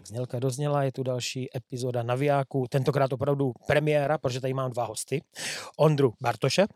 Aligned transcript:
Tak, 0.00 0.06
znělka 0.06 0.38
dozněla, 0.38 0.82
je 0.82 0.92
tu 0.92 1.02
další 1.02 1.56
epizoda 1.56 2.02
Navijáku, 2.02 2.66
tentokrát 2.70 3.12
opravdu 3.12 3.52
premiéra, 3.66 4.18
protože 4.18 4.40
tady 4.40 4.54
mám 4.54 4.70
dva 4.70 4.84
hosty. 4.84 5.22
Ondru 5.76 6.12
Bartoše 6.22 6.66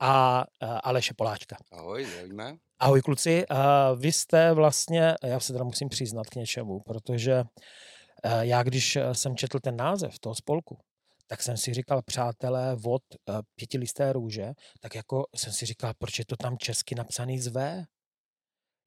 a 0.00 0.44
uh, 0.62 0.78
Aleše 0.82 1.14
Poláčka. 1.16 1.56
Ahoj, 1.72 2.04
zdravíme. 2.04 2.56
Ahoj 2.78 3.02
kluci, 3.02 3.44
uh, 3.50 3.56
vy 4.00 4.12
jste 4.12 4.52
vlastně, 4.52 5.14
já 5.22 5.40
se 5.40 5.52
teda 5.52 5.64
musím 5.64 5.88
přiznat 5.88 6.26
k 6.26 6.34
něčemu, 6.34 6.80
protože 6.80 7.42
uh, 7.42 8.40
já 8.40 8.62
když 8.62 8.98
jsem 9.12 9.36
četl 9.36 9.58
ten 9.60 9.76
název 9.76 10.18
toho 10.18 10.34
spolku, 10.34 10.78
tak 11.26 11.42
jsem 11.42 11.56
si 11.56 11.74
říkal, 11.74 12.02
přátelé, 12.02 12.74
vod 12.74 13.02
uh, 13.28 13.40
pětilisté 13.54 14.12
růže, 14.12 14.52
tak 14.80 14.94
jako 14.94 15.24
jsem 15.36 15.52
si 15.52 15.66
říkal, 15.66 15.92
proč 15.98 16.18
je 16.18 16.24
to 16.24 16.36
tam 16.36 16.58
česky 16.58 16.94
napsaný 16.94 17.38
z 17.38 17.46
V? 17.46 17.84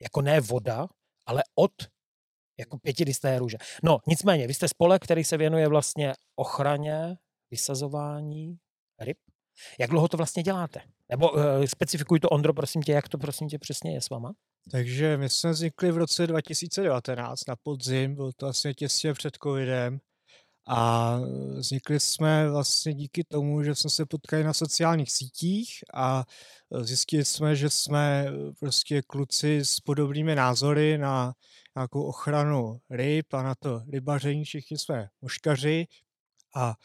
Jako 0.02 0.22
ne 0.22 0.42
voda, 0.42 0.88
ale 1.26 1.44
od 1.56 1.72
jako 2.60 2.78
pětilisté 2.78 3.40
růže. 3.40 3.58
No, 3.84 4.00
nicméně, 4.08 4.48
vy 4.48 4.54
jste 4.54 4.68
spolek, 4.68 5.04
který 5.04 5.24
se 5.24 5.38
věnuje 5.38 5.68
vlastně 5.68 6.14
ochraně, 6.36 7.16
vysazování 7.52 8.58
ryb. 9.02 9.18
Jak 9.80 9.90
dlouho 9.90 10.08
to 10.08 10.18
vlastně 10.18 10.44
děláte? 10.44 10.82
Nebo 11.10 11.32
uh, 11.32 11.42
specifikuj 11.66 12.20
to, 12.20 12.30
Ondro, 12.30 12.54
prosím 12.54 12.82
tě, 12.82 12.92
jak 12.92 13.10
to 13.10 13.18
prosím 13.18 13.48
tě 13.48 13.60
přesně 13.60 13.94
je 13.94 14.02
s 14.02 14.10
váma? 14.10 14.34
Takže 14.72 15.18
my 15.18 15.30
jsme 15.30 15.52
vznikli 15.52 15.92
v 15.92 15.98
roce 15.98 16.28
2019 16.28 17.48
na 17.48 17.56
podzim, 17.64 18.16
bylo 18.16 18.32
to 18.36 18.46
vlastně 18.46 18.74
těsně 18.74 19.14
před 19.14 19.38
covidem. 19.44 20.00
A 20.68 21.20
vznikli 21.58 22.00
jsme 22.00 22.50
vlastně 22.50 22.94
díky 22.94 23.24
tomu, 23.24 23.64
že 23.64 23.76
jsme 23.76 23.90
se 23.90 24.06
potkali 24.06 24.44
na 24.44 24.54
sociálních 24.54 25.12
sítích 25.12 25.70
a 25.94 26.24
zjistili 26.82 27.26
jsme, 27.26 27.56
že 27.56 27.70
jsme 27.70 28.26
prostě 28.60 29.02
kluci 29.02 29.66
s 29.66 29.80
podobnými 29.80 30.36
názory 30.36 30.98
na 30.98 31.34
nějakou 31.76 32.04
ochranu 32.04 32.80
ryb 32.90 33.34
a 33.34 33.44
na 33.44 33.56
to 33.56 33.82
rybaření, 33.90 34.46
všichni 34.46 34.78
jsme 34.78 35.08
muškaři 35.22 35.88
a 36.56 36.76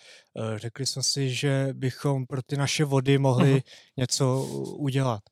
řekli 0.57 0.87
jsme 0.87 1.03
si, 1.03 1.35
že 1.35 1.69
bychom 1.73 2.27
pro 2.27 2.43
ty 2.43 2.57
naše 2.57 2.85
vody 2.85 3.19
mohli 3.19 3.55
uh-huh. 3.55 3.63
něco 3.97 4.45
udělat. 4.77 5.23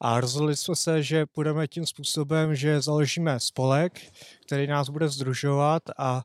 A 0.00 0.20
rozhodli 0.20 0.56
jsme 0.56 0.76
se, 0.76 1.02
že 1.02 1.26
půjdeme 1.26 1.68
tím 1.68 1.86
způsobem, 1.86 2.54
že 2.54 2.80
založíme 2.80 3.40
spolek, 3.40 4.00
který 4.46 4.66
nás 4.66 4.88
bude 4.88 5.08
združovat 5.08 5.82
a 5.98 6.22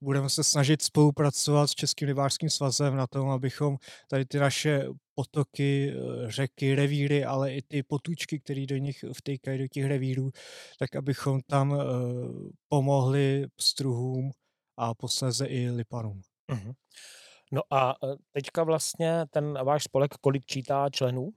budeme 0.00 0.30
se 0.30 0.44
snažit 0.44 0.82
spolupracovat 0.82 1.66
s 1.66 1.74
Českým 1.74 2.08
rybářským 2.08 2.50
svazem 2.50 2.96
na 2.96 3.06
tom, 3.06 3.30
abychom 3.30 3.76
tady 4.10 4.24
ty 4.24 4.38
naše 4.38 4.86
potoky, 5.14 5.92
eh, 5.92 6.30
řeky, 6.30 6.74
revíry, 6.74 7.24
ale 7.24 7.54
i 7.54 7.62
ty 7.62 7.82
potůčky, 7.82 8.38
které 8.40 8.66
do 8.66 8.76
nich 8.76 9.04
vtejkají 9.16 9.58
do 9.58 9.68
těch 9.68 9.84
revírů, 9.84 10.30
tak 10.78 10.96
abychom 10.96 11.40
tam 11.40 11.74
eh, 11.74 11.84
pomohli 12.68 13.46
struhům 13.60 14.30
a 14.76 14.94
posléze 14.94 15.46
i 15.46 15.70
lipanům. 15.70 16.20
Uh-huh. 16.52 16.72
No 17.52 17.62
a 17.70 17.94
eh, 18.04 18.14
teďka 18.32 18.64
vlastně 18.64 19.24
ten 19.30 19.64
váš 19.64 19.84
spolek 19.84 20.14
kolik 20.20 20.46
čítá 20.46 20.90
členů? 20.90 21.30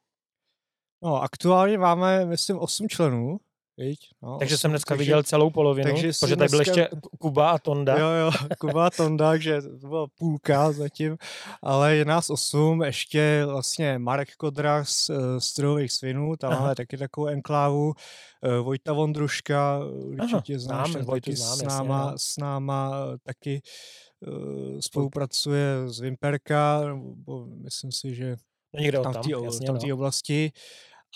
No, 1.03 1.22
aktuálně 1.22 1.78
máme, 1.78 2.26
myslím, 2.26 2.59
8 2.59 2.90
členů. 2.90 3.40
Viď? 3.78 4.00
No, 4.23 4.38
takže 4.38 4.58
jsem 4.58 4.72
dneska 4.72 4.95
takže, 4.95 5.04
viděl 5.04 5.23
celou 5.23 5.50
polovinu, 5.50 5.92
takže 5.92 6.12
protože 6.20 6.36
tady 6.36 6.50
byl 6.50 6.59
ještě 6.59 6.90
Kuba 7.20 7.52
a 7.52 7.58
Tonda. 7.58 7.98
Jo, 7.98 8.08
jo, 8.08 8.31
Kuba 8.59 8.88
a 8.88 8.90
Tonda, 8.90 9.30
takže 9.30 9.62
to 9.62 9.88
byla 9.88 10.08
půlka 10.08 10.72
zatím, 10.72 11.18
ale 11.62 11.96
je 11.96 12.06
nás 12.06 12.30
osm, 12.30 12.84
ještě 12.84 13.46
vlastně 13.46 14.00
Marek 14.00 14.36
Kodra 14.36 14.86
z 14.86 15.12
Strojových 15.40 15.92
svinů, 15.92 16.36
tam 16.36 16.52
Aha. 16.52 16.62
máme 16.62 16.76
taky 16.76 16.98
takovou 16.98 17.28
enklávu, 17.28 17.94
eh, 18.44 18.59
Vojta 18.59 18.94
Vondruška, 18.94 19.80
určitě 19.86 20.59
znáš, 20.59 20.92
znám, 20.92 21.06
taky 21.06 21.36
znám, 21.36 21.58
s, 21.58 21.62
náma, 21.62 22.02
jasně, 22.02 22.18
s 22.18 22.38
náma 22.38 23.08
taky 23.23 23.62
uh, 24.28 24.80
spolupracuje 24.80 25.66
z 25.86 26.00
Vimperka, 26.00 26.81
bo 26.97 27.46
myslím 27.46 27.92
si, 27.92 28.16
že 28.16 28.36
no, 28.74 29.03
tam, 29.03 29.13
tam, 29.13 29.24
v 29.24 29.80
té 29.80 29.88
no. 29.88 30.52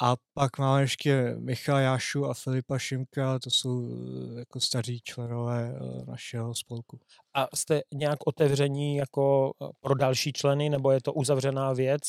A 0.01 0.15
pak 0.33 0.57
máme 0.57 0.81
ještě 0.81 1.35
Michala 1.39 1.79
Jášu 1.79 2.25
a 2.25 2.33
Filipa 2.33 2.79
Šimka, 2.79 3.39
to 3.39 3.49
jsou 3.49 3.89
eh, 3.91 4.39
jako 4.39 4.59
staří 4.59 5.01
členové 5.03 5.73
eh, 5.75 6.05
našeho 6.05 6.55
spolku. 6.55 6.99
A 7.33 7.47
jste 7.55 7.81
nějak 7.93 8.27
otevření 8.27 8.95
jako 8.95 9.51
eh, 9.61 9.67
pro 9.79 9.95
další 9.95 10.33
členy, 10.33 10.69
nebo 10.69 10.91
je 10.91 11.01
to 11.01 11.13
uzavřená 11.13 11.73
věc? 11.73 12.01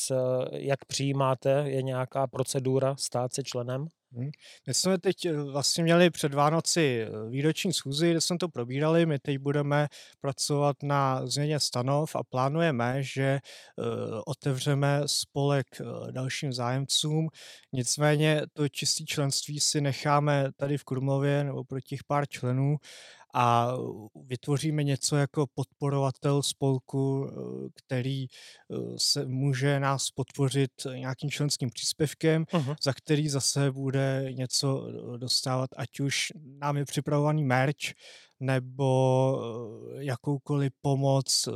Jak 0.51 0.85
přijímáte? 0.85 1.63
Je 1.67 1.81
nějaká 1.81 2.27
procedura 2.27 2.95
stát 2.99 3.33
se 3.33 3.43
členem? 3.43 3.87
Hmm. 4.13 4.29
My 4.67 4.73
jsme 4.73 4.97
teď 4.97 5.25
eh, 5.25 5.33
vlastně 5.33 5.83
měli 5.83 6.09
před 6.09 6.33
Vánoci 6.33 7.01
eh, 7.01 7.29
výroční 7.29 7.73
schůzi, 7.73 8.11
kde 8.11 8.21
jsme 8.21 8.37
to 8.37 8.49
probírali. 8.49 9.05
My 9.05 9.19
teď 9.19 9.37
budeme 9.37 9.87
pracovat 10.21 10.75
na 10.83 11.27
změně 11.27 11.59
stanov 11.59 12.15
a 12.15 12.23
plánujeme, 12.23 13.03
že 13.03 13.39
uh, 13.77 13.85
otevřeme 14.25 15.01
spolek 15.05 15.67
dalším 16.11 16.53
zájemcům. 16.53 17.29
Nicméně 17.73 18.41
to 18.53 18.69
čistý 18.69 19.05
členství 19.05 19.59
si 19.59 19.81
necháme 19.81 20.51
tady 20.55 20.77
v 20.77 20.83
Krumlově 20.83 21.43
nebo 21.43 21.63
pro 21.63 21.81
těch 21.81 22.03
pár 22.03 22.27
členů 22.27 22.77
a 23.33 23.73
vytvoříme 24.25 24.83
něco 24.83 25.15
jako 25.15 25.45
podporovatel 25.53 26.43
spolku, 26.43 27.29
eh, 27.29 27.69
který 27.75 28.25
eh, 28.25 28.75
se 28.97 29.25
může 29.25 29.79
nás 29.79 30.11
podpořit 30.11 30.71
nějakým 30.95 31.29
členským 31.29 31.69
příspěvkem, 31.69 32.43
uh-huh. 32.43 32.75
za 32.83 32.93
který 32.93 33.29
zase 33.29 33.71
bude 33.71 34.25
něco 34.31 34.87
eh, 34.87 35.17
dostávat, 35.17 35.69
ať 35.77 35.99
už 35.99 36.27
nám 36.59 36.77
je 36.77 36.85
připravovaný 36.85 37.43
merch, 37.43 37.93
nebo 38.39 39.39
jakoukoliv 39.99 40.71
pomoc 40.81 41.49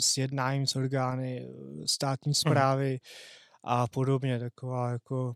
s 0.00 0.16
jednáním 0.16 0.66
s 0.66 0.76
orgány 0.76 1.48
státní 1.86 2.34
zprávy 2.34 2.94
uh-huh. 2.94 3.58
a 3.64 3.86
podobně. 3.86 4.38
Taková 4.38 4.90
jako 4.90 5.34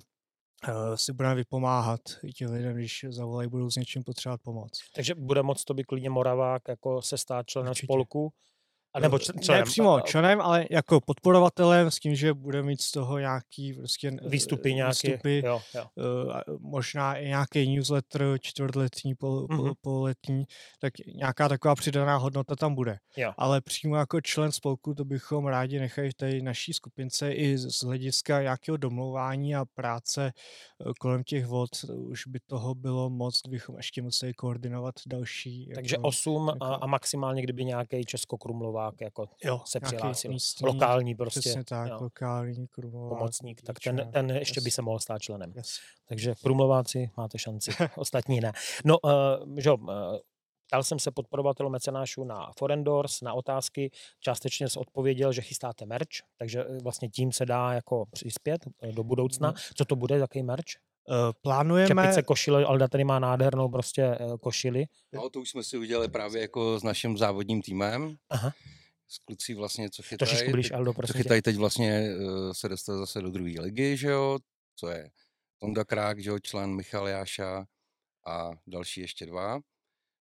si 0.94 1.12
budeme 1.12 1.34
vypomáhat 1.34 2.00
i 2.22 2.32
těm 2.32 2.52
lidem, 2.52 2.74
když 2.74 3.04
zavolají, 3.08 3.48
budou 3.48 3.70
s 3.70 3.76
něčím 3.76 4.04
potřebovat 4.04 4.40
pomoc. 4.42 4.70
Takže 4.94 5.14
bude 5.14 5.42
moc 5.42 5.64
to 5.64 5.74
by 5.74 5.84
klidně 5.84 6.10
Moravák 6.10 6.62
jako 6.68 7.02
se 7.02 7.18
stát 7.18 7.46
členem 7.46 7.70
Určitě. 7.70 7.86
spolku? 7.86 8.32
Nebo 9.00 9.18
členem? 9.18 9.60
Ne 9.60 9.62
přímo 9.62 10.00
členem, 10.00 10.40
ale 10.40 10.66
jako 10.70 11.00
podporovatelem 11.00 11.90
s 11.90 11.98
tím, 11.98 12.14
že 12.14 12.34
bude 12.34 12.62
mít 12.62 12.80
z 12.80 12.90
toho 12.90 13.18
nějaký 13.18 13.72
prostě 13.72 14.10
výstupy, 14.26 14.74
nějaké, 14.74 14.90
výstupy 14.90 15.42
jo, 15.44 15.60
jo. 15.74 15.84
možná 16.60 17.16
i 17.16 17.26
nějaký 17.26 17.76
newsletter 17.76 18.38
čtvrtletní, 18.40 19.14
pol, 19.14 19.46
mm-hmm. 19.46 19.74
pololetní, 19.80 20.44
tak 20.80 20.92
nějaká 21.14 21.48
taková 21.48 21.74
přidaná 21.74 22.16
hodnota 22.16 22.56
tam 22.56 22.74
bude. 22.74 22.98
Jo. 23.16 23.32
Ale 23.36 23.60
přímo 23.60 23.96
jako 23.96 24.20
člen 24.20 24.52
spolku 24.52 24.94
to 24.94 25.04
bychom 25.04 25.46
rádi 25.46 25.78
nechali 25.80 26.10
v 26.10 26.14
té 26.14 26.42
naší 26.42 26.72
skupince 26.72 27.32
i 27.32 27.58
z 27.58 27.82
hlediska 27.82 28.42
nějakého 28.42 28.76
domlouvání 28.76 29.56
a 29.56 29.64
práce 29.64 30.26
e, 30.26 30.32
kolem 31.00 31.22
těch 31.24 31.46
vod. 31.46 31.70
Už 31.96 32.26
by 32.26 32.40
toho 32.46 32.74
bylo 32.74 33.10
moc, 33.10 33.40
bychom 33.48 33.76
ještě 33.76 34.02
museli 34.02 34.34
koordinovat 34.34 34.94
další. 35.06 35.70
Takže 35.74 35.94
jako, 35.94 36.08
8 36.08 36.48
jako... 36.48 36.64
a, 36.64 36.74
a 36.74 36.86
maximálně, 36.86 37.42
kdyby 37.42 37.64
nějaký 37.64 38.04
Českokrumlová 38.04 38.87
Krumovák 38.88 39.00
jako 39.00 39.28
jo, 39.44 39.60
se 39.64 39.80
přihlásil. 39.80 40.30
Místní, 40.30 40.66
lokální 40.66 41.14
prostě. 41.14 41.40
Přesně 41.40 41.64
tak, 41.64 41.88
jo. 41.88 41.98
lokální. 42.00 42.66
Pomocník, 42.90 43.62
tak 43.62 43.80
ten, 43.84 44.10
ten 44.12 44.30
ještě 44.30 44.58
yes. 44.58 44.64
by 44.64 44.70
se 44.70 44.82
mohl 44.82 44.98
stát 44.98 45.22
členem. 45.22 45.52
Yes. 45.56 45.78
Takže 46.08 46.34
Krumlováci 46.42 47.10
máte 47.16 47.38
šanci, 47.38 47.70
ostatní 47.96 48.40
ne. 48.40 48.52
No, 48.84 48.98
uh, 48.98 49.10
že, 49.56 49.72
uh, 49.72 49.88
Ptal 50.66 50.82
jsem 50.82 50.98
se 50.98 51.10
podporovatelů 51.10 51.70
mecenášů 51.70 52.24
na 52.24 52.50
Forendors, 52.58 53.20
na 53.20 53.34
otázky, 53.34 53.90
částečně 54.20 54.68
se 54.68 54.78
odpověděl, 54.78 55.32
že 55.32 55.42
chystáte 55.42 55.86
merch, 55.86 56.08
takže 56.38 56.64
vlastně 56.82 57.08
tím 57.08 57.32
se 57.32 57.46
dá 57.46 57.72
jako 57.72 58.04
přispět 58.10 58.60
do 58.92 59.04
budoucna. 59.04 59.48
Mhm. 59.48 59.56
Co 59.74 59.84
to 59.84 59.96
bude, 59.96 60.18
jaký 60.18 60.42
merch? 60.42 60.64
Plánujeme... 61.42 61.88
Čepice, 61.88 62.22
košile, 62.22 62.64
Alda 62.64 62.88
tady 62.88 63.04
má 63.04 63.18
nádhernou 63.18 63.68
prostě 63.68 64.18
košili. 64.40 64.86
No, 65.12 65.30
to 65.30 65.40
už 65.40 65.50
jsme 65.50 65.64
si 65.64 65.78
udělali 65.78 66.08
právě 66.08 66.42
jako 66.42 66.80
s 66.80 66.82
naším 66.82 67.16
závodním 67.16 67.62
týmem. 67.62 68.16
Aha. 68.30 68.52
S 69.08 69.18
kluci 69.18 69.54
vlastně, 69.54 69.90
co 69.90 70.02
chytají. 70.02 70.18
Trošičku 70.18 70.50
blíž, 70.50 70.70
Aldo, 70.70 70.94
prosím 70.94 71.12
Co 71.12 71.18
chytají 71.18 71.42
teď 71.42 71.56
vlastně 71.56 72.08
uh, 72.16 72.52
se 72.52 72.68
dostal 72.68 72.98
zase 72.98 73.22
do 73.22 73.30
druhé 73.30 73.60
ligy, 73.60 73.96
že 73.96 74.08
jo, 74.08 74.38
co 74.76 74.88
je 74.88 75.10
Tonda 75.60 75.84
Krák, 75.84 76.22
že 76.22 76.30
jo, 76.30 76.38
člen 76.38 76.74
Michal 76.74 77.08
Jáša 77.08 77.64
a 78.26 78.50
další 78.66 79.00
ještě 79.00 79.26
dva. 79.26 79.60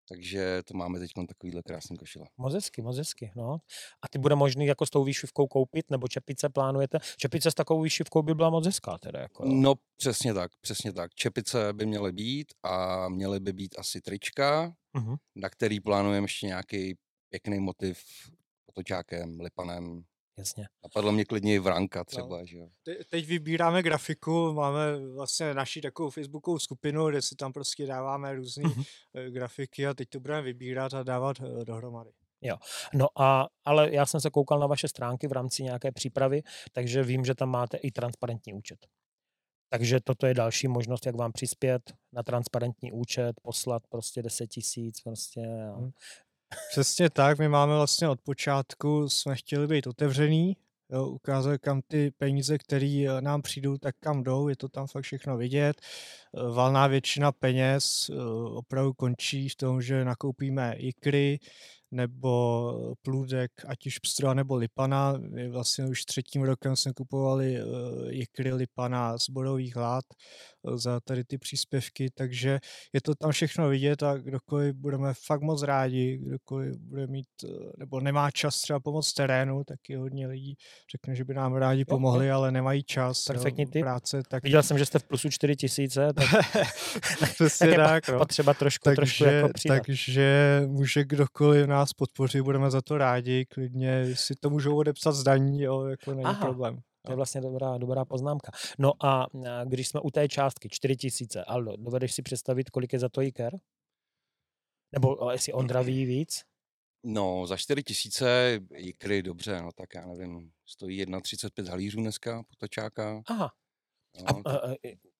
Takže 0.10 0.62
to 0.66 0.74
máme 0.74 1.00
teď 1.00 1.12
takovýhle 1.28 1.62
krásný 1.64 1.98
košile. 1.98 2.26
Moc 2.38 2.54
hezky, 2.54 2.82
moc 2.82 2.98
hezky, 2.98 3.32
no. 3.36 3.58
A 4.02 4.08
ty 4.08 4.20
bude 4.20 4.36
možný 4.36 4.66
jako 4.66 4.86
s 4.86 4.90
tou 4.90 5.04
výšivkou 5.04 5.48
koupit, 5.48 5.92
nebo 5.92 6.08
čepice 6.08 6.50
plánujete? 6.50 6.98
Čepice 7.18 7.52
s 7.52 7.54
takovou 7.54 7.82
výšivkou 7.82 8.22
by 8.22 8.36
byla 8.36 8.50
moc 8.50 8.66
hezká 8.66 8.98
teda. 8.98 9.20
Jako, 9.20 9.46
no 9.46 9.76
přesně 9.98 10.34
tak, 10.34 10.52
přesně 10.62 10.94
tak. 10.94 11.14
Čepice 11.14 11.74
by 11.74 11.86
měly 11.86 12.12
být 12.12 12.54
a 12.64 13.10
měly 13.10 13.40
by 13.40 13.54
být 13.54 13.80
asi 13.80 14.02
trička, 14.02 14.76
uh-huh. 14.98 15.18
na 15.36 15.50
který 15.50 15.80
plánujeme 15.80 16.26
ještě 16.26 16.48
nějaký 16.48 16.98
pěkný 17.30 17.60
motiv 17.60 18.04
otočákem, 18.75 19.39
lipanem, 19.39 20.01
jasně. 20.38 20.66
Napadlo 20.83 21.12
mě 21.12 21.25
klidně 21.25 21.56
i 21.56 21.60
Vranka 21.60 22.00
No. 22.00 22.06
třeba, 22.06 22.45
že 22.45 22.57
jo. 22.57 22.68
Te- 22.83 23.04
Teď 23.10 23.25
vybíráme 23.27 23.83
grafiku, 23.83 24.54
máme 24.54 25.07
vlastně 25.16 25.54
naši 25.54 25.81
takovou 25.81 26.10
facebookovou 26.10 26.60
skupinu, 26.60 27.10
kde 27.10 27.22
si 27.22 27.36
tam 27.36 27.54
prostě 27.54 27.86
dáváme 27.86 28.36
různé 28.36 28.63
Mhm. 28.69 28.83
grafiky 29.30 29.88
a 29.88 29.94
teď 29.94 30.10
to 30.10 30.19
budeme 30.19 30.42
vybírat 30.42 30.94
a 30.94 31.04
dávat 31.04 31.38
eh, 31.42 31.66
dohromady. 31.66 32.10
No 32.94 33.07
a, 33.22 33.48
ale 33.66 33.94
já 33.95 34.06
jsem 34.06 34.19
se 34.22 34.30
koukal 34.30 34.60
na 34.60 34.68
vaše 34.68 34.88
stránky 34.88 35.27
v 35.27 35.31
rámci 35.31 35.63
nějaké 35.63 35.92
přípravy, 35.92 36.42
takže 36.74 37.04
vím, 37.04 37.25
že 37.25 37.36
tam 37.36 37.50
máte 37.50 37.77
i 37.77 37.92
transparentní 37.92 38.54
účet. 38.54 38.80
Takže 39.69 40.00
toto 40.04 40.25
je 40.27 40.33
další 40.33 40.68
možnost, 40.68 41.06
jak 41.06 41.16
vám 41.16 41.31
přispět 41.31 41.81
na 42.13 42.24
transparentní 42.24 42.92
účet, 42.92 43.33
poslat 43.42 43.83
prostě 43.89 44.22
10 44.22 44.48
tisíc 44.48 45.01
prostě. 45.01 45.42
A... 45.75 45.89
Přesně 46.72 47.10
tak, 47.10 47.40
my 47.40 47.50
máme 47.50 47.76
vlastně 47.76 48.10
od 48.10 48.22
počátku, 48.22 49.10
jsme 49.10 49.36
chtěli 49.36 49.68
být 49.68 49.88
otevřený, 49.88 50.58
ukázat, 51.08 51.58
kam 51.58 51.82
ty 51.88 52.12
peníze, 52.12 52.58
které 52.58 53.06
nám 53.20 53.42
přijdou, 53.42 53.78
tak 53.78 53.96
kam 54.00 54.24
jdou, 54.24 54.48
je 54.48 54.56
to 54.56 54.70
tam 54.70 54.88
fakt 54.88 55.04
všechno 55.04 55.38
vidět. 55.38 55.82
Eh, 56.38 56.52
Valná 56.52 56.88
většina 56.88 57.32
peněz 57.32 58.10
eh, 58.10 58.16
opravdu 58.50 58.94
končí 58.94 59.50
v 59.50 59.56
tom, 59.56 59.82
že 59.82 60.06
nakoupíme 60.06 60.76
ikry 60.78 61.40
nebo 61.92 62.96
plůdek, 63.02 63.52
ať 63.68 63.88
už 63.88 64.00
pstra 64.00 64.34
nebo 64.34 64.56
lipana. 64.56 65.14
My 65.18 65.50
vlastně 65.50 65.86
už 65.86 66.06
třetím 66.06 66.42
rokem 66.44 66.76
jsme 66.76 66.94
kupovali 66.94 67.58
eh, 67.58 67.64
ikry 68.12 68.54
lipana 68.54 69.18
z 69.18 69.30
borových 69.30 69.76
lád 69.76 70.06
eh, 70.68 70.78
za 70.78 71.00
tady 71.00 71.24
ty 71.24 71.38
příspěvky, 71.38 72.10
takže 72.18 72.60
je 72.94 73.02
to 73.02 73.16
tam 73.16 73.32
všechno 73.32 73.70
vidět 73.70 74.04
a 74.04 74.18
kdokoliv 74.18 74.76
budeme 74.76 75.14
fakt 75.26 75.42
moc 75.42 75.64
rádi, 75.64 76.18
kdokoliv 76.18 76.78
bude 76.78 77.08
mít, 77.08 77.28
eh, 77.44 77.48
nebo 77.78 78.00
nemá 78.00 78.32
čas 78.32 78.62
třeba 78.62 78.80
pomoct 78.80 79.14
terénu, 79.14 79.64
taky 79.64 79.96
hodně 79.96 80.28
lidí 80.28 80.56
řekne, 80.92 81.16
že 81.16 81.24
by 81.24 81.34
nám 81.34 81.54
rádi 81.54 81.82
jo. 81.82 81.86
pomohli, 81.90 82.32
ale 82.32 82.52
nemají 82.52 82.84
čas, 82.84 83.24
Perfektní 83.26 83.64
jo, 83.64 83.70
tip. 83.72 83.82
práce, 83.82 84.22
tak 84.30 84.44
Viděl 84.44 84.64
jsem, 84.64 84.78
že 84.78 84.86
jste 84.86 85.00
v 85.00 85.04
plusu 85.04 85.30
4 85.30 85.56
tisíce, 85.56 86.14
tak, 86.14 86.26
tak 87.20 87.30
je 87.70 87.76
tak, 87.76 88.06
pa- 88.06 88.12
no. 88.12 88.18
potřeba 88.20 88.54
trošku, 88.54 88.84
trošku 88.96 89.24
Takže, 89.24 89.36
jako 89.36 89.50
přidat. 89.54 89.84
takže 89.86 90.62
může 90.68 91.04
kdokoliv 91.04 91.68
nás 91.75 91.94
podpořit, 91.94 92.42
budeme 92.42 92.72
za 92.72 92.81
to 92.81 92.98
rádi, 92.98 93.45
klidně 93.45 94.16
si 94.16 94.36
to 94.36 94.50
můžou 94.50 94.77
odepsat 94.77 95.16
zdaní, 95.16 95.62
jo, 95.62 95.86
jako 95.86 96.13
není 96.13 96.25
Aha, 96.25 96.45
problém. 96.45 96.80
To 97.06 97.12
je 97.12 97.16
vlastně 97.16 97.42
dobrá, 97.42 97.77
dobrá 97.77 98.06
poznámka. 98.06 98.51
No 98.80 99.06
a 99.06 99.27
když 99.66 99.88
jsme 99.88 100.01
u 100.01 100.12
té 100.12 100.27
částky 100.27 100.69
4 100.69 100.95
tisíce, 100.95 101.44
Aldo, 101.44 101.75
dovedeš 101.77 102.13
si 102.13 102.22
představit, 102.22 102.69
kolik 102.69 102.94
je 102.94 103.00
za 103.00 103.10
to 103.10 103.22
IKER? 103.22 103.60
Nebo 104.92 105.31
jestli 105.31 105.54
Ondra 105.54 105.81
ví 105.81 106.06
víc? 106.06 106.42
No, 107.04 107.48
za 107.48 107.57
4 107.57 107.83
tisíce 107.83 108.60
jikry, 108.75 109.24
dobře, 109.24 109.62
no 109.62 109.72
tak 109.75 109.95
já 109.95 110.07
nevím, 110.07 110.51
stojí 110.66 111.06
1,35 111.06 111.69
halířů 111.69 112.00
dneska, 112.00 112.44
potočáka. 112.50 113.22
Aha. 113.27 113.51
No, 114.22 114.25
A, 114.27 114.33
tak 114.33 114.48
a, 114.48 114.57
a, 114.57 114.75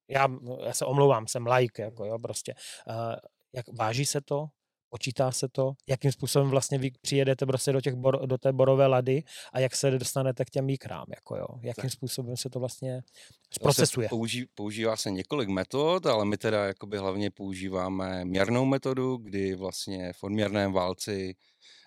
já, 0.09 0.27
já 0.65 0.73
se 0.73 0.85
omlouvám, 0.85 1.27
jsem 1.27 1.47
like, 1.47 1.81
jako 1.81 2.05
jo, 2.05 2.19
prostě. 2.19 2.53
A, 2.87 3.15
jak 3.53 3.65
váží 3.77 4.05
se 4.05 4.21
to? 4.21 4.45
Počítá 4.89 5.31
se 5.31 5.47
to? 5.47 5.73
Jakým 5.87 6.11
způsobem 6.11 6.49
vlastně 6.49 6.77
vy 6.77 6.91
přijedete 7.01 7.45
prostě 7.45 7.71
do, 7.71 7.81
těch 7.81 7.93
bor, 7.95 8.27
do 8.27 8.37
té 8.37 8.53
borové 8.53 8.87
lady 8.87 9.23
a 9.53 9.59
jak 9.59 9.75
se 9.75 9.91
dostanete 9.91 10.45
k 10.45 10.49
těm 10.49 10.65
míkrám, 10.65 11.05
jako 11.15 11.35
jo? 11.35 11.47
Jakým 11.61 11.81
Tak. 11.81 11.91
způsobem 11.91 12.37
se 12.37 12.49
to 12.49 12.59
vlastně 12.59 13.01
to 13.01 13.53
se 13.53 13.59
procesuje? 13.59 14.09
Použí, 14.09 14.45
používá 14.55 14.95
se 14.97 15.11
několik 15.11 15.49
metod, 15.49 16.05
ale 16.05 16.25
my 16.25 16.37
teda 16.37 16.65
jakoby 16.65 16.97
hlavně 16.97 17.31
používáme 17.31 18.25
měrnou 18.25 18.65
metodu, 18.65 19.17
kdy 19.17 19.55
vlastně 19.55 20.13
v 20.13 20.23
odměrném 20.23 20.73
válci 20.73 21.35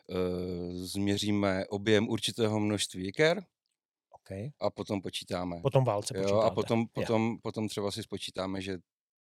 uh, 0.08 0.16
změříme 0.72 1.66
objem 1.66 2.08
určitého 2.08 2.60
množství 2.60 3.04
jiker 3.04 3.44
Okay. 4.30 4.50
a 4.60 4.70
potom 4.70 5.02
počítáme. 5.02 5.60
Po 5.62 5.70
tom 5.70 5.84
válce 5.84 6.14
Jo, 6.16 6.22
počítáte. 6.22 6.46
a 6.46 6.50
potom, 6.50 6.80
Jo. 6.80 6.86
potom, 6.94 7.38
potom 7.42 7.68
třeba 7.68 7.90
si 7.90 8.02
spočítáme, 8.02 8.60
že 8.60 8.78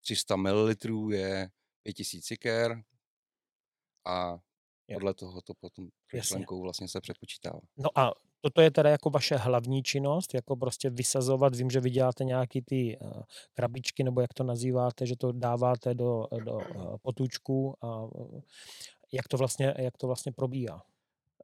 300 0.01 0.37
ml 0.37 0.69
je 1.11 1.51
5000 1.83 2.31
jiker 2.31 2.83
a 4.05 4.39
podle 4.95 5.15
toho 5.15 5.41
to 5.43 5.53
potom 5.61 5.89
myšlenkou 6.15 6.63
vlastně 6.63 6.89
se 6.89 7.01
přepočítává. 7.01 7.61
No 7.77 7.99
a 7.99 8.13
toto 8.41 8.61
je 8.61 8.71
teda 8.71 8.91
jako 8.91 9.11
vaše 9.11 9.37
hlavní 9.37 9.83
činnost, 9.83 10.35
jako 10.35 10.57
prostě 10.57 10.91
vysazovat, 10.91 11.55
vím, 11.57 11.71
že 11.71 11.81
vy 11.81 11.91
děláte 11.91 12.25
nějaký 12.25 12.63
ty 12.63 12.99
uh, 13.01 13.23
krabičky, 13.55 14.05
nebo 14.05 14.21
jak 14.21 14.35
to 14.35 14.45
nazýváte, 14.45 15.07
že 15.07 15.17
to 15.17 15.33
dáváte 15.33 15.95
do, 15.95 16.27
do 16.45 16.55
uh, 16.55 16.97
potůčků 17.03 17.75
a 17.85 18.07
jak 19.13 19.29
to 19.29 19.37
vlastně, 19.37 19.75
jak 19.79 19.97
to 19.97 20.07
vlastně 20.07 20.33
probíhá. 20.33 20.83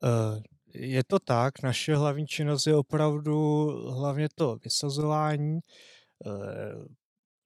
Eh, 0.04 0.42
Je 0.74 1.04
to 1.04 1.18
tak, 1.18 1.62
naše 1.62 1.96
hlavní 1.96 2.26
činnost 2.26 2.66
je 2.66 2.76
opravdu 2.76 3.66
hlavně 3.90 4.28
to 4.34 4.56
vysazování 4.64 5.60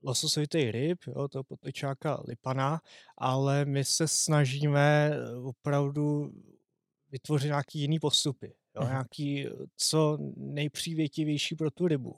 lososovitých 0.03 0.71
ryb, 0.71 0.99
jo, 1.06 1.29
toho 1.29 1.45
potečáka 1.45 2.23
lipana, 2.29 2.81
ale 3.19 3.65
my 3.65 3.85
se 3.85 4.09
snažíme 4.09 5.11
eh, 5.12 5.35
opravdu 5.37 6.31
vytvořit 7.11 7.47
nějaký 7.49 7.79
jiný 7.81 7.99
postupy, 7.99 8.47
jo, 8.77 8.83
Mhm. 8.83 8.91
nějaký 8.91 9.47
co 9.77 10.19
nejpřívětivější 10.37 11.55
pro 11.56 11.71
tu 11.71 11.89
rybu. 11.89 12.17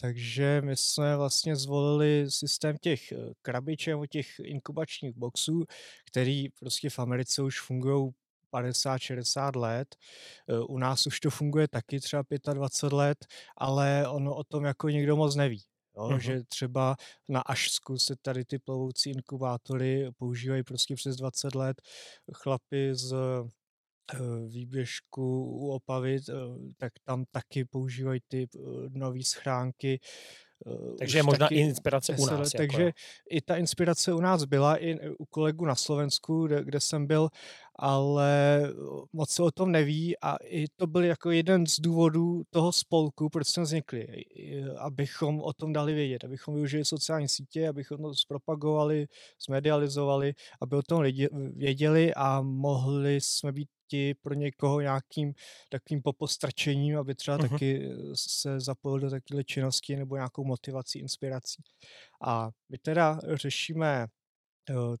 Takže 0.00 0.60
my 0.64 0.76
jsme 0.76 1.16
vlastně 1.16 1.56
zvolili 1.56 2.26
systém 2.30 2.76
těch 2.80 3.12
eh, 3.12 3.16
krabiček 3.42 3.92
nebo 3.92 4.06
těch 4.06 4.26
inkubačních 4.44 5.16
boxů, 5.16 5.64
který 6.06 6.48
prostě 6.48 6.90
v 6.90 6.98
Americe 6.98 7.42
už 7.42 7.60
fungují 7.60 8.10
50-60 8.50 9.56
let. 9.56 9.96
Eh, 10.48 10.58
U 10.60 10.78
nás 10.78 11.06
už 11.06 11.20
to 11.20 11.30
funguje 11.30 11.68
taky 11.68 12.00
třeba 12.00 12.22
25 12.54 12.96
let, 12.96 13.18
ale 13.56 14.08
ono 14.08 14.34
o 14.34 14.44
tom 14.44 14.64
jako 14.64 14.88
nikdo 14.88 15.16
moc 15.16 15.36
neví. 15.36 15.62
Jo, 15.96 16.08
Mhm. 16.10 16.20
že 16.20 16.40
třeba 16.48 16.96
na 17.28 17.40
Ašsku 17.40 17.98
se 17.98 18.14
tady 18.22 18.44
ty 18.44 18.58
plovoucí 18.58 19.10
inkubátory 19.10 20.10
používají 20.16 20.62
prostě 20.62 20.94
přes 20.94 21.16
20 21.16 21.54
let. 21.54 21.82
Chlapi 22.34 22.94
z 22.94 23.12
eh, 23.12 24.18
výběžku 24.48 25.44
u 25.44 25.68
Opavy, 25.70 26.16
eh, 26.28 26.32
tak 26.76 26.92
tam 27.04 27.24
taky 27.30 27.64
používají 27.64 28.20
ty 28.28 28.46
nové 28.88 29.22
schránky. 29.24 30.00
eh, 30.66 30.94
Takže 30.98 31.18
je 31.18 31.22
možná 31.22 31.46
taky 31.46 31.54
inspirace 31.60 32.12
u 32.12 32.16
10 32.16 32.30
nás. 32.30 32.54
Jako, 32.54 32.56
takže 32.62 32.82
jo. 32.82 32.90
i 33.30 33.40
ta 33.40 33.56
inspirace 33.56 34.12
u 34.12 34.20
nás 34.20 34.44
byla 34.44 34.76
i 34.76 35.10
u 35.18 35.24
kolegů 35.26 35.64
na 35.66 35.74
Slovensku, 35.74 36.46
kde, 36.46 36.64
kde 36.64 36.80
jsem 36.80 37.06
byl, 37.06 37.28
ale 37.78 38.62
moc 39.12 39.30
se 39.30 39.42
o 39.42 39.50
tom 39.50 39.72
neví 39.72 40.18
a 40.18 40.36
i 40.44 40.64
to 40.76 40.86
byl 40.86 41.04
jako 41.04 41.30
jeden 41.30 41.66
z 41.66 41.80
důvodů 41.80 42.42
toho 42.50 42.72
spolku, 42.72 43.28
proč 43.30 43.48
jsme 43.48 43.62
vznikli, 43.62 44.06
abychom 44.78 45.40
o 45.40 45.52
tom 45.52 45.72
dali 45.72 45.94
vědět, 45.94 46.24
abychom 46.24 46.54
využili 46.54 46.84
sociální 46.84 47.28
sítě, 47.28 47.68
abychom 47.68 47.98
to 47.98 48.14
zpropagovali, 48.14 49.06
zmedializovali, 49.46 50.34
aby 50.60 50.76
o 50.76 50.82
tom 50.82 51.00
lidi 51.00 51.28
věděli 51.56 52.14
a 52.14 52.40
mohli 52.42 53.20
jsme 53.20 53.52
být 53.52 53.68
ti 53.88 54.14
pro 54.14 54.34
někoho 54.34 54.80
nějakým 54.80 55.32
takovým 55.68 56.02
popostrčením, 56.02 56.98
aby 56.98 57.14
třeba 57.14 57.36
Mhm. 57.36 57.48
taky 57.48 57.90
se 58.14 58.60
zapojil 58.60 58.98
do 59.00 59.10
takové 59.10 59.44
činnosti 59.44 59.96
nebo 59.96 60.16
nějakou 60.16 60.44
motivací, 60.44 60.98
inspirací. 60.98 61.62
A 62.26 62.50
my 62.68 62.78
teda 62.78 63.20
řešíme 63.34 64.04
eh, 64.04 64.06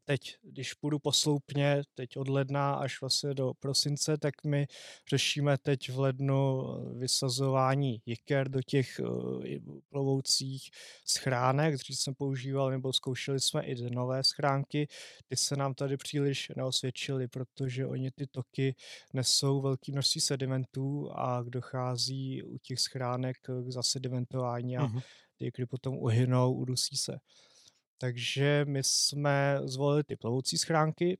teď, 0.04 0.20
když 0.42 0.74
půjdu 0.74 0.98
posloupně, 0.98 1.82
teď 1.94 2.16
od 2.16 2.28
ledna 2.28 2.74
až 2.74 3.00
vlastně 3.00 3.34
do 3.34 3.52
prosince, 3.60 4.18
tak 4.18 4.34
my 4.46 4.66
řešíme 5.10 5.58
teď 5.58 5.90
v 5.90 5.98
lednu 5.98 6.62
eh, 6.68 6.98
vysazování 6.98 8.02
jiker 8.06 8.48
do 8.48 8.60
těch 8.66 9.00
eh, 9.00 9.58
plovoucích 9.88 10.70
schránek, 11.08 11.74
dřív 11.74 11.98
jsem 11.98 12.14
používal, 12.14 12.70
nebo 12.70 12.92
zkoušeli 12.92 13.40
jsme 13.40 13.62
i 13.64 13.90
nové 13.90 14.24
schránky, 14.24 14.88
ty 15.28 15.36
se 15.36 15.56
nám 15.56 15.74
tady 15.74 15.96
příliš 15.96 16.52
neosvědčily, 16.56 17.28
protože 17.28 17.86
oni 17.86 18.10
ty 18.10 18.26
toky 18.26 18.74
nesou 19.14 19.60
velké 19.62 19.92
množství 19.92 20.20
sedimentů 20.20 21.10
a 21.12 21.42
dochází 21.42 22.42
u 22.42 22.58
těch 22.58 22.80
schránek 22.80 23.36
k 23.42 23.70
zasedimentování 23.70 24.76
a 24.78 24.86
Mhm. 24.86 25.00
ty 25.36 25.44
jikry 25.44 25.66
potom 25.66 25.94
uhynou, 25.98 26.54
udusí 26.54 26.96
se. 26.96 27.18
Takže 27.98 28.64
my 28.68 28.84
jsme 28.84 29.60
zvolili 29.64 30.04
ty 30.04 30.16
plovoucí 30.16 30.58
schránky, 30.58 31.18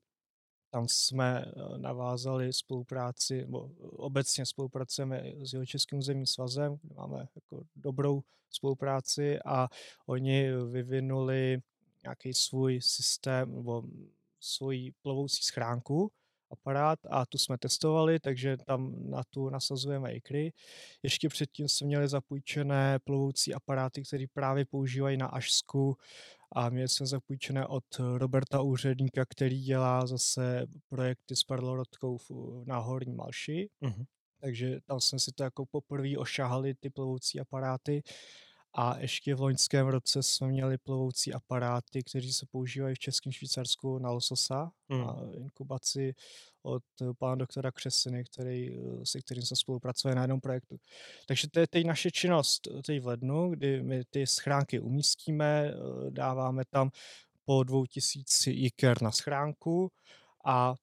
tam 0.70 0.88
jsme 0.88 1.44
eh, 1.46 1.78
navázali 1.78 2.52
spolupráci, 2.52 3.40
nebo 3.40 3.70
obecně 3.80 4.46
spolupracujeme 4.46 5.22
s 5.42 5.52
Jihočeským 5.52 5.98
územním 5.98 6.26
svazem, 6.26 6.78
kde 6.82 6.94
máme 6.94 7.28
jako 7.34 7.64
dobrou 7.76 8.22
spolupráci 8.50 9.38
a 9.44 9.68
oni 10.06 10.52
vyvinuli 10.52 11.58
nějaký 12.02 12.34
svůj 12.34 12.80
systém 12.80 13.54
nebo 13.54 13.82
svoji 14.40 14.92
plovoucí 15.02 15.42
schránku, 15.42 16.12
aparát 16.50 16.98
a 17.10 17.26
tu 17.26 17.38
jsme 17.38 17.58
testovali, 17.58 18.20
takže 18.20 18.56
tam 18.66 19.10
na 19.10 19.22
tu 19.30 19.50
nasazujeme 19.50 20.12
ikry. 20.14 20.52
Ještě 21.02 21.28
předtím 21.28 21.68
jsme 21.68 21.86
měli 21.86 22.08
zapůjčené 22.08 22.98
plovoucí 23.04 23.54
aparáty, 23.54 24.02
které 24.02 24.24
právě 24.32 24.64
používají 24.64 25.16
na 25.16 25.26
Ašsku 25.26 25.96
a 26.52 26.68
měli 26.70 26.88
jsme 26.88 27.06
zapůjčené 27.06 27.66
od 27.66 27.84
Roberta 28.16 28.62
Úředníka, 28.62 29.24
který 29.28 29.60
dělá 29.62 30.06
zase 30.06 30.66
projekty 30.88 31.36
s 31.36 31.42
parlorodkou 31.42 32.18
na 32.64 32.78
Horní 32.78 33.14
Malši. 33.14 33.68
Mhm. 33.80 34.04
takže 34.40 34.80
tam 34.86 35.00
jsme 35.00 35.18
si 35.18 35.32
to 35.32 35.42
jako 35.42 35.66
poprvé 35.66 36.16
ošahali 36.18 36.74
ty 36.74 36.90
plovoucí 36.90 37.40
aparáty. 37.40 38.02
A 38.78 38.98
ještě 38.98 39.34
v 39.34 39.40
loňském 39.40 39.86
roce 39.86 40.22
jsme 40.22 40.48
měli 40.48 40.78
plovoucí 40.78 41.32
aparáty, 41.32 42.02
kteří 42.02 42.32
se 42.32 42.46
používají 42.46 42.94
v 42.94 42.98
Českém 42.98 43.32
Švýcarsku 43.32 43.98
na 43.98 44.10
lososa, 44.10 44.70
hmm. 44.90 45.00
na 45.00 45.16
inkubaci 45.36 46.14
od 46.62 46.82
pana 47.18 47.34
doktora 47.34 47.72
Křesiny, 47.72 48.24
který, 48.24 48.78
se 49.04 49.20
kterým 49.20 49.42
se 49.42 49.56
spolupracuje 49.56 50.14
na 50.14 50.22
jednom 50.22 50.40
projektu. 50.40 50.76
Takže 51.26 51.48
to 51.50 51.60
je 51.60 51.66
teď 51.66 51.86
naše 51.86 52.10
činnost 52.10 52.68
teď 52.86 53.00
v 53.02 53.06
lednu, 53.06 53.50
kdy 53.50 53.82
my 53.82 54.04
ty 54.10 54.26
schránky 54.26 54.80
umístíme, 54.80 55.74
dáváme 56.10 56.64
tam 56.70 56.90
po 57.44 57.62
dvou 57.62 57.86
tisíc 57.86 58.46
jiker 58.46 59.02
na 59.02 59.10
schránku 59.10 59.90
a 60.44 60.74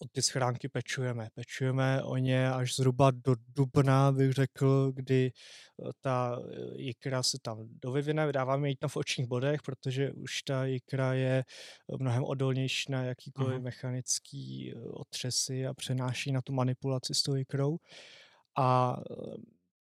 o 0.00 0.08
ty 0.12 0.22
schránky 0.22 0.68
pečujeme. 0.68 1.28
Pečujeme 1.34 2.02
o 2.02 2.16
ně 2.16 2.50
až 2.50 2.76
zhruba 2.76 3.10
do 3.10 3.34
dubna, 3.48 4.12
bych 4.12 4.32
řekl, 4.32 4.92
kdy 4.94 5.32
eh, 5.32 5.90
ta 6.00 6.38
eh, 6.38 6.82
jikra 6.82 7.22
se 7.22 7.38
tam 7.42 7.58
dovyvine, 7.82 8.26
vydáváme 8.26 8.68
ji 8.68 8.76
tam 8.76 8.90
v 8.90 8.96
očních 8.96 9.26
bodech, 9.26 9.62
protože 9.62 10.12
už 10.12 10.42
ta 10.42 10.64
jikra 10.64 11.14
je 11.14 11.44
eh, 11.92 11.96
mnohem 12.00 12.24
odolnější 12.24 12.92
na 12.92 13.02
jakýkoliv 13.02 13.58
uh-huh. 13.58 13.62
mechanický 13.62 14.74
otřesy 14.90 15.66
a 15.66 15.74
přenáší 15.74 16.32
na 16.32 16.42
tu 16.42 16.52
manipulaci 16.52 17.14
s 17.14 17.22
tou 17.22 17.34
jikrou. 17.34 17.78
A 18.58 18.96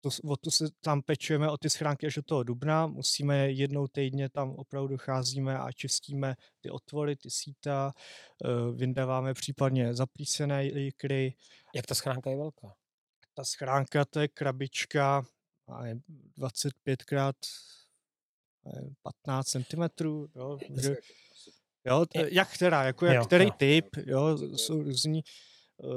to, 0.06 0.30
o 0.32 0.38
tu 0.38 0.52
se 0.52 0.66
tam 0.82 1.02
pečujeme 1.02 1.50
o 1.50 1.58
ty 1.58 1.70
schránky 1.70 2.08
až 2.08 2.16
do 2.16 2.22
toho 2.22 2.44
dubna, 2.44 2.88
musíme 2.88 3.52
jednou 3.52 3.88
týdně 3.88 4.30
tam 4.30 4.52
opravdu 4.52 4.98
cházíme 4.98 5.60
a 5.60 5.72
čistíme 5.72 6.36
ty 6.62 6.70
otvory, 6.70 7.16
ty 7.16 7.30
síta, 7.30 7.94
eh, 8.46 8.72
vyndáváme 8.76 9.34
případně 9.34 9.94
zaplísené 9.94 10.66
jikry. 10.66 11.34
Jak 11.76 11.86
ta 11.86 11.96
schránka 11.96 12.30
je 12.30 12.38
velká? 12.38 12.74
Ta 13.34 13.44
schránka 13.44 14.06
to 14.06 14.20
je 14.20 14.28
krabička 14.28 15.26
25 16.38 17.04
krát 17.04 17.36
15 19.04 19.48
cm. 19.48 20.06
Jo, 20.36 20.58
jo, 21.86 22.06
jak 22.32 22.54
která, 22.54 22.84
jako 22.84 23.06
jak 23.06 23.16
jo, 23.16 23.26
který 23.26 23.46
jo. 23.46 23.52
typ, 23.58 23.86
jo, 24.06 24.38
jsou 24.38 24.84
různí 24.84 25.24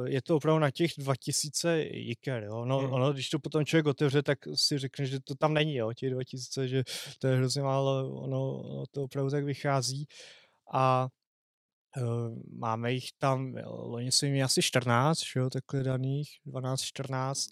je 0.05 0.23
to 0.23 0.37
opravdu 0.37 0.59
na 0.59 0.71
těch 0.71 0.91
2000 0.99 1.83
jiker, 1.83 2.43
jo. 2.43 2.65
No, 2.65 2.79
hmm. 2.79 2.93
ono, 2.93 3.13
když 3.13 3.31
to 3.31 3.39
potom 3.39 3.65
člověk 3.65 3.87
otevře, 3.87 4.23
tak 4.23 4.39
si 4.55 4.79
řekne, 4.79 5.07
že 5.07 5.21
to 5.21 5.35
tam 5.35 5.55
není, 5.55 5.77
jo, 5.77 5.93
těch 5.93 6.11
2000, 6.11 6.69
že 6.69 6.85
to 7.19 7.27
je 7.27 7.37
hrozně 7.37 7.63
málo, 7.63 8.11
ono, 8.23 8.59
ono 8.59 8.85
to 8.91 9.03
opravdu 9.03 9.31
tak 9.31 9.45
vychází. 9.45 10.07
A 10.73 11.09
uh, 11.97 12.39
máme 12.59 12.93
jich 12.93 13.09
tam, 13.19 13.55
loni 13.67 14.13
jsme 14.13 14.29
měli 14.29 14.43
asi 14.43 14.63
14, 14.63 15.21
jo, 15.37 15.51
takhle 15.51 15.83
daných, 15.83 16.29
12-14 16.47 17.49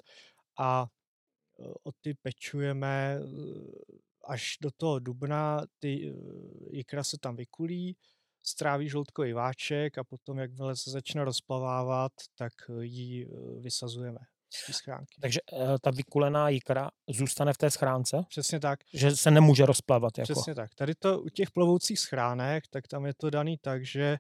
a 0.59 0.87
uh, 1.59 1.73
o 1.85 1.93
ty 2.01 2.15
pečujeme 2.15 3.19
až 4.29 4.57
do 4.61 4.71
toho 4.77 4.99
dubna, 4.99 5.63
ty 5.79 6.15
jikra 6.71 7.05
se 7.05 7.19
tam 7.19 7.37
vykulí, 7.37 7.97
stráví 8.49 8.89
žloutkový 8.89 9.33
váček 9.33 9.99
a 9.99 10.05
potom, 10.05 10.39
jakmile 10.39 10.77
se 10.77 10.91
začne 10.91 11.25
rozplavávat, 11.25 12.13
tak 12.39 12.53
eh, 12.71 12.85
ji 12.85 13.27
eh, 13.27 13.61
vysazujeme 13.61 14.19
z 14.51 14.75
schránky. 14.75 15.21
Takže 15.21 15.41
eh, 15.53 15.79
ta 15.83 15.91
vykulená 15.91 16.49
jikra 16.49 16.91
zůstane 17.09 17.53
v 17.53 17.59
té 17.59 17.71
schránce? 17.71 18.25
Přesně 18.29 18.61
tak. 18.61 18.81
Že 18.95 19.17
se 19.17 19.31
nemůže 19.31 19.67
rozplavat? 19.67 20.19
Jako. 20.19 20.33
Přesně 20.33 20.55
tak. 20.55 20.75
Tady 20.75 20.95
to 20.95 21.21
u 21.21 21.29
těch 21.29 21.51
plovoucích 21.51 21.99
schránek, 21.99 22.65
tak 22.71 22.89
tam 22.89 23.07
je 23.07 23.15
to 23.15 23.31
daný 23.31 23.59
tak, 23.59 23.87
že 23.87 24.17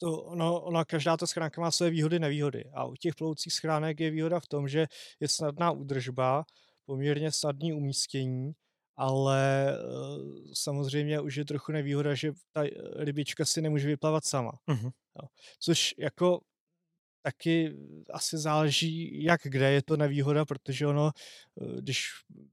to, 0.00 0.22
ono, 0.22 0.60
ono, 0.60 0.84
každá 0.84 1.16
ta 1.16 1.26
schránka 1.26 1.60
má 1.60 1.70
své 1.70 1.90
výhody, 1.90 2.18
nevýhody. 2.18 2.64
A 2.74 2.84
u 2.84 2.94
těch 2.94 3.14
plovoucích 3.14 3.52
schránek 3.52 4.00
je 4.00 4.10
výhoda 4.10 4.40
v 4.40 4.46
tom, 4.46 4.68
že 4.68 4.86
je 5.20 5.28
snadná 5.28 5.70
údržba, 5.70 6.44
poměrně 6.84 7.32
snadný 7.32 7.72
umístění 7.72 8.52
ale 9.00 9.72
uh, 9.72 10.52
samozřejmě 10.52 11.20
už 11.20 11.36
je 11.36 11.44
trochu 11.44 11.72
nevýhoda, 11.72 12.14
že 12.14 12.32
ta 12.52 12.62
rybička 12.96 13.44
si 13.44 13.62
nemůže 13.62 13.88
vyplavat 13.88 14.24
sama. 14.24 14.52
Uh-huh. 14.68 14.92
Což 15.60 15.94
jako 15.98 16.40
taky 17.22 17.76
asi 18.10 18.38
záleží, 18.38 19.24
jak 19.24 19.40
kde 19.44 19.72
je 19.72 19.82
to 19.82 19.96
nevýhoda, 19.96 20.44
protože 20.44 20.86
ono, 20.86 21.10
eh, 21.62 21.80
když 21.80 22.06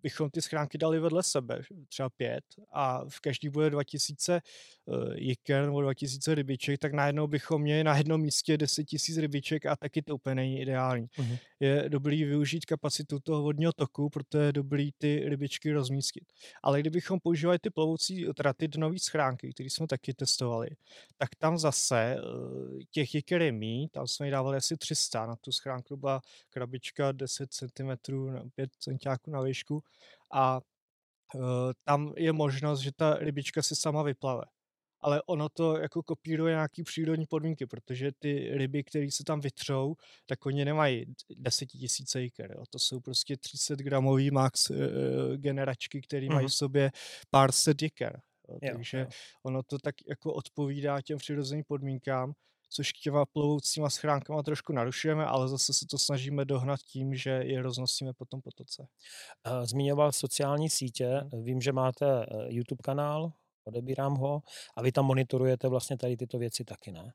bychom 0.03 0.29
ty 0.29 0.41
schránky 0.41 0.77
dali 0.77 0.99
vedle 0.99 1.23
sebe, 1.23 1.61
třeba 1.89 2.09
pět, 2.09 2.43
a 2.73 3.05
v 3.09 3.19
každý 3.19 3.49
bude 3.49 3.69
2000 3.69 4.35
eh, 4.35 4.91
jiker 5.15 5.65
nebo 5.65 5.81
2000 5.81 6.35
rybiček, 6.35 6.79
tak 6.79 6.93
najednou 6.93 7.27
bychom 7.27 7.61
měli 7.61 7.83
na 7.83 7.97
jednom 7.97 8.21
místě 8.21 8.57
10 8.57 8.85
000 9.09 9.21
rybiček 9.21 9.65
a 9.65 9.75
taky 9.75 10.01
to 10.01 10.15
úplně 10.15 10.35
není 10.35 10.61
ideální. 10.61 11.07
Uh-huh. 11.07 11.39
Je 11.59 11.85
dobrý 11.87 12.23
využít 12.23 12.65
kapacitu 12.65 13.19
toho 13.19 13.41
vodního 13.41 13.73
toku, 13.73 14.09
proto 14.09 14.37
je 14.37 14.51
dobrý 14.51 14.91
ty 14.97 15.23
rybičky 15.25 15.71
rozmístit. 15.71 16.23
Ale 16.63 16.79
kdybychom 16.79 17.19
používali 17.19 17.59
ty 17.59 17.69
plovoucí, 17.69 18.25
teda 18.35 18.53
ty 18.53 18.67
dnové 18.67 18.99
schránky, 18.99 19.53
které 19.53 19.69
jsme 19.69 19.87
taky 19.87 20.13
testovali, 20.13 20.69
tak 21.17 21.29
tam 21.37 21.57
zase 21.57 22.15
eh, 22.17 22.83
těch 22.91 23.15
jiker 23.15 23.41
je 23.41 23.51
mý, 23.51 23.87
tam 23.91 24.07
jsme 24.07 24.31
dávali 24.31 24.56
asi 24.57 24.77
300, 24.77 25.25
na 25.25 25.35
tu 25.35 25.51
schránku 25.51 25.97
byla 25.97 26.21
krabička 26.49 27.11
10 27.11 27.53
cm, 27.53 27.91
5 28.55 28.69
cm 28.79 29.31
na 29.31 29.41
výšku 29.41 29.83
a 30.33 30.59
uh, 31.35 31.41
tam 31.83 32.13
je 32.17 32.33
možnost, 32.33 32.79
že 32.79 32.91
ta 32.95 33.13
rybička 33.13 33.61
se 33.61 33.75
sama 33.75 34.03
vyplave. 34.03 34.43
Ale 35.01 35.21
ono 35.25 35.49
to 35.49 35.77
jako 35.77 36.03
kopíruje 36.03 36.53
nějaký 36.53 36.83
přírodní 36.83 37.25
podmínky, 37.25 37.65
protože 37.65 38.11
ty 38.19 38.49
ryby, 38.53 38.83
které 38.83 39.11
se 39.11 39.23
tam 39.23 39.39
vytřou, 39.39 39.95
tak 40.25 40.45
oni 40.45 40.65
nemají 40.65 41.05
desetitisíce 41.35 42.21
jiker. 42.21 42.51
Jo. 42.51 42.63
To 42.69 42.79
jsou 42.79 42.99
prostě 42.99 43.37
300 43.37 43.75
gramový 43.75 44.31
max 44.31 44.69
uh, 44.69 44.77
generačky, 45.35 46.01
které 46.01 46.27
mm-hmm. 46.27 46.33
mají 46.33 46.47
v 46.47 46.49
mhm. 46.49 46.57
sobě 46.57 46.91
pár 47.29 47.51
set 47.51 47.81
jiker. 47.81 48.21
Jo. 48.49 48.57
Jo, 48.61 48.73
Takže 48.73 48.99
jo. 48.99 49.07
ono 49.43 49.63
to 49.63 49.79
tak 49.79 49.95
jako 50.07 50.33
odpovídá 50.33 51.01
těm 51.01 51.17
přirozeným 51.17 51.63
podmínkám 51.67 52.33
což 52.69 52.93
těma 52.93 53.25
plovoucíma 53.25 53.89
schránkama 53.89 54.43
trošku 54.43 54.73
narušujeme, 54.73 55.25
ale 55.25 55.47
zase 55.47 55.73
se 55.73 55.85
to 55.85 55.97
snažíme 55.97 56.45
dohnat 56.45 56.79
tím, 56.79 57.15
že 57.15 57.29
je 57.29 57.61
roznosíme 57.61 58.13
po 58.13 58.25
tom 58.25 58.41
potoce. 58.41 58.87
Zmiňoval 59.63 60.11
sociální 60.11 60.69
sítě, 60.69 61.07
hmm. 61.07 61.43
vím, 61.43 61.61
že 61.61 61.71
máte 61.71 62.23
eh, 62.23 62.25
YouTube 62.47 62.81
kanál, 62.83 63.31
odebírám 63.63 64.15
ho 64.15 64.41
a 64.77 64.81
vy 64.81 64.91
tam 64.91 65.05
monitorujete 65.05 65.67
vlastně 65.67 65.97
tady 65.97 66.17
tyto 66.17 66.37
věci 66.37 66.63
taky, 66.63 66.91
ne? 66.91 67.13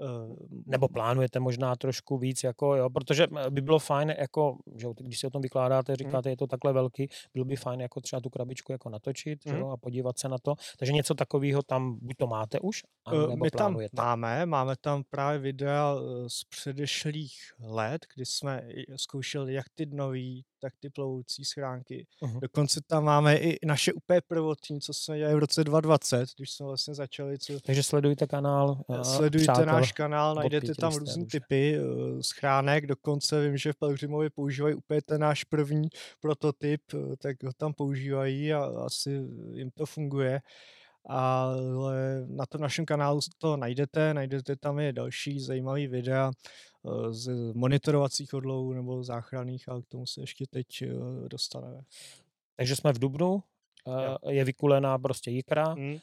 Eh, 0.00 0.34
nebo 0.66 0.88
plánujete 0.88 1.40
možná 1.40 1.76
trošku 1.76 2.18
víc, 2.18 2.44
jako, 2.44 2.76
jo, 2.76 2.90
protože 2.90 3.26
eh, 3.36 3.50
by 3.50 3.60
bylo 3.60 3.78
fajn, 3.78 4.14
jako, 4.18 4.58
že 4.76 4.86
když 5.00 5.18
si 5.18 5.26
o 5.26 5.30
tom 5.30 5.42
vykládáte, 5.42 5.92
hmm. 5.92 5.96
říkáte, 5.96 6.30
je 6.30 6.36
to 6.36 6.46
takhle 6.46 6.72
velký, 6.72 7.08
bylo 7.34 7.44
by 7.44 7.56
fajn 7.56 7.80
jako 7.80 8.00
třeba 8.00 8.20
tu 8.20 8.30
krabičku 8.30 8.72
jako 8.72 8.88
natočit 8.88 9.46
mm. 9.46 9.56
jo, 9.56 9.68
a 9.70 9.76
podívat 9.76 10.18
se 10.18 10.28
na 10.28 10.38
to. 10.38 10.54
Takže 10.78 10.92
něco 10.92 11.14
takového 11.14 11.62
tam 11.62 11.98
buď 12.02 12.16
to 12.16 12.26
máte 12.26 12.60
už, 12.60 12.82
eh, 13.12 13.16
nebo 13.16 13.44
My 13.44 13.50
plánujete. 13.50 13.96
tam 13.96 14.06
máme, 14.06 14.46
máme 14.46 14.74
tam 14.80 15.02
právě 15.10 15.38
videa 15.38 15.96
z 16.26 16.44
předešlých 16.44 17.34
let, 17.60 18.06
kdy 18.14 18.26
jsme 18.26 18.68
zkoušeli 18.96 19.54
jak 19.54 19.66
ty 19.74 19.86
nový, 19.86 20.44
tak 20.60 20.72
ty 20.80 20.90
plovoucí 20.90 21.44
schránky. 21.44 22.06
Uh-huh. 22.22 22.40
Dokonce 22.40 22.80
tam 22.86 23.04
máme 23.04 23.36
i 23.36 23.66
naše 23.66 23.92
úplně 23.92 24.20
prvotní, 24.26 24.80
co 24.80 24.92
jsme 24.94 25.18
dělali 25.18 25.36
v 25.36 25.38
roce 25.38 25.64
2020, 25.64 26.28
když 26.36 26.50
jsme 26.50 26.66
vlastně 26.66 26.94
začali. 26.94 27.38
Co... 27.38 27.60
Takže 27.60 27.82
sledujte 27.82 28.26
kanál. 28.26 28.82
Sledujte 29.02 29.44
přátel, 29.44 29.66
náš 29.66 29.92
kanál, 29.92 30.34
najdete 30.34 30.74
tam 30.74 30.94
různé 30.94 31.26
typy 31.26 31.78
uh, 31.80 32.20
schránek, 32.20 32.86
dokonce 32.86 33.42
vím, 33.42 33.56
že 33.56 33.72
v 33.72 33.76
Pelgrimovi 33.76 34.30
používají 34.30 34.74
úplně 34.74 35.02
ten 35.02 35.20
náš 35.20 35.44
první 35.44 35.88
prototyp, 36.20 36.82
uh, 36.94 37.14
tak 37.16 37.42
ho 37.42 37.52
tam 37.52 37.74
používají 37.74 38.52
a 38.52 38.64
asi 38.64 39.10
jim 39.52 39.70
to 39.70 39.86
funguje 39.86 40.40
ale 41.06 42.26
na 42.28 42.46
tom 42.46 42.60
našem 42.60 42.86
kanálu 42.86 43.20
to 43.38 43.56
najdete, 43.56 44.14
najdete 44.14 44.56
tam 44.56 44.78
i 44.78 44.92
další 44.92 45.40
zajímavý 45.40 45.86
videa 45.86 46.30
eh, 46.30 47.12
z 47.12 47.52
monitorovacích 47.54 48.34
odlovů 48.34 48.72
nebo 48.72 49.04
záchranných, 49.04 49.68
ale 49.68 49.82
k 49.82 49.86
tomu 49.86 50.06
se 50.06 50.20
ještě 50.20 50.44
teď 50.50 50.82
eh, 50.82 50.88
dostaneme. 51.28 51.80
Takže 52.56 52.76
jsme 52.76 52.92
v 52.92 52.98
Dubnu, 52.98 53.42
eh, 53.88 54.32
je 54.32 54.44
vykulená 54.44 54.98
prostě 54.98 55.30
jikra, 55.30 55.64
hmm. 55.64 55.98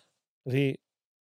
vy 0.45 0.73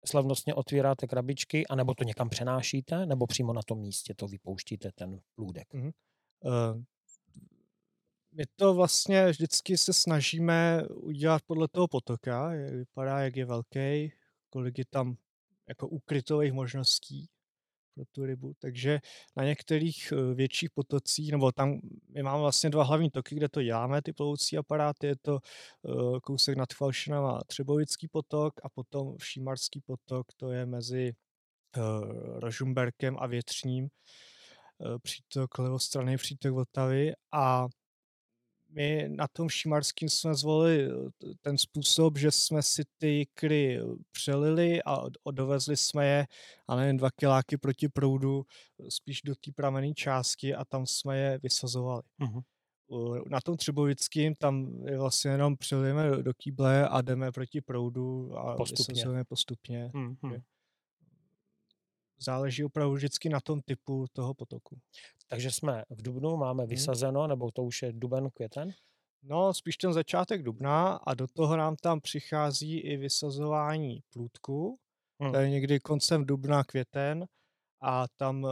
slavnostně 0.05 0.53
otvíráte 0.53 1.07
krabičky, 1.07 1.67
anebo 1.67 1.93
to 1.93 2.03
někam 2.03 2.29
přenášíte, 2.29 3.05
nebo 3.05 3.27
přímo 3.27 3.53
na 3.53 3.61
tom 3.65 3.79
místě 3.79 4.13
to 4.13 4.27
vypouštíte, 4.27 4.91
ten 4.95 5.19
plůdek? 5.35 5.73
Hmm. 5.73 5.91
Uh, 6.43 6.83
my 8.37 8.43
to 8.55 8.73
vlastně 8.73 9.29
vždycky 9.29 9.77
se 9.77 9.93
snažíme 9.93 10.83
udělat 10.87 11.41
podle 11.45 11.67
toho 11.67 11.87
potoka, 11.87 12.53
jak 12.53 12.73
vypadá, 12.73 13.19
jak 13.19 13.35
je 13.35 13.45
velký, 13.45 14.11
kolik 14.49 14.77
je 14.77 14.85
tam 14.89 15.15
jako 15.69 15.87
ukrytových 15.87 16.53
možností 16.53 17.29
pro 17.95 18.03
tu 18.11 18.25
rybu. 18.25 18.53
Takže 18.59 18.99
na 19.35 19.43
některých 19.43 20.11
eh, 20.11 20.33
větších 20.33 20.69
potocích, 20.69 21.31
nebo 21.31 21.51
tam 21.51 21.79
my 22.09 22.23
máme 22.23 22.39
vlastně 22.39 22.69
dva 22.69 22.83
hlavní 22.83 23.09
toky, 23.09 23.35
kde 23.35 23.49
to 23.49 23.63
děláme, 23.63 24.01
ty 24.01 24.13
plovoucí 24.13 24.57
aparáty, 24.57 25.07
je 25.07 25.15
to 25.15 25.39
uh, 25.81 26.19
kousek 26.19 26.57
nad 26.57 26.73
Falšinem 26.73 27.25
a 27.25 27.41
Třebovický 27.47 28.07
potok 28.07 28.53
a 28.63 28.69
potom 28.69 29.17
Všímarský 29.17 29.81
potok, 29.81 30.27
to 30.37 30.51
je 30.51 30.65
mezi 30.65 31.13
uh, 31.77 32.39
Rožumberkem 32.39 33.17
a 33.19 33.27
Větřním. 33.27 33.87
přítok 35.03 35.57
levostranný 35.59 36.17
přítok 36.17 36.53
Vltavy 36.53 37.13
a 37.31 37.67
my 38.75 39.09
na 39.09 39.27
tom 39.27 39.49
Šimarským 39.49 40.09
jsme 40.09 40.35
zvolili 40.35 40.89
ten 41.41 41.57
způsob, 41.57 42.17
že 42.17 42.31
jsme 42.31 42.63
si 42.63 42.83
ty 42.97 43.07
jikry 43.07 43.79
přelili 44.11 44.83
a 44.83 45.03
dovezli 45.31 45.77
jsme 45.77 46.05
je, 46.07 46.25
a 46.67 46.75
nevím, 46.75 46.97
dva 46.97 47.11
kiláky 47.11 47.57
proti 47.57 47.89
proudu, 47.89 48.45
spíš 48.89 49.21
do 49.21 49.35
té 49.35 49.51
pramenné 49.55 49.93
části 49.93 50.55
a 50.55 50.65
tam 50.65 50.85
jsme 50.85 51.17
je 51.17 51.39
vysazovali. 51.43 52.03
Uh-huh. 52.21 52.43
Na 53.29 53.41
tom 53.41 53.57
Třebovickým 53.57 54.35
tam 54.35 54.85
je 54.85 54.97
vlastně 54.97 55.31
jenom 55.31 55.57
přelijeme 55.57 56.09
do, 56.09 56.23
do 56.23 56.33
kýble 56.33 56.87
a 56.87 57.01
jdeme 57.01 57.31
proti 57.31 57.61
proudu 57.61 58.37
a 58.37 58.55
postupně. 58.55 58.93
vysazujeme 58.93 59.23
postupně. 59.25 59.91
Uh-huh 59.93 60.41
záleží 62.19 62.63
opravdu 62.63 62.93
vždycky 62.93 63.29
na 63.29 63.39
tom 63.39 63.61
typu 63.61 64.05
toho 64.13 64.33
potoku. 64.33 64.79
Takže 65.27 65.51
jsme 65.51 65.83
v 65.89 66.01
Dubnu, 66.01 66.37
máme 66.37 66.63
hmm. 66.63 66.69
vysazeno, 66.69 67.27
nebo 67.27 67.51
to 67.51 67.63
už 67.63 67.81
je 67.81 67.93
duben, 67.93 68.29
květen? 68.29 68.73
No, 69.23 69.53
spíš 69.53 69.77
ten 69.77 69.93
začátek 69.93 70.43
dubna 70.43 70.93
a 70.95 71.13
do 71.13 71.27
toho 71.27 71.57
nám 71.57 71.75
tam 71.75 72.01
přichází 72.01 72.79
i 72.79 72.97
vysazování 72.97 74.03
plůdku, 74.13 74.79
hmm. 75.19 75.31
to 75.31 75.37
je 75.37 75.49
někdy 75.49 75.79
koncem 75.79 76.25
dubna, 76.25 76.63
květen 76.63 77.25
a 77.81 78.07
tam 78.07 78.43
uh, 78.43 78.51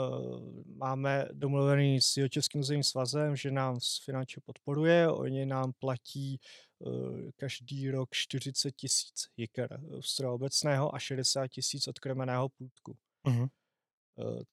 máme 0.66 1.28
domluvený 1.34 2.02
s 2.02 2.18
Jihočeským 2.18 2.62
územním 2.62 2.84
svazem, 2.84 3.36
že 3.36 3.52
nám 3.52 3.80
finančně 4.04 4.42
podporuje, 4.46 5.10
oni 5.10 5.46
nám 5.46 5.72
platí 5.80 6.40
uh, 6.80 7.30
každý 7.36 7.92
rok 7.92 8.10
40 8.12 8.72
tisíc 8.72 9.28
jiker 9.38 9.80
z 10.02 10.20
obecného 10.20 10.96
a 10.96 11.00
60 11.00 11.48
tisíc 11.48 11.88
od 11.88 12.00
kremeného 12.00 12.50
plůdku. 12.50 12.98
Uh-huh. 13.26 13.50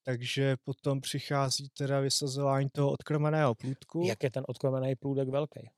Takže 0.02 0.56
potom 0.64 1.00
přichází 1.00 1.68
teda 1.68 2.00
vysazování 2.00 2.68
toho 2.70 2.92
odkromeného 2.92 3.54
plůdku. 3.54 4.02
Jak 4.06 4.22
je 4.22 4.30
ten 4.30 4.44
odkromený 4.48 4.96
plůdek 4.96 5.28
velký? 5.28 5.70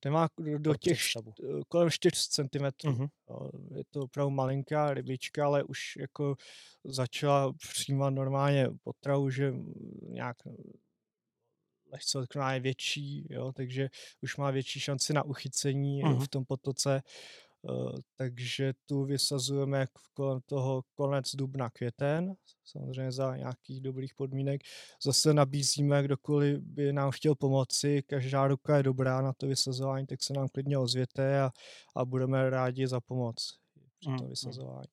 Ten 0.00 0.12
má 0.12 0.28
do 0.58 0.74
těch 0.74 0.98
št- 0.98 1.62
kolem 1.68 1.90
4 1.90 2.28
cm. 2.28 2.64
Uh-huh. 2.64 3.08
Je 3.76 3.84
to 3.90 4.00
opravdu 4.00 4.30
malinká 4.30 4.94
rybička, 4.94 5.46
ale 5.46 5.64
už 5.64 5.96
jako 5.96 6.36
začala 6.84 7.52
přijímat 7.52 8.10
normálně 8.10 8.68
potravu, 8.82 9.30
že 9.30 9.52
nějak 10.02 10.36
lehce 11.92 12.18
odkromená 12.18 12.54
je 12.54 12.60
větší, 12.60 13.26
jo, 13.30 13.52
takže 13.52 13.88
už 14.22 14.36
má 14.36 14.50
větší 14.50 14.80
šanci 14.80 15.12
na 15.12 15.22
uchycení 15.22 16.02
uh-huh. 16.04 16.24
v 16.24 16.28
tom 16.28 16.44
potoce. 16.44 17.02
Eh, 17.68 17.98
takže 18.16 18.72
tu 18.86 19.04
vysazujeme 19.04 19.86
kolem 20.14 20.40
toho 20.46 20.82
konec 20.94 21.34
dubna, 21.34 21.70
květen, 21.70 22.34
samozřejmě 22.64 23.12
za 23.12 23.36
nějakých 23.36 23.80
dobrých 23.80 24.14
podmínek. 24.14 24.60
Zase 25.04 25.34
nabízíme, 25.34 26.02
kdokoliv 26.02 26.58
by 26.58 26.92
nám 26.92 27.10
chtěl 27.10 27.34
pomoci, 27.34 28.02
každá 28.06 28.48
ruka 28.48 28.76
je 28.76 28.82
dobrá 28.82 29.20
na 29.20 29.32
to 29.32 29.46
vysazování, 29.46 30.06
tak 30.06 30.22
se 30.22 30.32
nám 30.32 30.48
klidně 30.48 30.78
ozvěte 30.78 31.40
a, 31.40 31.50
a 31.96 32.04
budeme 32.04 32.50
rádi 32.50 32.86
za 32.86 33.00
pomoc 33.00 33.58
při 33.98 34.10
tom 34.18 34.28
vysazování. 34.28 34.88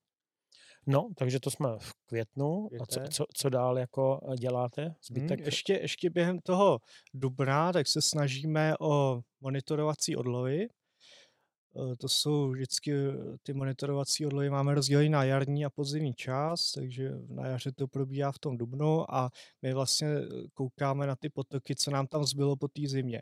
No, 0.90 1.10
takže 1.18 1.40
to 1.40 1.52
jsme 1.52 1.70
v 1.80 1.94
květnu. 2.06 2.70
A 2.82 2.86
co, 2.86 3.00
co, 3.12 3.26
co 3.34 3.50
dál 3.50 3.80
jako 3.80 4.20
eh, 4.32 4.36
děláte? 4.36 4.96
Zbytek? 5.10 5.40
Hmm, 5.40 5.46
ještě, 5.46 5.74
ještě 5.74 6.10
během 6.10 6.40
toho 6.40 6.80
dubna 7.14 7.74
tak 7.74 7.88
se 7.88 8.02
snažíme 8.02 8.74
o 8.80 9.22
monitorovací 9.42 10.16
odlovy. 10.16 10.68
Eh, 11.78 11.96
to 11.96 12.10
jsou 12.10 12.52
vždycky 12.52 12.94
eh, 12.94 13.14
ty 13.44 13.54
monitorovací 13.54 14.26
odlovy 14.26 14.50
máme 14.50 14.74
rozdělené 14.74 15.10
na 15.10 15.24
jarní 15.24 15.66
a 15.66 15.70
podzimní 15.70 16.14
čas, 16.14 16.72
takže 16.72 17.12
na 17.30 17.48
jaře 17.48 17.72
to 17.72 17.88
probíhá 17.88 18.32
v 18.32 18.40
tom 18.40 18.58
dubnu 18.58 19.16
a 19.16 19.32
my 19.62 19.74
vlastně 19.74 20.08
eh, 20.08 20.24
koukáme 20.54 21.08
na 21.08 21.16
ty 21.16 21.30
potoky, 21.30 21.76
co 21.76 21.92
nám 21.92 22.08
tam 22.08 22.26
zbylo 22.26 22.56
po 22.56 22.68
té 22.68 22.82
zimě. 22.88 23.22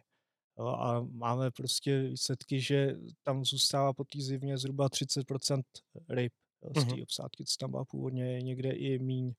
a 0.60 1.02
máme 1.02 1.52
prostě 1.52 2.02
výsledky, 2.02 2.62
že 2.62 2.96
tam 3.24 3.46
zůstává 3.46 3.94
po 3.94 4.04
té 4.04 4.22
zimě 4.22 4.58
zhruba 4.58 4.88
30% 4.90 5.62
ryb 6.10 6.34
z 6.70 6.74
té 6.74 6.80
uh-huh. 6.80 7.04
obsádky, 7.04 7.46
co 7.46 7.56
tam 7.60 7.72
byla 7.72 7.86
původně, 7.86 8.42
někde 8.42 8.72
i 8.72 9.00
míň. 9.00 9.34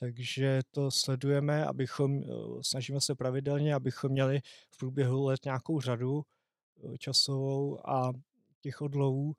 Takže 0.00 0.60
to 0.70 0.90
sledujeme, 0.90 1.64
abychom, 1.66 2.22
snažíme 2.62 3.00
se 3.00 3.14
pravidelně, 3.14 3.74
abychom 3.74 4.10
měli 4.10 4.40
v 4.70 4.78
průběhu 4.78 5.24
let 5.24 5.44
nějakou 5.44 5.80
řadu 5.80 6.22
časovou 6.98 7.90
a 7.90 8.12
těch 8.64 8.80
odlovů, 8.80 9.32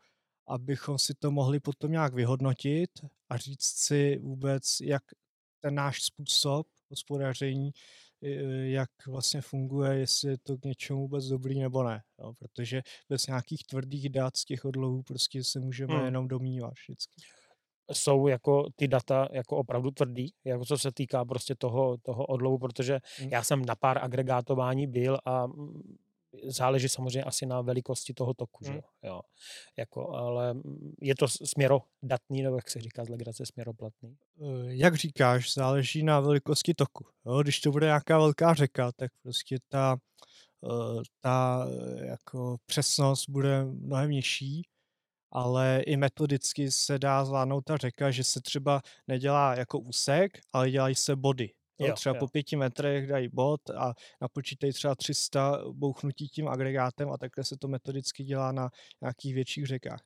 abychom 0.48 0.98
si 0.98 1.14
to 1.14 1.32
mohli 1.32 1.60
potom 1.60 1.92
nějak 1.92 2.14
vyhodnotit 2.14 2.90
a 3.30 3.38
říct 3.38 3.66
si 3.66 4.18
vůbec, 4.18 4.82
jak 4.82 5.04
ten 5.60 5.76
náš 5.76 6.04
způsob 6.04 6.68
hospodaření, 6.90 7.72
jak 8.66 8.90
vlastně 9.08 9.42
funguje, 9.42 10.00
jestli 10.00 10.30
je 10.30 10.38
to 10.38 10.58
k 10.58 10.66
něčemu 10.66 11.00
vůbec 11.00 11.26
dobrý 11.26 11.60
nebo 11.60 11.84
ne. 11.84 12.02
Jo? 12.20 12.34
Protože 12.40 12.82
bez 13.10 13.28
nějakých 13.28 13.64
tvrdých 13.64 14.10
dat 14.10 14.38
z 14.38 14.46
těch 14.46 14.66
odlovů 14.66 15.04
prostě 15.04 15.44
se 15.44 15.60
můžeme 15.60 15.96
hmm. 15.96 16.06
jenom 16.06 16.28
domnívat 16.28 16.74
vždycky. 16.74 17.22
Jsou 17.92 18.28
jako 18.28 18.70
ty 18.76 18.88
data 18.88 19.28
jako 19.32 19.58
opravdu 19.58 19.92
tvrdý, 19.92 20.34
jako 20.46 20.66
co 20.66 20.78
se 20.78 20.92
týká 20.92 21.26
prostě 21.26 21.56
toho, 21.56 21.98
toho 21.98 22.26
odlovu, 22.26 22.58
protože 22.58 23.00
hmm. 23.18 23.30
já 23.30 23.44
jsem 23.44 23.66
na 23.66 23.76
pár 23.76 24.04
agregátování 24.04 24.88
byl 24.88 25.18
a 25.26 25.48
záleží 26.44 26.90
samozřejmě 26.90 27.24
asi 27.24 27.46
na 27.46 27.62
velikosti 27.62 28.14
toho 28.14 28.34
toku, 28.34 28.66
hmm. 28.66 28.74
že 28.74 28.82
jo. 29.04 29.22
Jako, 29.78 30.10
ale 30.10 30.56
je 31.02 31.16
to 31.16 31.28
směrodatný, 31.28 32.42
nebo 32.42 32.56
jak 32.56 32.70
se 32.70 32.82
říká 32.82 33.06
z 33.06 33.10
legrace, 33.10 33.46
směroplatný? 33.46 34.18
Eh, 34.42 34.46
jak 34.68 34.96
říkáš, 34.96 35.54
záleží 35.54 36.04
na 36.04 36.20
velikosti 36.20 36.74
toku. 36.74 37.06
Jo? 37.26 37.44
Když 37.44 37.60
to 37.60 37.72
bude 37.72 37.86
nějaká 37.86 38.18
velká 38.18 38.54
řeka, 38.54 38.92
tak 38.92 39.12
prostě 39.24 39.58
ta, 39.70 39.98
eh, 40.66 41.02
ta 41.20 41.68
eh, 41.70 42.06
jako 42.06 42.58
přesnost 42.66 43.30
bude 43.30 43.66
mnohem 43.66 44.10
nižší, 44.10 44.68
ale 45.32 45.82
i 45.86 45.98
metodicky 45.98 46.72
se 46.72 47.00
dá 47.00 47.26
zvládnout 47.26 47.62
ta 47.62 47.78
řeka, 47.78 48.12
že 48.12 48.24
se 48.24 48.42
třeba 48.42 48.82
nedělá 49.08 49.56
jako 49.56 49.80
úsek, 49.80 50.32
ale 50.54 50.72
dělají 50.72 50.96
se 50.96 51.16
body. 51.16 51.50
Jo, 51.80 51.94
třeba 51.94 52.16
jo. 52.16 52.20
po 52.20 52.28
pěti 52.28 52.56
metrech 52.56 53.08
dají 53.08 53.28
bod 53.34 53.70
a 53.70 53.94
napočítají 54.22 54.74
třeba 54.74 54.96
300 54.96 55.64
bouchnutí 55.72 56.28
tím 56.28 56.48
agregátem 56.48 57.12
a 57.12 57.18
takhle 57.18 57.44
se 57.44 57.58
to 57.58 57.68
metodicky 57.68 58.24
dělá 58.24 58.52
na 58.52 58.70
nějakých 59.02 59.34
větších 59.34 59.66
řekách. 59.66 60.02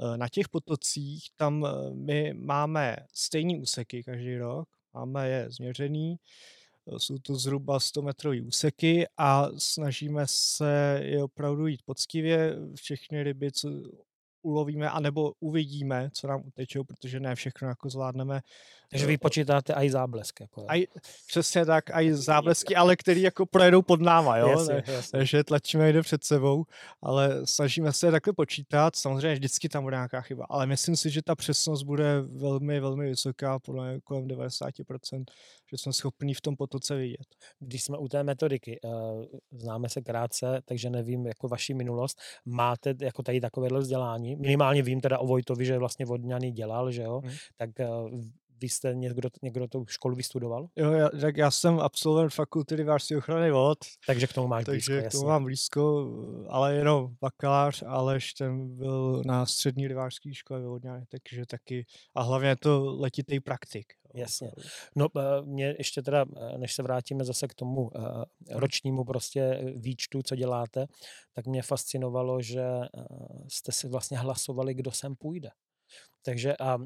Eh, 0.00 0.16
na 0.16 0.28
těch 0.28 0.48
potocích 0.48 1.28
tam 1.36 1.66
eh, 1.66 1.94
my 1.94 2.32
máme 2.32 2.96
stejný 3.12 3.60
úseky 3.60 4.02
každý 4.02 4.36
rok, 4.36 4.68
máme 4.94 5.28
je 5.28 5.50
změřený, 5.50 6.16
eh, 6.86 6.98
jsou 6.98 7.18
to 7.18 7.34
zhruba 7.34 7.80
100 7.80 8.02
metrový 8.02 8.42
úseky 8.42 9.06
a 9.16 9.48
snažíme 9.58 10.22
se 10.26 11.00
je 11.02 11.24
opravdu 11.24 11.66
jít 11.66 11.82
poctivě. 11.84 12.56
Všechny 12.74 13.22
ryby, 13.22 13.52
co 13.52 13.68
ulovíme, 14.42 14.90
anebo 14.90 15.32
uvidíme, 15.40 16.10
co 16.12 16.26
nám 16.26 16.42
utečou, 16.46 16.84
protože 16.84 17.20
ne 17.20 17.34
všechno 17.34 17.68
jako 17.68 17.90
zvládneme. 17.90 18.40
Takže 18.90 19.06
vy 19.06 19.18
počítáte 19.18 19.72
i 19.72 19.90
záblesk. 19.90 20.40
Jako, 20.40 20.64
aj, 20.68 20.86
přesně 21.26 21.64
tak, 21.64 21.84
i 21.90 22.14
záblesky, 22.14 22.76
ale 22.76 22.96
který 22.96 23.22
jako 23.22 23.46
projedou 23.46 23.82
pod 23.82 24.00
náma, 24.00 24.36
jo? 24.36 24.48
Jasně, 24.48 24.82
jasně. 24.86 25.18
Takže 25.18 25.44
tlačíme 25.44 25.92
jde 25.92 26.02
před 26.02 26.24
sebou, 26.24 26.64
ale 27.02 27.46
snažíme 27.46 27.92
se 27.92 28.10
takhle 28.10 28.32
počítat. 28.32 28.96
Samozřejmě 28.96 29.34
vždycky 29.34 29.68
tam 29.68 29.82
bude 29.82 29.96
nějaká 29.96 30.20
chyba, 30.20 30.46
ale 30.48 30.66
myslím 30.66 30.96
si, 30.96 31.10
že 31.10 31.22
ta 31.22 31.34
přesnost 31.34 31.82
bude 31.82 32.20
velmi, 32.20 32.80
velmi 32.80 33.08
vysoká, 33.08 33.58
podle 33.58 34.00
kolem 34.00 34.24
90%, 34.24 35.24
že 35.70 35.78
jsme 35.78 35.92
schopni 35.92 36.34
v 36.34 36.40
tom 36.40 36.56
potoce 36.56 36.96
vidět. 36.96 37.26
Když 37.58 37.82
jsme 37.84 37.98
u 37.98 38.08
té 38.08 38.22
metodiky, 38.22 38.80
eh, 38.84 38.88
známe 39.52 39.88
se 39.88 40.00
krátce, 40.00 40.60
takže 40.64 40.90
nevím 40.90 41.26
jako 41.26 41.48
vaši 41.48 41.74
minulost, 41.74 42.18
máte 42.44 42.94
jako 43.00 43.22
tady 43.22 43.40
takovéhle 43.40 43.80
vzdělání, 43.80 44.36
minimálně 44.36 44.82
vím 44.82 45.00
teda 45.00 45.18
o 45.18 45.26
Vojtovi, 45.26 45.64
že 45.64 45.78
vlastně 45.78 46.06
vodňany 46.06 46.50
dělal, 46.50 46.90
že 46.90 47.02
jo, 47.02 47.20
hmm. 47.24 47.32
tak 47.56 47.80
eh, 47.80 47.86
vy 48.60 48.68
jste 48.68 48.94
někdo, 48.94 49.28
někdo 49.42 49.68
tu 49.68 49.86
školu 49.86 50.16
vystudoval? 50.16 50.68
Jo, 50.76 50.92
já, 50.92 51.08
tak 51.08 51.36
já 51.36 51.50
jsem 51.50 51.80
absolvent 51.80 52.32
fakulty 52.32 52.76
rybářské 52.76 53.16
ochrany 53.16 53.50
vod. 53.50 53.78
Takže 54.06 54.26
k 54.26 54.32
tomu 54.32 54.48
máš 54.48 54.64
takže 54.64 54.92
blízko, 54.92 55.08
k 55.08 55.12
tomu 55.12 55.28
mám 55.28 55.44
blízko, 55.44 56.10
ale 56.48 56.74
jenom 56.74 57.14
bakalář, 57.20 57.82
Aleš 57.86 58.34
ten 58.34 58.76
byl 58.76 59.22
na 59.26 59.46
střední 59.46 59.88
rybářské 59.88 60.34
škole 60.34 60.60
ve 60.60 61.06
takže 61.08 61.46
taky, 61.46 61.86
a 62.14 62.22
hlavně 62.22 62.48
je 62.48 62.56
to 62.56 62.96
letitý 62.98 63.40
praktik. 63.40 63.86
Jasně. 64.14 64.50
No 64.96 65.06
eh, 65.16 65.42
mě 65.42 65.74
ještě 65.78 66.02
teda, 66.02 66.24
eh, 66.36 66.58
než 66.58 66.74
se 66.74 66.82
vrátíme 66.82 67.24
zase 67.24 67.48
k 67.48 67.54
tomu 67.54 67.90
eh, 67.96 68.00
ročnímu 68.50 69.04
prostě 69.04 69.60
výčtu, 69.76 70.22
co 70.22 70.36
děláte, 70.36 70.86
tak 71.32 71.46
mě 71.46 71.62
fascinovalo, 71.62 72.42
že 72.42 72.64
jste 73.48 73.72
si 73.72 73.88
vlastně 73.88 74.18
hlasovali, 74.18 74.74
kdo 74.74 74.90
sem 74.90 75.16
půjde. 75.16 75.50
Takže 76.24 76.56
a, 76.56 76.72
a 76.72 76.78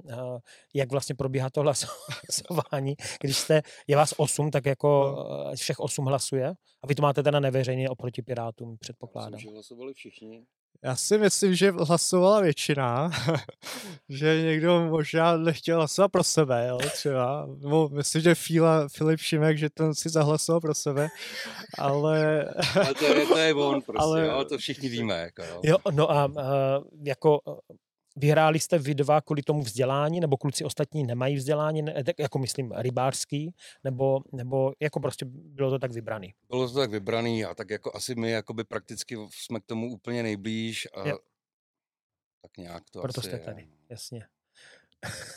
jak 0.75 0.91
vlastně 0.91 1.15
probíhá 1.15 1.51
to 1.51 1.61
hlasování? 1.62 2.95
Když 3.21 3.37
jste, 3.37 3.62
je 3.87 3.97
vás 3.97 4.15
osm, 4.17 4.51
tak 4.51 4.67
jako 4.67 5.17
no. 5.47 5.57
všech 5.57 5.81
osm 5.81 6.05
hlasuje? 6.05 6.49
A 6.83 6.87
vy 6.87 6.95
to 6.95 7.03
máte 7.03 7.23
teda 7.23 7.41
neveřejně 7.41 7.91
oproti 7.91 8.23
Pirátům, 8.23 8.77
předpokládám. 8.81 9.33
Myslím, 9.33 9.51
že 9.51 9.55
hlasovali 9.55 9.95
všichni. 9.95 10.47
Já 10.85 10.97
si 10.97 11.19
myslím, 11.19 11.55
že 11.55 11.71
hlasovala 11.71 12.41
většina, 12.41 13.11
že 14.09 14.43
někdo 14.43 14.87
možná 14.91 15.37
nechtěl 15.37 15.77
hlasovat 15.77 16.09
pro 16.09 16.25
sebe, 16.25 16.67
jo, 16.69 16.79
třeba. 16.93 17.49
No, 17.59 17.88
myslím, 17.88 18.23
že 18.23 18.35
Fila, 18.35 18.88
Filip 18.88 19.21
Šimek, 19.21 19.59
že 19.59 19.71
ten 19.71 19.95
si 19.95 20.09
zahlasoval 20.09 20.61
pro 20.61 20.75
sebe, 20.75 21.09
ale... 21.79 22.45
ale 22.75 22.95
to 22.95 23.05
je, 23.05 23.27
to 23.27 23.38
je 23.38 23.55
on 23.55 23.83
prostě, 23.87 24.03
ale... 24.03 24.27
jo, 24.27 24.45
to 24.45 24.59
všichni 24.59 24.88
víme. 24.88 25.15
Jako, 25.15 25.43
jo. 25.43 25.61
jo, 25.65 25.77
no 25.91 26.11
a 26.11 26.33
jako 27.05 27.41
Vyhráli 28.16 28.61
jste 28.61 28.79
vy 28.79 28.94
dva 28.94 29.20
kvůli 29.20 29.42
tomu 29.42 29.62
vzdělání, 29.62 30.20
nebo 30.20 30.37
kluci 30.37 30.64
ostatní 30.64 31.05
nemají 31.05 31.37
vzdělání, 31.37 31.83
ne, 31.83 32.05
jako 32.18 32.38
myslím 32.38 32.72
rybářský, 32.72 33.55
nebo, 33.85 34.20
nebo 34.33 34.72
jako 34.81 35.01
prostě 35.01 35.25
bylo 35.29 35.70
to 35.70 35.79
tak 35.79 35.92
vybraný? 35.92 36.35
Bylo 36.48 36.68
to 36.68 36.75
tak 36.75 36.90
vybraný 36.90 37.44
a 37.44 37.55
tak 37.55 37.70
jako 37.70 37.96
asi 37.96 38.14
my 38.14 38.31
jakoby 38.31 38.64
prakticky 38.64 39.16
jsme 39.31 39.61
k 39.61 39.66
tomu 39.66 39.92
úplně 39.92 40.22
nejblíž 40.22 40.88
a 40.94 41.09
jo. 41.09 41.18
tak 42.42 42.57
nějak 42.57 42.90
to 42.90 43.01
Proto 43.01 43.20
asi 43.20 43.29
jste 43.29 43.37
je. 43.37 43.44
tady, 43.44 43.68
jasně. 43.88 44.27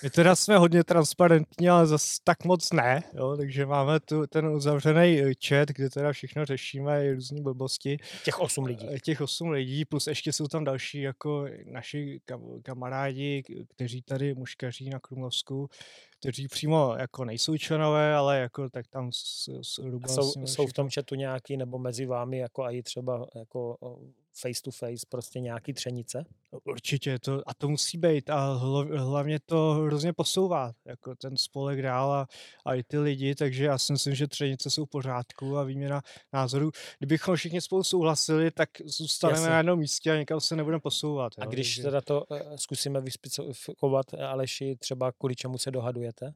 My 0.04 0.10
teda 0.10 0.36
jsme 0.36 0.58
hodně 0.58 0.84
transparentní, 0.84 1.70
ale 1.70 1.88
zase 1.88 2.18
tak 2.24 2.46
moc 2.46 2.74
ne, 2.74 3.04
jo? 3.14 3.38
takže 3.38 3.66
máme 3.66 4.00
tu 4.00 4.28
ten 4.28 4.48
uzavřený 4.48 5.22
chat, 5.48 5.70
kde 5.70 5.90
teda 5.90 6.12
všechno 6.12 6.46
řešíme, 6.46 7.06
i 7.06 7.14
různé 7.14 7.42
blbosti. 7.42 7.98
Těch 8.24 8.40
osm 8.40 8.66
lidí. 8.66 8.88
Těch 9.04 9.22
osm 9.22 9.50
lidí, 9.50 9.86
plus 9.86 10.08
ještě 10.08 10.34
jsou 10.34 10.48
tam 10.48 10.64
další 10.64 11.02
jako 11.02 11.46
naši 11.66 12.22
kamarádi, 12.64 13.44
kteří 13.76 14.02
tady 14.02 14.34
muškaří 14.34 14.90
na 14.90 15.00
Krumlovsku, 15.00 15.70
kteří 16.20 16.48
přímo 16.48 16.96
jako 17.00 17.26
nejsou 17.26 17.58
členové, 17.58 18.16
ale 18.16 18.40
jako 18.40 18.70
tak 18.70 18.88
tam 18.88 19.12
s, 19.12 19.50
s 19.62 19.80
jsou, 20.08 20.46
jsou 20.46 20.68
v 20.68 20.74
tom 20.74 20.90
chatu 20.90 21.16
nějaký, 21.16 21.58
nebo 21.58 21.78
mezi 21.78 22.06
vámi 22.06 22.38
jako 22.38 22.64
i 22.64 22.84
třeba 22.84 23.28
jako 23.36 23.78
face 24.42 24.62
to 24.64 24.72
face 24.72 25.06
prostě 25.10 25.40
nějaký 25.40 25.74
třenice? 25.74 26.26
Určitě, 26.64 27.20
to, 27.20 27.42
a 27.46 27.54
to 27.54 27.70
musí 27.70 27.98
být 27.98 28.30
a 28.30 28.54
hlavně 28.98 29.40
to 29.46 29.74
hrozně 29.74 30.14
posouvá, 30.14 30.74
jako 30.86 31.16
ten 31.16 31.38
spolek 31.38 31.82
dál 31.82 32.12
a, 32.12 32.28
a 32.66 32.74
i 32.74 32.84
ty 32.84 33.00
lidi, 33.00 33.36
takže 33.36 33.66
já 33.66 33.78
si 33.78 33.94
myslím, 33.94 34.16
že 34.16 34.28
třenice 34.28 34.70
jsou 34.70 34.86
v 34.86 34.90
pořádku 34.90 35.58
a 35.58 35.64
výměna 35.64 36.02
názorů. 36.34 36.72
Kdybychom 36.98 37.36
všichni 37.36 37.62
spolu 37.62 37.84
souhlasili, 37.84 38.52
tak 38.52 38.70
zůstaneme 38.86 39.40
Jasně. 39.40 39.50
na 39.50 39.58
jednom 39.58 39.80
místě 39.80 40.12
a 40.12 40.16
někam 40.16 40.40
se 40.40 40.56
nebudeme 40.56 40.82
posouvat. 40.82 41.34
A 41.38 41.44
jo, 41.44 41.50
když 41.50 41.76
takže... 41.76 41.84
teda 41.84 42.02
to 42.02 42.24
uh, 42.26 42.38
zkusíme 42.56 43.02
vyspecifikovat, 43.02 44.14
Aleši, 44.14 44.76
třeba 44.76 45.12
kvůli 45.12 45.36
čemu 45.36 45.58
se 45.58 45.72
dohadujete? 45.72 46.34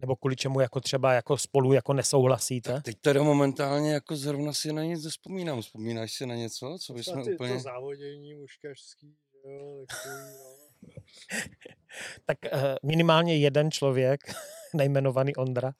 Nebo 0.00 0.16
kvůli 0.16 0.36
čemu 0.36 0.60
jako 0.60 0.80
třeba 0.80 1.12
jako 1.12 1.36
spolu 1.36 1.72
jako 1.72 1.92
nesouhlasíte? 1.92 2.72
Tak 2.72 2.82
teď 2.82 2.96
teda 3.00 3.22
momentálně 3.22 3.92
jako 3.92 4.16
zrovna 4.16 4.52
si 4.52 4.72
na 4.72 4.84
nic 4.84 5.04
nespomínám. 5.04 5.60
Vzpomínáš 5.60 6.12
si 6.12 6.26
na 6.26 6.34
něco, 6.34 6.76
co 6.80 6.92
bychom 6.92 7.24
ty, 7.24 7.34
úplně... 7.34 7.54
To 7.54 7.60
závodění 7.60 8.34
muškařský, 8.34 9.16
jo, 9.44 9.84
takový, 9.88 10.14
no. 10.14 10.58
tak 12.26 12.38
uh, 12.54 12.60
minimálně 12.90 13.36
jeden 13.36 13.70
člověk, 13.70 14.20
nejmenovaný 14.74 15.36
Ondra. 15.36 15.72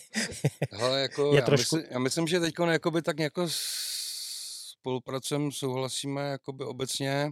Hele, 0.72 1.00
jako 1.00 1.32
je 1.32 1.36
já, 1.36 1.44
trošku... 1.44 1.76
myslím, 1.76 1.92
já 1.92 1.98
myslím, 1.98 2.26
že 2.26 2.40
teď 2.40 2.54
jakoby 2.70 3.02
tak 3.02 3.18
jako 3.18 3.46
spolupracujeme, 4.80 5.52
souhlasíme 5.52 6.22
jakoby 6.22 6.64
obecně, 6.64 7.30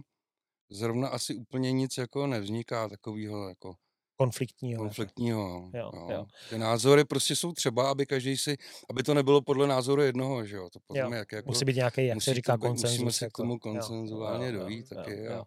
zrovna 0.69 1.07
asi 1.07 1.35
úplně 1.35 1.71
nic 1.71 1.97
jako 1.97 2.27
nevzniká 2.27 2.89
takového 2.89 3.49
jako 3.49 3.75
konfliktního. 4.17 4.83
Konfliktního, 4.83 5.69
jo, 5.73 5.91
jo. 5.93 6.07
Jo. 6.11 6.25
Ty 6.49 6.57
názory 6.57 7.05
prostě 7.05 7.35
jsou 7.35 7.51
třeba, 7.51 7.91
aby 7.91 8.05
každý 8.05 8.37
si, 8.37 8.55
aby 8.89 9.03
to 9.03 9.13
nebylo 9.13 9.41
podle 9.41 9.67
názoru 9.67 10.01
jednoho, 10.01 10.45
že 10.45 10.55
jo. 10.55 10.69
To 10.69 10.79
jo. 10.95 11.13
jak, 11.13 11.31
jako, 11.31 11.49
musí 11.49 11.65
být 11.65 11.75
nějaký, 11.75 12.05
jak 12.05 12.21
se 12.21 12.33
říká, 12.33 12.57
koncenzus. 12.57 12.99
Musíme 12.99 13.25
jako, 13.25 13.33
k 13.33 13.43
tomu 13.43 13.59
koncenzuálně 13.59 14.51
dojít 14.51 14.85
jo, 14.91 14.97
taky, 14.97 15.17
jo, 15.17 15.31
jo. 15.31 15.43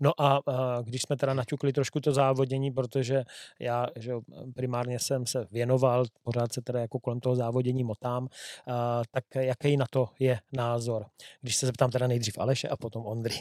No 0.00 0.20
a, 0.20 0.40
a 0.46 0.82
když 0.82 1.02
jsme 1.02 1.16
teda 1.16 1.34
naťukli 1.34 1.72
trošku 1.72 2.00
to 2.00 2.12
závodění, 2.12 2.70
protože 2.70 3.24
já 3.60 3.86
že 3.96 4.12
primárně 4.54 4.98
jsem 4.98 5.26
se 5.26 5.46
věnoval, 5.50 6.04
pořád 6.22 6.52
se 6.52 6.62
teda 6.62 6.80
jako 6.80 6.98
kolem 6.98 7.20
toho 7.20 7.36
závodění 7.36 7.84
motám, 7.84 8.28
a, 8.68 9.02
tak 9.10 9.24
jaký 9.34 9.76
na 9.76 9.86
to 9.90 10.08
je 10.18 10.38
názor? 10.52 11.06
Když 11.40 11.56
se 11.56 11.66
zeptám 11.66 11.90
teda 11.90 12.06
nejdřív 12.06 12.38
Aleše 12.38 12.68
a 12.68 12.76
potom 12.76 13.06
Ondry. 13.06 13.34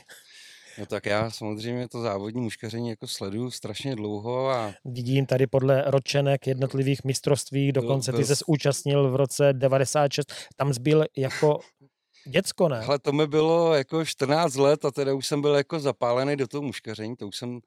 No 0.77 0.85
tak 0.85 1.05
já 1.05 1.31
samozřejmě 1.31 1.89
to 1.89 2.01
závodní 2.01 2.41
muškaření 2.41 2.89
jako 2.89 3.07
sleduju 3.07 3.51
strašně 3.51 3.95
dlouho 3.95 4.49
a... 4.49 4.73
Vidím 4.85 5.25
tady 5.25 5.47
podle 5.47 5.83
ročenek 5.91 6.47
jednotlivých 6.47 7.03
mistrovství, 7.03 7.71
dokonce 7.71 8.13
ty 8.13 8.25
se 8.25 8.35
účastnil 8.47 9.11
v 9.11 9.15
roce 9.15 9.53
96, 9.53 10.33
tam 10.55 10.73
zbyl 10.73 11.05
jako 11.17 11.59
děcko, 12.25 12.69
ne? 12.69 12.79
Ale 12.79 12.99
to 12.99 13.11
mi 13.11 13.27
bylo 13.27 13.73
jako 13.73 14.05
14 14.05 14.55
let 14.55 14.85
a 14.85 14.91
teda 14.91 15.13
už 15.13 15.27
jsem 15.27 15.41
byl 15.41 15.55
jako 15.55 15.79
zapálený 15.79 16.35
do 16.35 16.47
toho 16.47 16.61
muškaření, 16.61 17.15
to 17.15 17.27
už 17.27 17.35
jsem, 17.35 17.59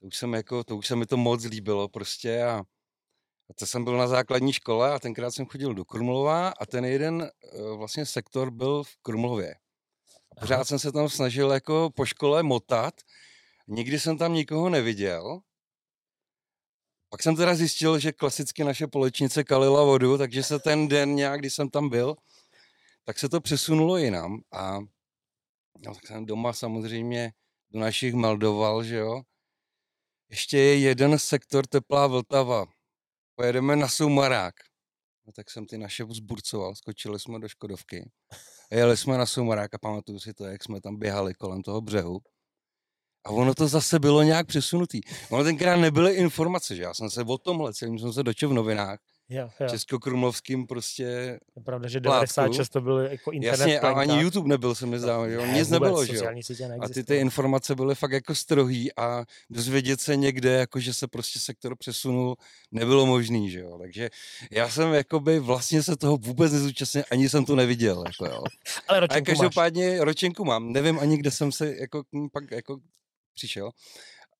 to 0.00 0.06
už 0.06 0.16
jsem 0.16 0.34
jako, 0.34 0.64
to 0.64 0.76
už 0.76 0.86
se 0.86 0.96
mi 0.96 1.06
to 1.06 1.16
moc 1.16 1.44
líbilo 1.44 1.88
prostě 1.88 2.42
a, 2.42 2.58
a 3.50 3.54
to 3.58 3.66
jsem 3.66 3.84
byl 3.84 3.96
na 3.96 4.06
základní 4.06 4.52
škole 4.52 4.92
a 4.92 4.98
tenkrát 4.98 5.30
jsem 5.30 5.46
chodil 5.46 5.74
do 5.74 5.84
Krumlova 5.84 6.48
a 6.48 6.66
ten 6.66 6.84
jeden 6.84 7.22
eh, 7.22 7.76
vlastně 7.76 8.06
sektor 8.06 8.50
byl 8.50 8.82
v 8.82 8.96
Krumlově. 9.02 9.54
Pořád 10.40 10.54
Aha. 10.54 10.64
jsem 10.64 10.78
se 10.78 10.92
tam 10.92 11.08
snažil 11.08 11.50
jako 11.50 11.90
po 11.94 12.04
škole 12.06 12.42
motat. 12.42 12.94
Nikdy 13.68 14.00
jsem 14.00 14.18
tam 14.18 14.32
nikoho 14.32 14.68
neviděl. 14.68 15.40
Pak 17.08 17.22
jsem 17.22 17.36
teda 17.36 17.54
zjistil, 17.54 17.98
že 17.98 18.12
klasicky 18.12 18.64
naše 18.64 18.86
polečnice 18.86 19.44
kalila 19.44 19.84
vodu, 19.84 20.18
takže 20.18 20.42
se 20.42 20.58
ten 20.58 20.88
den 20.88 21.14
nějak, 21.14 21.40
když 21.40 21.54
jsem 21.54 21.68
tam 21.68 21.88
byl, 21.88 22.16
tak 23.04 23.18
se 23.18 23.28
to 23.28 23.40
přesunulo 23.40 23.96
jinam. 23.96 24.40
A 24.52 24.78
no, 25.86 25.94
tak 25.94 26.06
jsem 26.06 26.26
doma 26.26 26.52
samozřejmě 26.52 27.32
do 27.70 27.80
našich 27.80 28.14
meldoval, 28.14 28.84
že 28.84 28.96
jo. 28.96 29.22
Ještě 30.30 30.58
je 30.58 30.78
jeden 30.78 31.18
sektor 31.18 31.66
teplá 31.66 32.06
Vltava. 32.06 32.66
Pojedeme 33.34 33.76
na 33.76 33.88
Soumarák. 33.88 34.54
No, 35.26 35.32
tak 35.32 35.50
jsem 35.50 35.66
ty 35.66 35.78
naše 35.78 36.04
vzburcoval, 36.04 36.74
skočili 36.74 37.20
jsme 37.20 37.38
do 37.38 37.48
Škodovky. 37.48 38.10
Jeli 38.70 38.96
jsme 38.96 39.18
na 39.18 39.26
Soumarák 39.26 39.74
a 39.74 39.78
pamatuju 39.78 40.18
si 40.18 40.34
to, 40.34 40.44
jak 40.44 40.64
jsme 40.64 40.80
tam 40.80 40.96
běhali 40.96 41.34
kolem 41.34 41.62
toho 41.62 41.80
břehu. 41.80 42.20
A 43.24 43.30
ono 43.30 43.54
to 43.54 43.68
zase 43.68 43.98
bylo 43.98 44.22
nějak 44.22 44.46
přesunutý. 44.46 45.00
Ono 45.30 45.44
tenkrát 45.44 45.76
nebyly 45.76 46.14
informace, 46.14 46.76
že 46.76 46.82
já 46.82 46.94
jsem 46.94 47.10
se 47.10 47.22
o 47.22 47.38
tomhle 47.38 47.74
celým 47.74 47.98
jsem 47.98 48.12
se 48.12 48.22
dočel 48.22 48.48
v 48.48 48.52
novinách. 48.52 48.98
Jo, 49.28 49.48
jo. 49.60 49.68
Českokrumlovským 49.68 50.66
prostě 50.66 51.04
Je 51.56 51.62
pravda, 51.64 51.88
že 51.88 52.00
96 52.00 52.68
to 52.68 52.80
byl 52.80 52.98
jako 52.98 53.32
internet 53.32 53.60
Jasně, 53.60 53.80
a 53.80 53.92
ani 53.92 54.20
YouTube 54.20 54.48
nebyl, 54.48 54.74
se 54.74 54.86
mi 54.86 54.98
zdá, 54.98 55.28
že 55.28 55.34
jo? 55.34 55.42
Ne, 55.46 55.52
Nic 55.52 55.68
nebylo, 55.68 56.04
že 56.04 56.20
A 56.80 56.88
ty, 56.88 57.04
ty 57.04 57.16
informace 57.16 57.74
byly 57.74 57.94
fakt 57.94 58.12
jako 58.12 58.34
strohý 58.34 58.96
a 58.96 59.24
dozvědět 59.50 60.00
se 60.00 60.16
někde, 60.16 60.52
jako 60.52 60.80
že 60.80 60.94
se 60.94 61.08
prostě 61.08 61.38
sektor 61.38 61.76
přesunul, 61.76 62.36
nebylo 62.72 63.06
možný, 63.06 63.50
že 63.50 63.60
jo? 63.60 63.78
Takže 63.78 64.10
já 64.50 64.68
jsem 64.68 64.92
jakoby 64.92 65.38
vlastně 65.38 65.82
se 65.82 65.96
toho 65.96 66.16
vůbec 66.16 66.52
nezúčastnil, 66.52 67.04
ani 67.10 67.28
jsem 67.28 67.44
to 67.44 67.56
neviděl, 67.56 68.04
jako 68.06 68.26
jo. 68.26 68.42
Ale 68.88 68.98
A 68.98 69.00
ročenku 69.00 69.30
máš. 69.30 69.38
každopádně 69.38 70.04
ročenku 70.04 70.44
mám. 70.44 70.72
Nevím 70.72 70.98
ani, 70.98 71.16
kde 71.18 71.30
jsem 71.30 71.52
se 71.52 71.76
jako 71.76 72.02
pak 72.32 72.50
jako 72.50 72.78
přišel, 73.34 73.70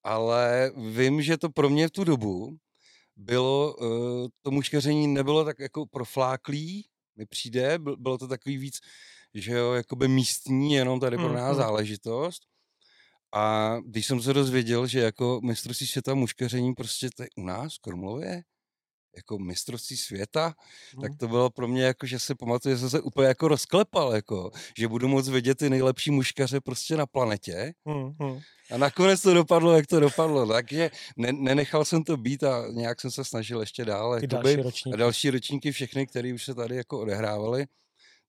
ale 0.05 0.70
vím, 0.90 1.22
že 1.22 1.37
to 1.37 1.51
pro 1.51 1.68
mě 1.70 1.88
v 1.88 1.90
tu 1.90 2.05
dobu 2.05 2.57
bylo, 3.16 3.76
uh, 3.76 4.29
to 4.42 4.50
muškaření 4.50 5.07
nebylo 5.07 5.44
tak 5.44 5.59
jako 5.59 5.87
profláklý, 5.87 6.85
mi 7.16 7.26
přijde, 7.26 7.79
byl- 7.79 7.96
bylo 7.96 8.18
to 8.18 8.29
takový 8.29 8.57
víc, 8.57 8.79
že 9.35 9.52
jo, 9.52 9.72
jakoby 9.72 10.09
místní, 10.09 10.72
jenom 10.72 11.00
tady 11.00 11.16
pro 11.16 11.33
nás 11.33 11.57
mm. 11.57 11.62
záležitost. 11.62 12.42
A 13.35 13.76
když 13.87 14.07
jsem 14.07 14.22
se 14.22 14.33
dozvěděl, 14.33 14.87
že 14.87 15.00
jako 15.00 15.40
mistrovství 15.44 15.87
světa 15.87 16.14
muškaření 16.14 16.74
prostě 16.74 17.09
tady 17.16 17.29
u 17.37 17.42
nás 17.42 17.74
v 17.76 17.81
Krumlově, 17.81 18.42
jako 19.16 19.38
mistrovství 19.38 19.96
světa, 19.96 20.55
tak 21.00 21.11
Mm. 21.11 21.16
to 21.16 21.29
bylo 21.29 21.50
pro 21.50 21.68
mě 21.68 21.83
jako, 21.85 22.07
že 22.07 22.18
si 22.18 22.35
pamatuju, 22.35 22.74
že 22.74 22.81
jsem 22.81 22.90
se 22.90 23.00
úplně 23.00 23.29
jako 23.29 23.48
rozklepal, 23.48 24.14
jako, 24.14 24.50
že 24.79 24.88
budu 24.88 25.09
moc 25.09 25.29
vidět 25.29 25.55
ty 25.59 25.70
nejlepší 25.70 26.11
muškaře 26.11 26.61
prostě 26.61 26.96
na 26.96 27.07
planetě. 27.07 27.72
Mm, 27.85 28.26
mm. 28.26 28.40
A 28.70 28.76
nakonec 28.79 29.22
to 29.22 29.35
dopadlo, 29.35 29.76
jak 29.76 29.87
to 29.87 30.00
dopadlo. 30.00 30.46
Takže 30.46 30.90
ne, 31.16 31.33
nenechal 31.33 31.85
jsem 31.85 32.05
to 32.05 32.16
být 32.16 32.44
a 32.44 32.64
nějak 32.72 33.00
jsem 33.00 33.11
se 33.11 33.24
snažil 33.24 33.61
ještě 33.61 33.85
dál. 33.85 34.20
Ty 34.20 34.24
jakoby, 34.33 34.42
další 34.57 34.61
a 34.61 34.62
ročníky. 34.62 34.98
další 34.98 35.31
ročníky, 35.31 35.72
všechny, 35.72 36.07
které 36.07 36.35
už 36.35 36.44
se 36.44 36.55
tady 36.55 36.76
jako 36.76 37.00
odehrávaly, 37.00 37.66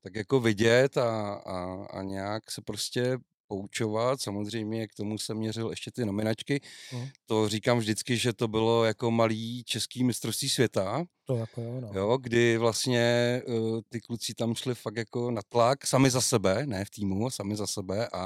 tak 0.03 0.15
jako 0.15 0.39
vidět 0.39 0.97
a, 0.97 1.33
a, 1.33 1.85
a 1.85 2.01
nějak 2.03 2.51
se 2.51 2.61
prostě 2.61 3.17
poučovat. 3.47 4.21
Samozřejmě 4.21 4.87
k 4.87 4.93
tomu 4.95 5.17
jsem 5.17 5.37
měřil 5.37 5.69
ještě 5.69 5.91
ty 5.91 6.05
nominačky. 6.05 6.61
Mm. 6.93 7.07
To 7.25 7.49
říkám 7.49 7.77
vždycky, 7.79 8.17
že 8.17 8.33
to 8.33 8.47
bylo 8.47 8.83
jako 8.83 9.11
malý 9.11 9.63
český 9.63 10.03
mistrovství 10.03 10.49
světa, 10.49 11.05
To 11.25 11.35
jako 11.35 11.61
jo, 11.61 11.81
no. 11.81 11.91
jo, 11.93 12.17
kdy 12.21 12.57
vlastně 12.57 13.41
uh, 13.47 13.79
ty 13.89 14.01
kluci 14.01 14.33
tam 14.33 14.55
šli 14.55 14.75
fakt 14.75 14.97
jako 14.97 15.31
na 15.31 15.41
tlak, 15.49 15.85
sami 15.87 16.09
za 16.09 16.21
sebe, 16.21 16.65
ne 16.67 16.85
v 16.85 16.89
týmu, 16.89 17.29
sami 17.29 17.55
za 17.55 17.67
sebe 17.67 18.07
a, 18.07 18.21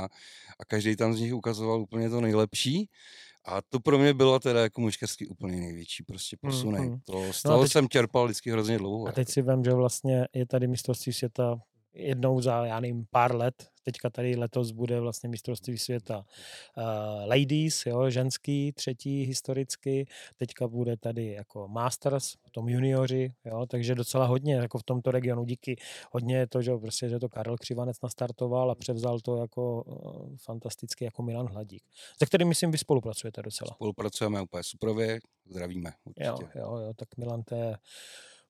a 0.60 0.66
každý 0.68 0.96
tam 0.96 1.14
z 1.14 1.20
nich 1.20 1.34
ukazoval 1.34 1.82
úplně 1.82 2.10
to 2.10 2.22
nejlepší. 2.22 2.90
A 3.46 3.62
to 3.70 3.80
pro 3.80 3.98
mě 3.98 4.14
bylo 4.14 4.40
teda 4.40 4.62
jako 4.62 4.82
muškařský 4.82 5.28
úplně 5.28 5.60
největší 5.60 6.04
prostě 6.04 6.38
Mm, 6.42 6.50
posunek. 6.52 6.82
mm. 6.90 7.00
To, 7.06 7.34
z 7.34 7.44
No 7.44 7.52
toho 7.52 7.64
teď- 7.64 7.72
jsem 7.72 7.90
čerpal 7.90 8.26
vždycky 8.26 8.52
hrozně 8.52 8.78
dlouho. 8.78 9.06
A 9.06 9.10
jako. 9.10 9.16
teď 9.16 9.30
si 9.30 9.42
vím, 9.42 9.64
že 9.64 9.72
vlastně 9.74 10.28
je 10.34 10.46
tady 10.46 10.68
mistrovství 10.68 11.14
světa 11.14 11.58
jednou 11.94 12.42
za, 12.42 12.66
já 12.66 12.80
nevím, 12.80 13.06
pár 13.12 13.36
let, 13.36 13.72
teďka 13.84 14.10
tady 14.10 14.36
letos 14.36 14.72
bude 14.72 15.00
vlastně 15.00 15.30
mistrovství 15.30 15.78
světa 15.78 16.18
uh, 16.18 17.28
ladies, 17.28 17.86
jo, 17.86 18.10
ženský, 18.10 18.72
třetí 18.72 19.24
historicky, 19.24 20.08
teďka 20.38 20.68
bude 20.68 20.98
tady 20.98 21.32
jako 21.32 21.68
masters, 21.68 22.36
potom 22.36 22.70
junioři, 22.70 23.34
jo, 23.46 23.66
takže 23.66 23.96
docela 23.96 24.26
hodně 24.26 24.56
jako 24.56 24.78
v 24.78 24.84
tomto 24.84 25.12
regionu 25.12 25.46
díky 25.46 25.76
hodně 26.12 26.38
je 26.38 26.48
to, 26.48 26.62
že 26.62 26.72
prostě, 26.78 27.10
že 27.10 27.20
to 27.20 27.30
Karel 27.30 27.58
Křivanec 27.58 28.02
nastartoval 28.04 28.72
a 28.72 28.76
převzal 28.76 29.20
to 29.20 29.38
jako 29.38 29.84
uh, 29.84 30.36
fantasticky 30.38 31.06
jako 31.06 31.24
Milan 31.24 31.48
Hladík, 31.48 31.84
se 32.20 32.26
kterým 32.26 32.48
myslím 32.48 32.72
vy 32.72 32.78
spolupracujete 32.78 33.42
docela. 33.42 33.72
Spolupracujeme 33.74 34.42
úplně 34.42 34.64
suprově, 34.64 35.20
zdravíme 35.50 35.92
určitě. 36.06 36.26
Jo, 36.26 36.38
jo, 36.56 36.78
jo, 36.78 36.94
tak 36.96 37.18
Milan 37.18 37.44
to 37.44 37.56
je 37.56 37.78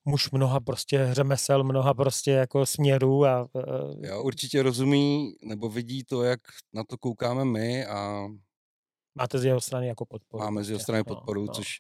muž 0.05 0.31
mnoha 0.31 0.59
prostě 0.59 1.09
řemesel, 1.11 1.63
mnoha 1.63 1.93
prostě 1.93 2.31
jako 2.31 2.65
směrů 2.65 3.25
a... 3.25 3.41
Uh, 3.41 4.05
jo, 4.05 4.23
určitě 4.23 4.63
rozumí, 4.63 5.33
nebo 5.43 5.69
vidí 5.69 6.03
to, 6.03 6.23
jak 6.23 6.39
na 6.73 6.83
to 6.83 6.97
koukáme 6.97 7.45
my 7.45 7.85
a... 7.85 8.27
Máte 9.15 9.39
z 9.39 9.45
jeho 9.45 9.61
strany 9.61 9.87
jako 9.87 10.05
podporu. 10.05 10.43
Máme 10.43 10.63
z 10.63 10.69
jeho 10.69 10.77
prostě, 10.77 10.83
strany 10.83 10.99
no, 10.99 11.15
podporu, 11.15 11.45
no. 11.45 11.53
což 11.53 11.79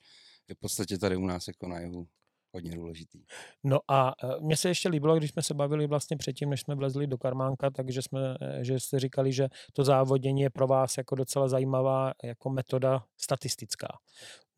je 0.49 0.55
v 0.55 0.59
podstatě 0.59 0.97
tady 0.97 1.15
u 1.15 1.25
nás 1.25 1.47
jako 1.47 1.67
na 1.67 1.79
jihu 1.79 2.07
hodně 2.53 2.71
důležitý. 2.71 3.23
No 3.63 3.79
a 3.87 4.13
e, 4.23 4.41
mně 4.41 4.57
se 4.57 4.69
ještě 4.69 4.89
líbilo, 4.89 5.17
když 5.17 5.31
jsme 5.31 5.41
se 5.41 5.53
bavili 5.53 5.87
vlastně 5.87 6.17
předtím, 6.17 6.49
než 6.49 6.61
jsme 6.61 6.75
vlezli 6.75 7.07
do 7.07 7.17
Karmánka, 7.17 7.69
takže 7.69 8.01
jsme, 8.01 8.37
e, 8.41 8.63
že 8.63 8.79
jste 8.79 8.99
říkali, 8.99 9.33
že 9.33 9.47
to 9.73 9.83
závodění 9.83 10.41
je 10.41 10.49
pro 10.49 10.67
vás 10.67 10.97
jako 10.97 11.15
docela 11.15 11.47
zajímavá 11.47 12.11
jako 12.23 12.49
metoda 12.49 13.03
statistická. 13.17 13.87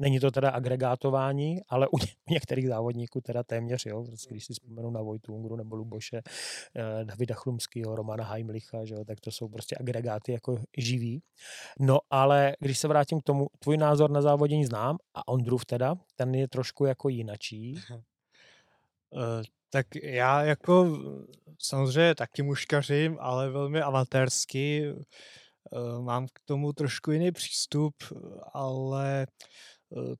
Není 0.03 0.19
to 0.19 0.31
teda 0.31 0.49
agregátování, 0.49 1.61
ale 1.69 1.87
u, 1.87 1.97
u 2.29 2.33
některých 2.33 2.67
závodníků 2.67 3.21
teda 3.21 3.43
téměř, 3.43 3.85
jo, 3.85 4.05
když 4.29 4.45
si 4.45 4.53
vzpomenu 4.53 4.91
na 4.91 5.01
Vojtu 5.01 5.33
Ungru 5.33 5.55
nebo 5.55 5.75
Luboše, 5.75 6.21
eh, 6.75 7.05
Davida 7.05 7.35
Chlumského, 7.35 7.95
Romana 7.95 8.23
Heimlicha, 8.23 8.85
že 8.85 8.93
jo, 8.93 9.05
tak 9.05 9.19
to 9.19 9.31
jsou 9.31 9.47
prostě 9.47 9.75
agregáty 9.79 10.31
jako 10.31 10.57
živí. 10.77 11.23
No 11.79 11.99
ale 12.09 12.55
když 12.59 12.79
se 12.79 12.87
vrátím 12.87 13.19
k 13.19 13.23
tomu, 13.23 13.47
tvůj 13.59 13.77
názor 13.77 14.11
na 14.11 14.21
závodění 14.21 14.65
znám 14.65 14.97
a 15.13 15.27
Ondrův 15.27 15.65
teda, 15.65 15.95
ten 16.15 16.35
je 16.35 16.47
trošku 16.47 16.85
jako 16.85 17.09
jinačí. 17.09 17.75
Uh, 17.89 19.43
tak 19.69 19.87
já 20.03 20.43
jako 20.43 20.97
samozřejmě 21.59 22.15
taky 22.15 22.41
muškařím, 22.41 23.17
ale 23.19 23.49
velmi 23.49 23.81
amatérsky. 23.81 24.93
Uh, 24.93 26.01
mám 26.01 26.27
k 26.27 26.39
tomu 26.45 26.73
trošku 26.73 27.11
jiný 27.11 27.31
přístup, 27.31 27.93
ale 28.53 29.25
Eh, 29.25 29.72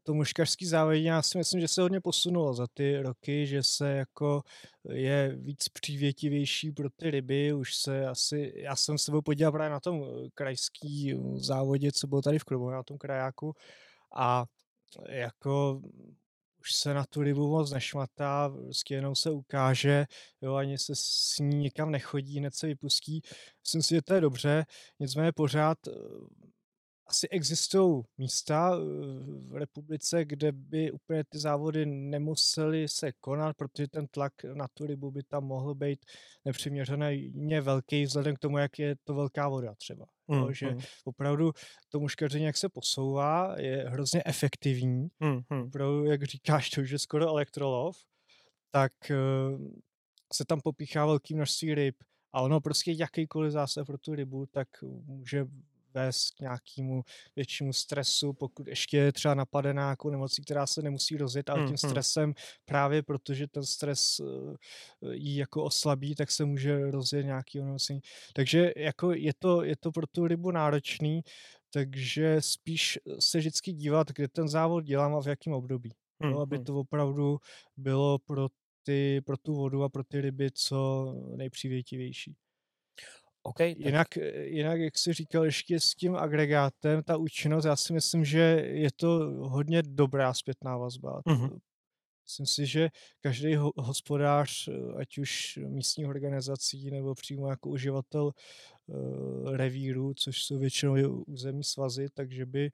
to 0.04 0.14
muškařský 0.14 0.66
závodní, 0.66 1.04
já 1.04 1.22
si 1.22 1.38
myslím, 1.38 1.62
že 1.62 1.68
se 1.68 1.82
hodně 1.82 2.02
posunulo 2.02 2.54
za 2.54 2.68
ty 2.74 3.02
roky, 3.02 3.48
že 3.48 3.64
se 3.64 3.92
jako 3.92 4.42
je 4.90 5.36
víc 5.36 5.70
přívětivější 5.70 6.72
pro 6.72 6.90
ty 6.90 7.12
ryby, 7.12 7.54
už 7.54 7.76
se 7.76 8.08
asi, 8.08 8.54
já 8.56 8.76
jsem 8.76 8.98
se 8.98 9.12
podíval 9.26 9.52
právě 9.52 9.70
na 9.70 9.80
tom 9.80 10.04
eh, 10.04 10.30
krajský 10.34 11.20
závodě, 11.36 11.92
co 11.92 12.08
bylo 12.08 12.22
tady 12.22 12.40
v 12.40 12.44
klubu, 12.44 12.70
na 12.70 12.84
tom 12.84 12.98
krajáku 12.98 13.54
a 14.16 14.46
jako 15.10 15.82
už 16.60 16.74
se 16.74 16.94
na 16.94 17.06
tu 17.06 17.22
rybu 17.22 17.50
moc 17.50 17.72
nešmatá, 17.72 18.50
prostě 18.50 18.96
jenom 18.96 19.16
se 19.16 19.32
ukáže, 19.32 20.06
jo, 20.42 20.54
ani 20.54 20.78
se 20.78 20.96
s 20.96 21.36
ní 21.40 21.58
nikam 21.58 21.92
nechodí, 21.92 22.40
hned 22.40 22.56
se 22.56 22.68
vypustí. 22.68 23.22
Myslím 23.64 23.82
si, 23.82 23.96
že 23.96 24.02
to 24.02 24.14
je 24.14 24.22
dobře, 24.22 24.66
nicméně 25.00 25.32
pořád 25.32 25.78
eh, 25.88 25.92
asi 27.08 27.30
existují 27.30 28.04
místa 28.18 28.72
eh, 28.76 28.80
v 29.50 29.56
republice, 29.56 30.26
kde 30.26 30.52
by 30.52 30.92
úplně 30.92 31.24
ty 31.24 31.40
závody 31.40 31.86
nemusely 31.86 32.88
se 32.88 33.12
konat, 33.12 33.58
protože 33.58 33.88
ten 33.88 34.08
tlak 34.08 34.34
na 34.54 34.68
tu 34.74 34.86
rybu 34.86 35.12
by 35.12 35.24
tam 35.24 35.44
mohl 35.44 35.76
být 35.76 36.06
nepřiměřeně 36.46 37.62
velký 37.62 38.04
vzhledem 38.04 38.36
k 38.36 38.40
tomu, 38.40 38.58
jak 38.58 38.80
je 38.80 38.96
to 39.04 39.14
velká 39.14 39.50
voda 39.50 39.76
třeba. 39.76 40.06
Mm, 40.28 40.38
jo, 40.38 40.52
že 40.52 40.70
mm. 40.70 40.80
opravdu 41.06 41.52
to 41.90 42.00
muškaření, 42.00 42.46
jak 42.46 42.58
se 42.58 42.70
posouvá, 42.70 43.56
je 43.60 43.86
hrozně 43.90 44.22
efektivní. 44.26 45.08
Mm, 45.20 45.42
mm. 45.50 45.64
Opravdu, 45.64 46.06
jak 46.06 46.24
říkáš, 46.24 46.70
to 46.70 46.82
už 46.82 46.90
je 46.90 47.00
skoro 47.00 47.28
elektrolov, 47.28 47.98
tak 48.72 48.92
uh, 49.12 49.72
se 50.34 50.46
tam 50.46 50.62
popíchá 50.62 51.06
velké 51.06 51.36
množství 51.36 51.76
ryb 51.76 51.96
a 52.34 52.42
ono 52.42 52.62
prostě 52.62 52.92
jakýkoliv 52.92 53.52
zásah 53.52 53.86
pro 53.86 53.98
tu 53.98 54.16
rybu, 54.16 54.46
tak 54.46 54.68
může 55.06 55.46
vést 55.94 56.32
k 56.32 56.40
nějakému 56.40 57.04
většímu 57.36 57.74
stresu, 57.74 58.34
pokud 58.34 58.68
ještě 58.68 58.98
je 58.98 59.12
třeba 59.12 59.34
napadená 59.34 59.82
nějakou 59.82 60.10
nemocí, 60.10 60.42
která 60.42 60.68
se 60.68 60.82
nemusí 60.82 61.18
rozjet, 61.18 61.50
ale 61.50 61.60
tím 61.60 61.68
hmm, 61.68 61.76
hmm. 61.84 61.90
stresem 61.90 62.34
právě 62.66 63.04
protože 63.04 63.48
ten 63.48 63.64
stres 63.64 64.20
eh, 64.20 65.16
jí 65.16 65.36
jako 65.36 65.64
oslabí, 65.64 66.16
tak 66.16 66.32
se 66.32 66.46
může 66.46 66.92
rozjet 66.92 67.26
nějaký 67.26 67.60
onemocnění. 67.60 68.02
Takže 68.34 68.72
jako 68.78 69.14
je 69.14 69.34
to, 69.40 69.64
je 69.64 69.76
to 69.76 69.92
pro 69.92 70.08
tu 70.08 70.28
rybu 70.28 70.52
náročný, 70.52 71.22
takže 71.74 72.38
spíš 72.40 73.00
se 73.20 73.38
vždycky 73.38 73.74
dívat, 73.74 74.12
kde 74.12 74.28
ten 74.28 74.48
závod 74.48 74.84
dělám 74.84 75.16
a 75.16 75.22
v 75.22 75.28
jakém 75.28 75.54
období. 75.54 75.94
No, 76.22 76.40
aby 76.40 76.60
to 76.60 76.80
opravdu 76.80 77.38
bylo 77.78 78.20
pro 78.20 78.48
ty, 78.84 79.22
pro 79.26 79.38
tu 79.38 79.56
vodu 79.56 79.84
a 79.84 79.90
pro 79.90 80.04
ty 80.04 80.22
ryby 80.22 80.52
co 80.52 81.06
nejpřívětivější. 81.36 82.36
Okay, 83.46 83.76
jinak, 83.78 84.08
tak... 84.10 84.24
jinak, 84.44 84.80
jak 84.80 84.98
jsi 84.98 85.14
říkal, 85.14 85.46
ještě 85.46 85.80
s 85.80 85.90
tím 85.90 86.16
agregátem, 86.16 87.04
ta 87.04 87.18
účinnost, 87.18 87.66
já 87.66 87.76
si 87.76 87.94
myslím, 87.94 88.26
že 88.26 88.40
je 88.68 88.90
to 88.96 89.08
hodně 89.50 89.84
dobrá 89.84 90.34
zpětná 90.34 90.78
vazba. 90.78 91.22
Mm-hmm. 91.22 91.60
Myslím 92.24 92.46
si, 92.46 92.66
že 92.66 92.90
každý 93.22 93.56
hospodář, 93.76 94.70
ať 94.98 95.18
už 95.18 95.60
místních 95.68 96.08
organizací 96.08 96.92
nebo 96.92 97.16
přímo 97.16 97.50
jako 97.50 97.70
uživatel 97.70 98.32
uh, 98.86 99.56
revíru, 99.56 100.14
což 100.14 100.44
jsou 100.44 100.60
většinou 100.60 101.24
územní 101.24 101.64
svazy, 101.64 102.08
takže 102.14 102.46
by 102.46 102.72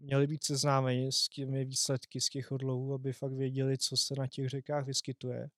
měli 0.00 0.26
být 0.26 0.44
seznámeni 0.44 1.12
s 1.12 1.28
těmi 1.28 1.64
výsledky 1.64 2.20
z 2.20 2.28
těch 2.28 2.52
odlovů, 2.52 2.94
aby 2.94 3.12
fakt 3.12 3.32
věděli, 3.32 3.78
co 3.78 3.96
se 3.96 4.14
na 4.18 4.26
těch 4.26 4.48
řekách 4.48 4.86
vyskytuje. 4.86 5.48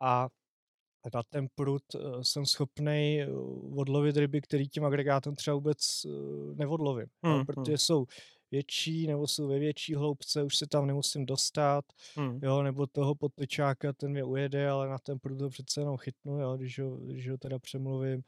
A 0.00 0.28
na 1.14 1.22
ten 1.22 1.46
prut 1.54 1.82
eh, 1.94 2.24
jsem 2.24 2.46
schopný 2.46 3.20
eh, 3.20 3.28
odlovit 3.76 4.16
ryby, 4.16 4.40
který 4.40 4.68
tím 4.68 4.84
agregátem 4.84 5.34
třeba 5.34 5.54
vůbec 5.54 6.04
eh, 6.04 6.08
neodlovím. 6.54 7.06
Hmm, 7.22 7.38
no, 7.38 7.44
protože 7.44 7.72
hmm. 7.72 7.78
jsou 7.78 8.06
větší 8.50 9.06
nebo 9.06 9.26
jsou 9.26 9.48
ve 9.48 9.58
větší 9.58 9.94
hloubce, 9.94 10.42
už 10.42 10.56
se 10.56 10.66
tam 10.66 10.86
nemusím 10.86 11.26
dostat, 11.26 11.84
hmm. 12.16 12.40
jo, 12.42 12.62
nebo 12.62 12.86
toho 12.86 13.14
potočáka, 13.14 13.92
ten 13.92 14.10
mě 14.10 14.24
ujede, 14.24 14.68
ale 14.68 14.88
na 14.88 14.98
ten 14.98 15.18
prut 15.18 15.40
ho 15.40 15.50
přece 15.50 15.80
jenom 15.80 15.96
chytnu, 15.96 16.40
jo, 16.40 16.56
když 16.56 16.78
ho, 16.78 16.96
když 16.96 17.30
ho 17.30 17.38
teda 17.38 17.58
přemluvím. 17.58 18.22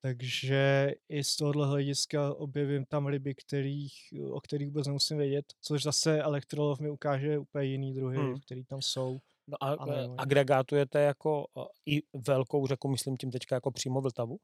Takže 0.00 0.92
i 1.08 1.24
z 1.24 1.36
tohohle 1.36 1.66
hlediska 1.66 2.34
objevím 2.34 2.84
tam 2.84 3.06
ryby, 3.06 3.34
kterých, 3.34 3.92
o 4.30 4.40
kterých 4.40 4.68
vůbec 4.68 4.86
nemusím 4.86 5.18
vědět, 5.18 5.44
což 5.60 5.82
zase 5.82 6.22
elektrolov 6.22 6.80
mi 6.80 6.90
ukáže 6.90 7.38
úplně 7.38 7.64
jiný 7.64 7.94
druhy, 7.94 8.18
hmm. 8.18 8.40
který 8.40 8.64
tam 8.64 8.82
jsou. 8.82 9.20
No 9.46 9.56
a 9.60 9.72
ano, 9.72 9.92
eh, 9.92 10.14
agregátujete 10.18 11.00
jako 11.00 11.46
eh, 11.58 11.62
i 11.86 12.02
velkou 12.26 12.66
řeku, 12.66 12.88
myslím 12.88 13.16
tím 13.16 13.30
teďka 13.30 13.54
jako 13.54 13.70
přímo 13.70 14.00
Vltavu? 14.00 14.36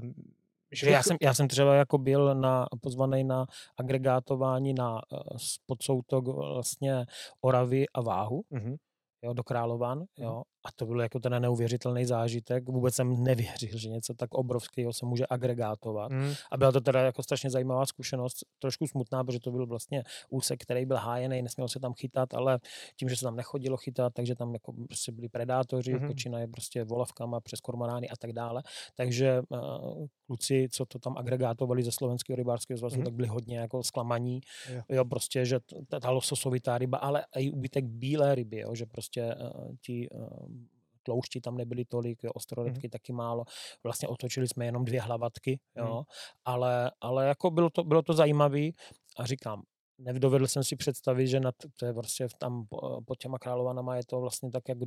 Um, 0.00 0.14
že 0.72 0.90
já, 0.90 1.02
jsem, 1.02 1.16
já 1.22 1.34
jsem 1.34 1.48
třeba 1.48 1.74
jako 1.74 1.98
byl 1.98 2.34
na, 2.34 2.66
pozvaný 2.80 3.24
na 3.24 3.46
agregátování 3.76 4.74
na 4.74 4.92
uh, 4.92 5.20
podsoutok 5.66 6.26
vlastně 6.26 7.06
Oravy 7.40 7.86
a 7.94 8.00
Váhu. 8.00 8.42
Mm-hmm 8.52 8.76
jo, 9.22 9.32
do 9.32 9.44
Královan, 9.44 10.04
jo, 10.16 10.42
a 10.64 10.72
to 10.72 10.86
byl 10.86 11.00
jako 11.00 11.20
ten 11.20 11.42
neuvěřitelný 11.42 12.04
zážitek. 12.04 12.68
Vůbec 12.68 12.94
jsem 12.94 13.24
nevěřil, 13.24 13.78
že 13.78 13.88
něco 13.88 14.14
tak 14.14 14.34
obrovského 14.34 14.92
se 14.92 15.06
může 15.06 15.24
agregátovat. 15.30 16.12
Mm. 16.12 16.32
A 16.52 16.56
byla 16.56 16.72
to 16.72 16.80
teda 16.80 17.00
jako 17.00 17.22
strašně 17.22 17.50
zajímavá 17.50 17.86
zkušenost, 17.86 18.36
trošku 18.58 18.86
smutná, 18.86 19.24
protože 19.24 19.40
to 19.40 19.50
byl 19.50 19.66
vlastně 19.66 20.04
úsek, 20.30 20.62
který 20.62 20.86
byl 20.86 20.96
hájený, 20.96 21.42
nesměl 21.42 21.68
se 21.68 21.80
tam 21.80 21.92
chytat, 21.94 22.34
ale 22.34 22.58
tím, 22.96 23.08
že 23.08 23.16
se 23.16 23.24
tam 23.24 23.36
nechodilo 23.36 23.76
chytat, 23.76 24.14
takže 24.14 24.34
tam 24.34 24.52
jako 24.52 24.72
prostě 24.72 25.12
byli 25.12 25.28
predátoři, 25.28 25.94
mm. 25.94 26.06
počínaje 26.06 26.46
prostě 26.48 26.84
volavkama 26.84 27.40
přes 27.40 27.60
kormorány 27.60 28.08
a 28.08 28.16
tak 28.16 28.32
dále. 28.32 28.62
Takže 28.94 29.42
uh, 29.48 30.06
kluci, 30.26 30.68
co 30.70 30.86
to 30.86 30.98
tam 30.98 31.16
agregátovali 31.16 31.82
ze 31.82 31.92
slovenského 31.92 32.36
rybářského 32.36 32.78
zvazu, 32.78 32.98
mm. 32.98 33.04
tak 33.04 33.14
byli 33.14 33.28
hodně 33.28 33.58
jako 33.58 33.82
zklamaní, 33.82 34.40
jo. 34.72 34.82
jo 34.88 35.04
prostě, 35.04 35.44
že 35.44 35.60
ta 36.00 36.10
lososovitá 36.10 36.78
ryba, 36.78 36.98
ale 36.98 37.24
i 37.36 37.50
úbytek 37.50 37.84
bílé 37.84 38.34
ryby, 38.34 38.58
jo, 38.58 38.74
že 38.74 38.86
prostě 38.86 39.34
uh, 39.34 39.74
ti 39.80 40.08
uh, 40.10 40.48
tloušti 41.08 41.40
tam 41.40 41.56
nebyly 41.56 41.84
tolik, 41.84 42.20
jo, 42.24 42.30
ostroredky 42.36 42.86
mm. 42.86 42.90
taky 42.90 43.12
málo. 43.12 43.44
Vlastně 43.84 44.08
otočili 44.08 44.48
jsme 44.48 44.68
jenom 44.68 44.84
dvě 44.84 45.00
hlavatky, 45.00 45.60
jo, 45.76 45.96
mm. 45.96 46.04
ale, 46.44 46.90
ale 47.00 47.26
jako 47.26 47.50
bylo 47.50 47.70
to, 47.70 47.84
bylo 47.84 48.02
to 48.02 48.12
zajímavé 48.12 48.76
a 49.16 49.24
říkám, 49.24 49.62
nedovedl 49.98 50.46
jsem 50.46 50.64
si 50.64 50.76
představit, 50.76 51.26
že 51.26 51.40
na 51.40 51.52
to, 51.52 51.86
je 51.86 51.92
prostě 51.94 52.28
tam 52.38 52.66
pod 53.06 53.16
těma 53.18 53.38
kráľovanama 53.38 53.96
je 53.96 54.04
to 54.04 54.20
vlastně 54.20 54.50
tak, 54.50 54.68
jak 54.68 54.78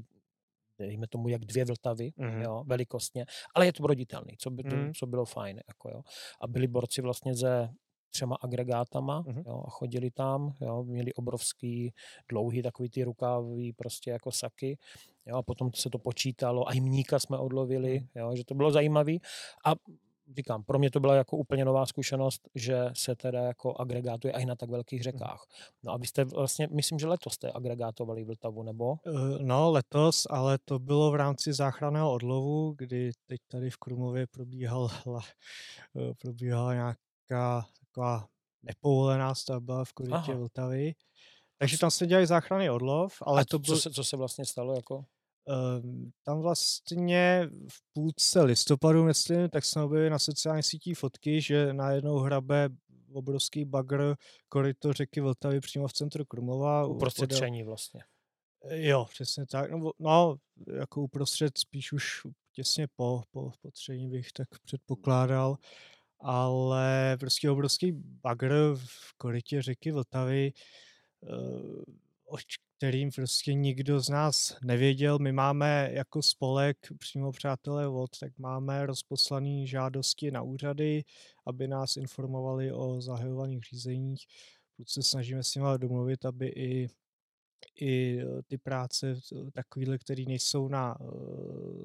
dejme 0.79 1.07
tomu, 1.07 1.29
jak 1.29 1.45
dvě 1.45 1.65
vltavy, 1.65 2.11
mm. 2.17 2.41
jo, 2.41 2.63
velikostně, 2.67 3.25
ale 3.55 3.65
je 3.65 3.73
to 3.73 3.83
broditelný, 3.83 4.37
co, 4.37 4.49
by 4.49 4.63
to, 4.63 4.75
mm. 4.75 4.93
co 4.93 5.07
bylo 5.07 5.25
fajn, 5.25 5.59
jako 5.67 5.89
jo. 5.89 6.01
A 6.41 6.47
byli 6.47 6.67
borci 6.67 7.01
vlastně 7.01 7.33
ze 7.35 7.69
třema 8.11 8.35
agregátama 8.41 9.23
Mhm. 9.27 9.43
jo, 9.47 9.63
a 9.67 9.69
chodili 9.69 10.11
tam, 10.11 10.53
jo, 10.61 10.83
měli 10.83 11.13
obrovský, 11.13 11.93
dlouhý 12.29 12.61
takový 12.61 12.89
ty 12.89 13.03
rukávy 13.03 13.73
prostě 13.73 14.11
jako 14.11 14.31
saky, 14.31 14.77
jo, 15.25 15.35
a 15.37 15.43
potom 15.43 15.69
se 15.75 15.89
to 15.89 15.97
počítalo, 15.99 16.67
a 16.69 16.73
i 16.73 16.79
mníka 16.81 17.19
jsme 17.19 17.37
odlovili, 17.37 17.99
Mhm. 17.99 18.07
jo, 18.15 18.35
že 18.35 18.45
to 18.45 18.53
bylo 18.55 18.71
zajímavý 18.71 19.21
a 19.65 19.73
říkám, 20.37 20.63
pro 20.63 20.79
mě 20.79 20.91
to 20.91 20.99
byla 20.99 21.15
jako 21.15 21.37
úplně 21.37 21.65
nová 21.65 21.85
zkušenost, 21.85 22.49
že 22.55 22.89
se 22.93 23.15
teda 23.15 23.39
jako 23.43 23.75
agregátuje 23.75 24.33
i 24.33 24.45
na 24.45 24.55
tak 24.55 24.69
velkých 24.69 25.03
řekách. 25.03 25.45
No 25.83 25.91
a 25.93 25.97
vy 25.97 26.07
jste 26.07 26.23
vlastně, 26.23 26.67
myslím, 26.71 26.99
že 26.99 27.07
letos 27.07 27.33
jste 27.33 27.51
agregátovali 27.51 28.23
Vltavu, 28.23 28.63
nebo? 28.63 28.95
Eh, 29.07 29.11
No, 29.43 29.71
letos, 29.71 30.27
ale 30.29 30.57
to 30.65 30.79
bylo 30.79 31.11
v 31.11 31.15
rámci 31.15 31.53
záchranného 31.53 32.13
odlovu, 32.13 32.75
kdy 32.77 33.11
teď 33.27 33.41
tady 33.47 33.69
v 33.69 33.77
Krumově 33.77 34.27
probíhal, 34.27 34.89
eh, 35.99 36.13
probíhala 36.21 36.73
nějaká 36.73 37.65
taková 37.91 38.27
nepovolená 38.63 39.35
stavba 39.35 39.85
v 39.85 39.93
korytě 39.93 40.15
Aha. 40.15 40.33
Vltavy. 40.33 40.93
Takže 41.57 41.77
tam 41.77 41.91
se 41.91 42.07
dělali 42.07 42.27
záchranný 42.27 42.69
odlov, 42.69 43.17
ale 43.21 43.41
a 43.41 43.45
to 43.45 43.59
co, 43.59 43.59
byl, 43.59 43.77
se, 43.77 43.91
co 43.91 44.03
se 44.03 44.17
vlastně 44.17 44.45
stalo? 44.45 44.75
Jako? 44.75 45.05
Ehm, 45.47 46.11
tam 46.23 46.41
vlastně 46.41 47.49
v 47.69 47.93
půlce 47.93 48.41
listopadu, 48.41 49.03
myslím, 49.03 49.49
tak 49.49 49.65
jsme 49.65 49.83
objevili 49.83 50.09
na 50.09 50.19
sociálních 50.19 50.65
sítích 50.65 50.97
fotky, 50.97 51.41
že 51.41 51.73
najednou 51.73 52.17
hrabe 52.17 52.69
obrovský 53.13 53.65
bagr 53.65 54.15
koryto 54.49 54.93
řeky 54.93 55.21
Vltavy 55.21 55.59
přímo 55.59 55.87
v 55.87 55.93
centru 55.93 56.25
Krumlova. 56.25 56.85
Uprostřed 56.85 57.27
tření 57.27 57.63
vlastně. 57.63 58.03
Jo, 58.69 59.05
přesně 59.09 59.45
tak. 59.45 59.71
No, 59.71 59.91
no, 59.99 60.35
jako 60.79 61.01
uprostřed 61.01 61.57
spíš 61.57 61.93
už 61.93 62.21
těsně 62.51 62.87
po, 62.95 63.23
po, 63.31 63.51
po 63.61 63.71
tření 63.71 64.09
bych 64.09 64.31
tak 64.31 64.47
předpokládal. 64.63 65.57
Ale 66.21 67.17
prostě 67.19 67.49
obrovský 67.51 67.91
bagr 68.23 68.53
v 68.75 69.13
korytě 69.17 69.61
řeky 69.61 69.91
Vltavy, 69.91 70.53
eh, 71.23 71.27
o 72.29 72.37
kterým 72.77 73.11
prostě 73.11 73.53
nikdo 73.53 73.99
z 73.99 74.09
nás 74.09 74.57
nevěděl. 74.63 75.19
My 75.19 75.31
máme 75.31 75.89
jako 75.93 76.21
spolek 76.21 76.77
přímo 76.97 77.31
Přátelé 77.31 77.87
vod, 77.87 78.19
tak 78.19 78.37
máme 78.37 78.85
rozposlané 78.85 79.65
žádosti 79.67 80.31
na 80.31 80.41
úřady, 80.41 81.03
aby 81.45 81.67
nás 81.67 81.97
informovali 81.97 82.71
o 82.71 83.01
zahajovaných 83.01 83.63
řízeních. 83.63 84.25
Plus 84.75 84.91
se 84.93 85.03
snažíme 85.03 85.43
s 85.43 85.55
nimi 85.55 85.67
domluvit, 85.77 86.25
aby 86.25 86.47
i 86.47 86.87
i 87.81 88.19
ty 88.47 88.57
práce 88.57 89.15
eh, 89.47 89.51
takovýhle, 89.51 89.97
které 89.97 90.23
nejsou 90.27 90.67
na 90.67 90.97
eh, 91.01 91.05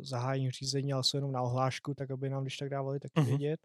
zahájení 0.00 0.50
řízení, 0.50 0.92
ale 0.92 1.04
jsou 1.04 1.16
jenom 1.16 1.32
na 1.32 1.42
ohlášku, 1.42 1.94
tak 1.94 2.10
aby 2.10 2.30
nám 2.30 2.42
když 2.44 2.56
tak 2.56 2.68
dávali 2.68 3.00
taky 3.00 3.20
Mhm. 3.20 3.26
vědět. 3.28 3.60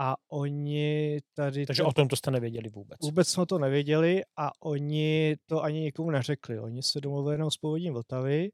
A 0.00 0.16
oni 0.32 1.18
tady 1.34 1.66
Takže 1.66 1.82
ten- 1.82 1.88
o 1.88 1.92
tom 1.92 2.08
to 2.08 2.16
jste 2.16 2.30
nevěděli 2.30 2.68
vůbec. 2.68 2.98
Vůbec 3.02 3.28
jsme 3.28 3.46
to 3.46 3.58
nevěděli 3.58 4.22
a 4.36 4.50
oni 4.62 5.36
to 5.46 5.62
ani 5.62 5.80
nikomu 5.80 6.10
neřekli. 6.10 6.60
Oni 6.60 6.82
se 6.82 7.00
domluvili 7.00 7.34
jenom 7.34 7.50
s 7.50 7.56
povodím 7.56 7.92
Vltavy, 7.94 8.48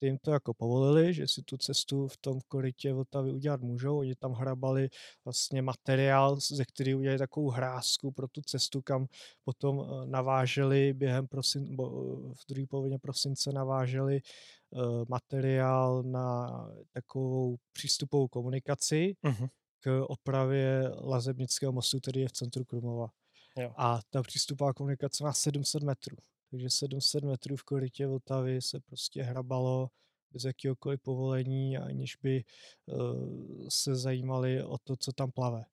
ty 0.00 0.06
jim 0.06 0.18
to 0.18 0.30
jako 0.30 0.54
povolili, 0.54 1.14
že 1.14 1.28
si 1.28 1.42
tu 1.42 1.56
cestu 1.56 2.08
v 2.08 2.16
tom 2.16 2.38
korytě 2.48 2.92
Vltavy 2.92 3.32
udělat 3.32 3.60
můžou. 3.60 3.98
Oni 3.98 4.14
tam 4.14 4.32
hrabali 4.32 4.88
vlastně 5.24 5.62
materiál, 5.62 6.36
ze 6.40 6.64
který 6.64 6.94
udělali 6.94 7.18
takovou 7.18 7.50
hrázku 7.50 8.12
pro 8.12 8.28
tu 8.28 8.40
cestu, 8.46 8.82
kam 8.82 9.06
potom 9.44 9.80
eh, 9.80 10.06
naváželi 10.06 10.92
během 10.92 11.26
prosin, 11.28 11.76
bo, 11.76 11.86
eh, 11.86 12.34
v 12.34 12.46
druhé 12.48 12.66
polovině 12.66 12.98
prosince 12.98 13.52
naváželi 13.52 14.16
eh, 14.16 14.78
materiál 15.08 16.02
na 16.02 16.48
takovou 16.92 17.56
přístupovou 17.72 18.28
komunikaci 18.28 19.14
Mhm. 19.22 19.46
K 19.82 20.04
opravě 20.08 20.90
Lazebnického 21.00 21.72
mostu, 21.72 22.00
který 22.00 22.20
je 22.20 22.28
v 22.28 22.32
centru 22.32 22.64
Krumlova. 22.64 23.08
Jo. 23.56 23.72
A 23.76 24.00
ta 24.10 24.22
přístupová 24.22 24.72
komunikace 24.72 25.24
má 25.24 25.32
700 25.32 25.82
metrů. 25.82 26.16
Takže 26.50 26.70
700 26.70 27.24
metrů 27.24 27.56
v 27.56 27.62
korytě 27.62 28.06
Vltavy 28.06 28.62
se 28.62 28.80
prostě 28.80 29.22
hrabalo 29.22 29.88
bez 30.32 30.44
jakéhokoliv 30.44 31.00
povolení, 31.02 31.78
aniž 31.78 32.16
by 32.16 32.44
uh, 32.86 33.66
se 33.68 33.96
zajímali 33.96 34.64
o 34.64 34.78
to, 34.78 34.96
co 34.96 35.12
tam 35.12 35.30
plave. 35.30 35.64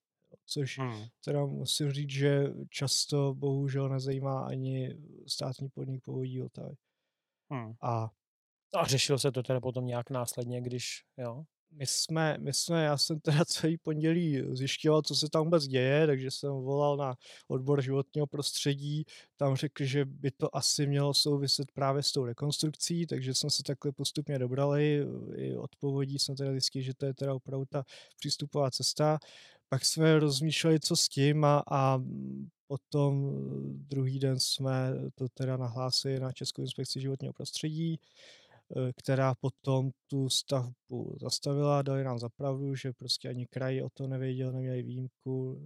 Což 0.46 0.78
Hmm. 0.78 1.04
teda 1.24 1.46
musím 1.46 1.92
říct, 1.92 2.10
že 2.10 2.44
často 2.70 3.34
bohužel 3.34 3.88
nezajímá 3.88 4.44
ani 4.46 4.96
státní 5.28 5.68
podnik 5.68 6.04
povodí 6.04 6.40
Vltavy. 6.40 6.74
Hmm. 7.52 7.72
A 7.82 8.10
A 8.74 8.86
řešil 8.86 9.18
se 9.18 9.32
to 9.32 9.42
teda 9.42 9.60
potom 9.60 9.86
nějak 9.86 10.10
následně, 10.10 10.60
když, 10.60 11.04
jo? 11.18 11.44
My 11.72 11.86
jsme, 11.86 12.36
my 12.40 12.52
jsme, 12.52 12.84
já 12.84 12.96
jsem 12.96 13.20
teda 13.20 13.44
celý 13.44 13.78
pondělí 13.78 14.42
zjišťoval, 14.52 15.02
co 15.02 15.14
se 15.14 15.28
tam 15.30 15.44
vůbec 15.44 15.66
děje, 15.66 16.06
takže 16.06 16.30
jsem 16.30 16.50
volal 16.50 16.96
na 16.96 17.14
odbor 17.48 17.82
životního 17.82 18.26
prostředí, 18.26 19.04
tam 19.36 19.56
řekl, 19.56 19.84
že 19.84 20.04
by 20.04 20.30
to 20.30 20.56
asi 20.56 20.86
mělo 20.86 21.14
souviset 21.14 21.72
právě 21.72 22.02
s 22.02 22.12
tou 22.12 22.24
rekonstrukcí, 22.24 23.06
takže 23.06 23.34
jsme 23.34 23.50
se 23.50 23.62
takhle 23.62 23.92
postupně 23.92 24.38
dobrali, 24.38 25.06
i 25.36 25.56
od 25.56 25.70
povodí 25.78 26.18
jsme 26.18 26.36
teda 26.36 26.50
zjistili, 26.50 26.84
že 26.84 26.94
to 26.94 27.06
je 27.06 27.14
teda 27.14 27.34
opravdu 27.34 27.66
ta 27.66 27.84
přístupová 28.16 28.70
cesta, 28.70 29.18
pak 29.68 29.84
jsme 29.84 30.18
rozmýšleli, 30.18 30.80
co 30.80 30.96
s 30.96 31.08
tím 31.08 31.44
a, 31.44 31.62
a 31.70 32.02
potom 32.66 33.32
druhý 33.72 34.18
den 34.18 34.40
jsme 34.40 34.94
to 35.14 35.28
teda 35.28 35.56
nahlásili 35.56 36.20
na 36.20 36.32
Českou 36.32 36.62
inspekci 36.62 37.00
životního 37.00 37.32
prostředí, 37.32 38.00
která 38.96 39.34
potom 39.34 39.90
tu 40.06 40.28
stavbu 40.28 41.16
zastavila, 41.20 41.82
dali 41.82 42.04
nám 42.04 42.18
zapravdu, 42.18 42.74
že 42.74 42.92
prostě 42.92 43.28
ani 43.28 43.46
kraj 43.46 43.82
o 43.82 43.88
to 43.90 44.06
nevěděl, 44.06 44.52
neměli 44.52 44.82
výjimku, 44.82 45.62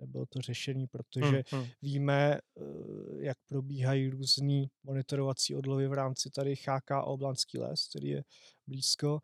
nebylo 0.00 0.26
to 0.26 0.40
řešený, 0.40 0.86
protože 0.86 1.26
Hmm. 1.26 1.42
Hmm. 1.50 1.66
víme, 1.82 2.38
eh, 2.38 2.62
jak 3.18 3.36
probíhají 3.48 4.08
různý 4.08 4.70
monitorovací 4.84 5.54
odlovy 5.54 5.88
v 5.88 5.92
rámci 5.92 6.30
tady 6.30 6.56
cháká 6.56 7.02
Oblanský 7.02 7.58
les, 7.58 7.88
který 7.88 8.08
je 8.08 8.24
blízko, 8.66 9.20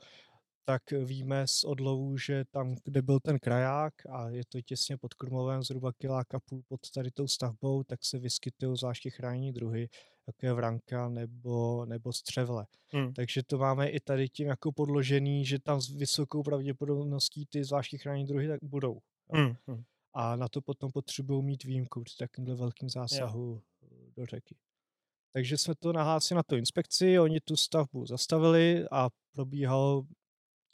tak 0.68 0.82
víme 0.90 1.46
z 1.46 1.64
odlovů, 1.64 2.18
že 2.18 2.44
tam, 2.50 2.74
kde 2.84 3.02
byl 3.02 3.20
ten 3.20 3.38
kraják 3.38 3.94
a 4.10 4.30
je 4.30 4.42
to 4.48 4.60
těsně 4.60 4.96
pod 4.96 5.14
Krumlovem, 5.14 5.62
zhruba 5.62 5.92
kilák 5.92 6.34
a 6.34 6.40
půl 6.40 6.62
pod 6.68 6.90
tady 6.90 7.10
tou 7.10 7.28
stavbou, 7.28 7.82
tak 7.82 8.04
se 8.04 8.18
vyskytují 8.18 8.76
zvláště 8.76 9.10
chránění 9.10 9.52
druhy, 9.52 9.88
jako 10.26 10.46
je 10.46 10.52
vranka 10.52 11.08
nebo, 11.08 11.86
nebo 11.86 12.12
střevle. 12.12 12.66
Hmm. 12.92 13.14
Takže 13.14 13.42
to 13.42 13.58
máme 13.58 13.88
i 13.88 14.00
tady 14.00 14.28
tím 14.28 14.48
jako 14.48 14.72
podložený, 14.72 15.44
že 15.44 15.58
tam 15.58 15.80
s 15.80 15.90
vysokou 15.90 16.42
pravděpodobností 16.42 17.46
ty 17.46 17.64
zvláště 17.64 17.98
chránění 17.98 18.26
druhy 18.26 18.48
tak 18.48 18.60
budou. 18.62 18.98
Hmm. 19.32 19.52
Hmm. 19.66 19.82
A 20.14 20.36
na 20.36 20.48
to 20.48 20.60
potom 20.60 20.92
potřebují 20.92 21.44
mít 21.44 21.64
výjimku 21.64 22.02
při 22.02 22.16
takovémhle 22.16 22.54
velkým 22.54 22.90
zásahu 22.90 23.62
eh, 23.82 23.86
do 24.16 24.26
řeky. 24.26 24.56
Takže 25.32 25.58
jsme 25.58 25.74
to 25.74 25.92
nahlásili 25.92 26.36
na 26.36 26.42
tu 26.42 26.56
inspekci, 26.56 27.18
oni 27.18 27.40
tu 27.40 27.56
stavbu 27.56 28.06
zastavili 28.06 28.84
a 28.90 29.08
probíhalo 29.32 30.06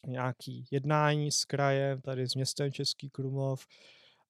nějaký 0.07 0.67
jednání 0.71 1.33
s 1.33 1.45
krajem, 1.45 2.01
tady 2.01 2.29
s 2.29 2.35
městem 2.35 2.73
Český 2.73 3.11
Krumlov 3.11 3.67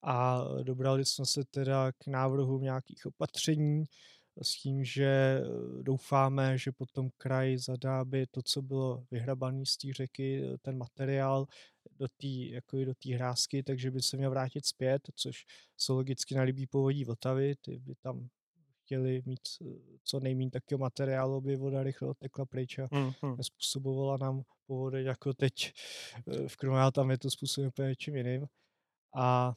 a 0.03 0.43
dobrali 0.63 1.05
jsme 1.05 1.25
se 1.25 1.45
teda 1.45 1.91
k 1.91 2.07
návrhům 2.07 2.61
nějakých 2.61 3.05
opatření 3.05 3.85
s 4.41 4.61
tím, 4.61 4.83
že 4.83 5.05
eh, 5.05 5.83
doufáme, 5.83 6.57
že 6.57 6.71
potom 6.71 7.09
kraj 7.17 7.57
zadá 7.57 8.05
by 8.05 8.27
to, 8.27 8.41
co 8.41 8.61
bylo 8.61 9.05
vyhrabané 9.11 9.65
z 9.65 9.77
té 9.77 9.93
řeky, 9.93 10.43
eh, 10.43 10.57
ten 10.61 10.77
materiál 10.77 11.47
do 11.99 12.07
té 12.07 12.27
jako 12.27 12.85
do 12.85 12.93
té 12.93 13.15
hrázky, 13.15 13.63
takže 13.63 13.91
by 13.91 14.01
se 14.01 14.17
měl 14.17 14.29
vrátit 14.29 14.65
zpět, 14.65 15.01
což 15.15 15.45
se 15.77 15.93
logicky 15.93 16.35
nelíbí 16.35 16.67
povodí 16.67 17.05
Vltavy, 17.05 17.55
ty 17.61 17.79
by 17.79 17.95
tam 17.95 18.27
chtěli 18.93 19.21
mít 19.25 19.39
eh, 19.61 19.65
co 20.03 20.19
nejméně 20.19 20.51
takového 20.51 20.79
materiálu, 20.79 21.35
aby 21.35 21.55
voda 21.55 21.83
rychle 21.83 22.07
odtekla 22.07 22.45
pryč 22.45 22.79
a 22.79 22.87
Hmm. 22.91 23.11
Hmm. 23.21 23.37
nespůsobovala 23.37 24.17
nám 24.17 24.41
povodě 24.67 25.01
jako 25.01 25.33
teď 25.33 25.73
eh, 26.27 26.47
v 26.47 26.55
Krumlové, 26.55 26.91
tam 26.91 27.11
je 27.11 27.17
to 27.17 27.31
způsobem 27.31 27.67
úplně 27.67 27.87
něčím 27.87 28.15
jiným. 28.15 28.45
A 29.15 29.53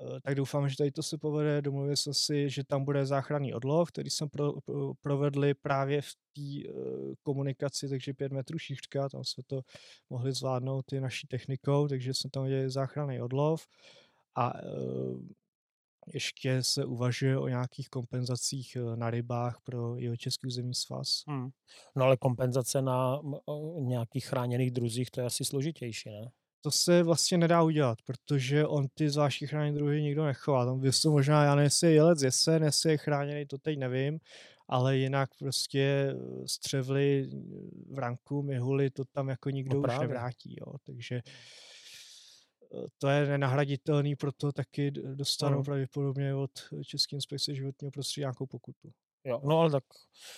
eh, 0.00 0.20
tak 0.20 0.34
doufám, 0.34 0.68
že 0.68 0.76
tady 0.76 0.90
to 0.90 1.02
se 1.02 1.18
povede. 1.18 1.62
Domluvili 1.62 1.96
jsme 1.96 2.14
si, 2.14 2.50
že 2.50 2.64
tam 2.64 2.84
bude 2.84 3.06
záchranný 3.06 3.54
odlov, 3.54 3.88
který 3.88 4.10
jsme 4.10 4.28
pro, 4.28 4.52
pro, 4.60 4.94
provedli 4.94 5.54
právě 5.54 6.02
v 6.02 6.12
té 6.34 6.68
uh, 6.68 7.14
komunikaci, 7.22 7.88
takže 7.88 8.14
pět 8.14 8.32
metrů 8.32 8.58
šířka, 8.58 9.08
tam 9.08 9.24
jsme 9.24 9.42
to 9.46 9.60
mohli 10.10 10.32
zvládnout 10.32 10.92
i 10.92 11.00
naší 11.00 11.26
technikou, 11.26 11.88
takže 11.88 12.14
jsme 12.14 12.30
tam 12.30 12.46
dělali 12.46 12.70
záchranný 12.70 13.20
odlov 13.20 13.66
a 14.34 14.62
uh, 14.62 15.18
ještě 16.06 16.62
se 16.62 16.84
uvažuje 16.84 17.38
o 17.38 17.48
nějakých 17.48 17.88
kompenzacích 17.88 18.76
eh, 18.76 18.96
na 18.96 19.10
rybách 19.10 19.60
pro 19.64 19.96
jeho 19.96 20.16
český 20.16 20.46
územní 20.46 20.74
svaz. 20.74 21.22
Hmm. 21.28 21.48
No 21.96 22.04
ale 22.04 22.16
kompenzace 22.16 22.82
na 22.82 23.20
nějakých 23.80 24.26
chráněných 24.26 24.70
druzích, 24.70 25.10
to 25.10 25.20
je 25.20 25.26
asi 25.26 25.44
složitější, 25.44 26.10
ne? 26.10 26.30
to 26.64 26.70
se 26.70 27.02
vlastně 27.02 27.38
nedá 27.38 27.62
udělat, 27.62 27.98
protože 28.02 28.66
on 28.66 28.86
ty 28.94 29.10
zvláštní 29.10 29.46
chráněné 29.46 29.78
druhy 29.78 30.02
nikdo 30.02 30.24
nechová. 30.24 30.64
Tam 30.64 30.82
to 31.02 31.10
možná, 31.10 31.44
já 31.44 31.54
nevím, 31.54 31.64
jestli 31.64 31.88
je 31.88 31.94
jelec 31.94 32.22
jesen, 32.22 32.64
jestli 32.64 32.90
je 32.90 32.98
chráněný, 32.98 33.46
to 33.46 33.58
teď 33.58 33.78
nevím, 33.78 34.18
ale 34.68 34.96
jinak 34.96 35.30
prostě 35.38 35.80
eh, 35.80 36.48
střevly, 36.48 37.30
vranku, 37.90 38.42
mihuly, 38.42 38.90
to 38.90 39.04
tam 39.04 39.28
jako 39.28 39.50
nikdo 39.50 39.80
No 39.80 39.88
už 39.88 39.98
nevrátí. 40.00 40.56
Jo. 40.60 40.74
Takže 40.84 41.20
to 42.98 43.08
je 43.08 43.26
nenahraditelný, 43.26 44.16
proto 44.16 44.52
taky 44.52 44.90
dostanou 44.90 45.56
Mhm. 45.56 45.64
pravděpodobně 45.64 46.34
od 46.34 46.50
České 46.86 47.16
inspekce 47.16 47.54
životního 47.54 47.90
prostředí 47.90 48.22
nějakou 48.22 48.46
pokutu. 48.46 48.90
Jo, 49.26 49.40
no 49.44 49.60
ale 49.60 49.70
tak 49.70 49.84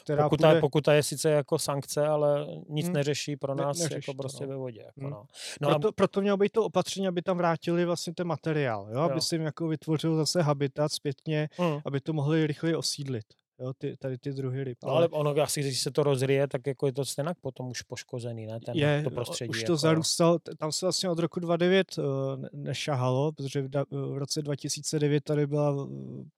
Která 0.03 0.23
pokuta, 0.25 0.49
bude, 0.49 0.61
pokuta 0.61 0.93
je 0.95 1.03
sice 1.03 1.31
jako 1.31 1.59
sankce, 1.59 2.07
ale 2.07 2.47
nic 2.69 2.87
Hmm, 2.87 2.95
neřeší 2.95 3.37
pro 3.37 3.55
ne- 3.55 3.63
nás 3.63 3.79
neřeší 3.79 3.95
jako 3.95 4.13
to, 4.13 4.17
prostě 4.19 4.45
no. 4.47 4.51
ve 4.51 4.57
vodě. 4.57 4.81
Jako 4.81 5.01
Hmm. 5.01 5.11
no. 5.11 5.25
No 5.61 5.69
a, 5.69 5.73
proto, 5.73 5.93
proto 5.93 6.21
mělo 6.21 6.37
být 6.37 6.53
to 6.53 6.65
opatření, 6.65 7.09
aby 7.09 7.23
tam 7.23 7.37
vrátili 7.37 7.85
vlastně 7.85 8.15
ten 8.15 8.27
materiál, 8.27 8.89
jo? 8.93 8.99
aby 9.01 9.15
Jo. 9.15 9.21
si 9.21 9.35
jim 9.35 9.43
jako 9.43 9.69
vytvořil 9.69 10.17
zase 10.17 10.43
habitat 10.43 10.93
zpětně, 10.93 11.49
hmm. 11.59 11.79
aby 11.87 12.01
to 12.01 12.13
mohli 12.13 12.47
rychleji 12.47 12.75
osídlit, 12.75 13.25
jo? 13.61 13.73
Ty, 13.79 13.97
tady 13.97 14.19
ty 14.19 14.33
druhy 14.33 14.65
ryb. 14.65 14.79
No, 14.85 14.91
ale 14.91 15.09
ono 15.09 15.43
asi, 15.43 15.61
když 15.61 15.81
se 15.81 15.91
to 15.91 16.03
rozryje, 16.03 16.49
tak 16.49 16.67
jako 16.67 16.87
je 16.87 16.93
to 16.93 17.05
stejně 17.05 17.31
potom 17.41 17.69
už 17.69 17.83
poškozený, 17.83 18.47
ne? 18.47 18.61
Ten, 18.61 18.77
je, 18.77 19.03
to 19.03 19.11
prostředí. 19.11 19.51
už 19.51 19.57
jako, 19.61 19.67
to 19.67 19.73
jo. 19.73 19.77
zarůstalo, 19.77 20.39
t- 20.39 20.55
tam 20.57 20.73
se 20.73 20.87
vlastně 20.87 21.11
od 21.11 21.19
roku 21.19 21.41
2009 21.41 21.99
uh, 21.99 22.05
ne- 22.37 22.49
nešahalo, 22.53 23.33
protože 23.33 23.63
v, 23.63 23.69
v 23.91 24.19
roce 24.19 24.43
2009 24.43 25.25
tady 25.25 25.47
byla 25.47 25.71
uh, 25.71 25.89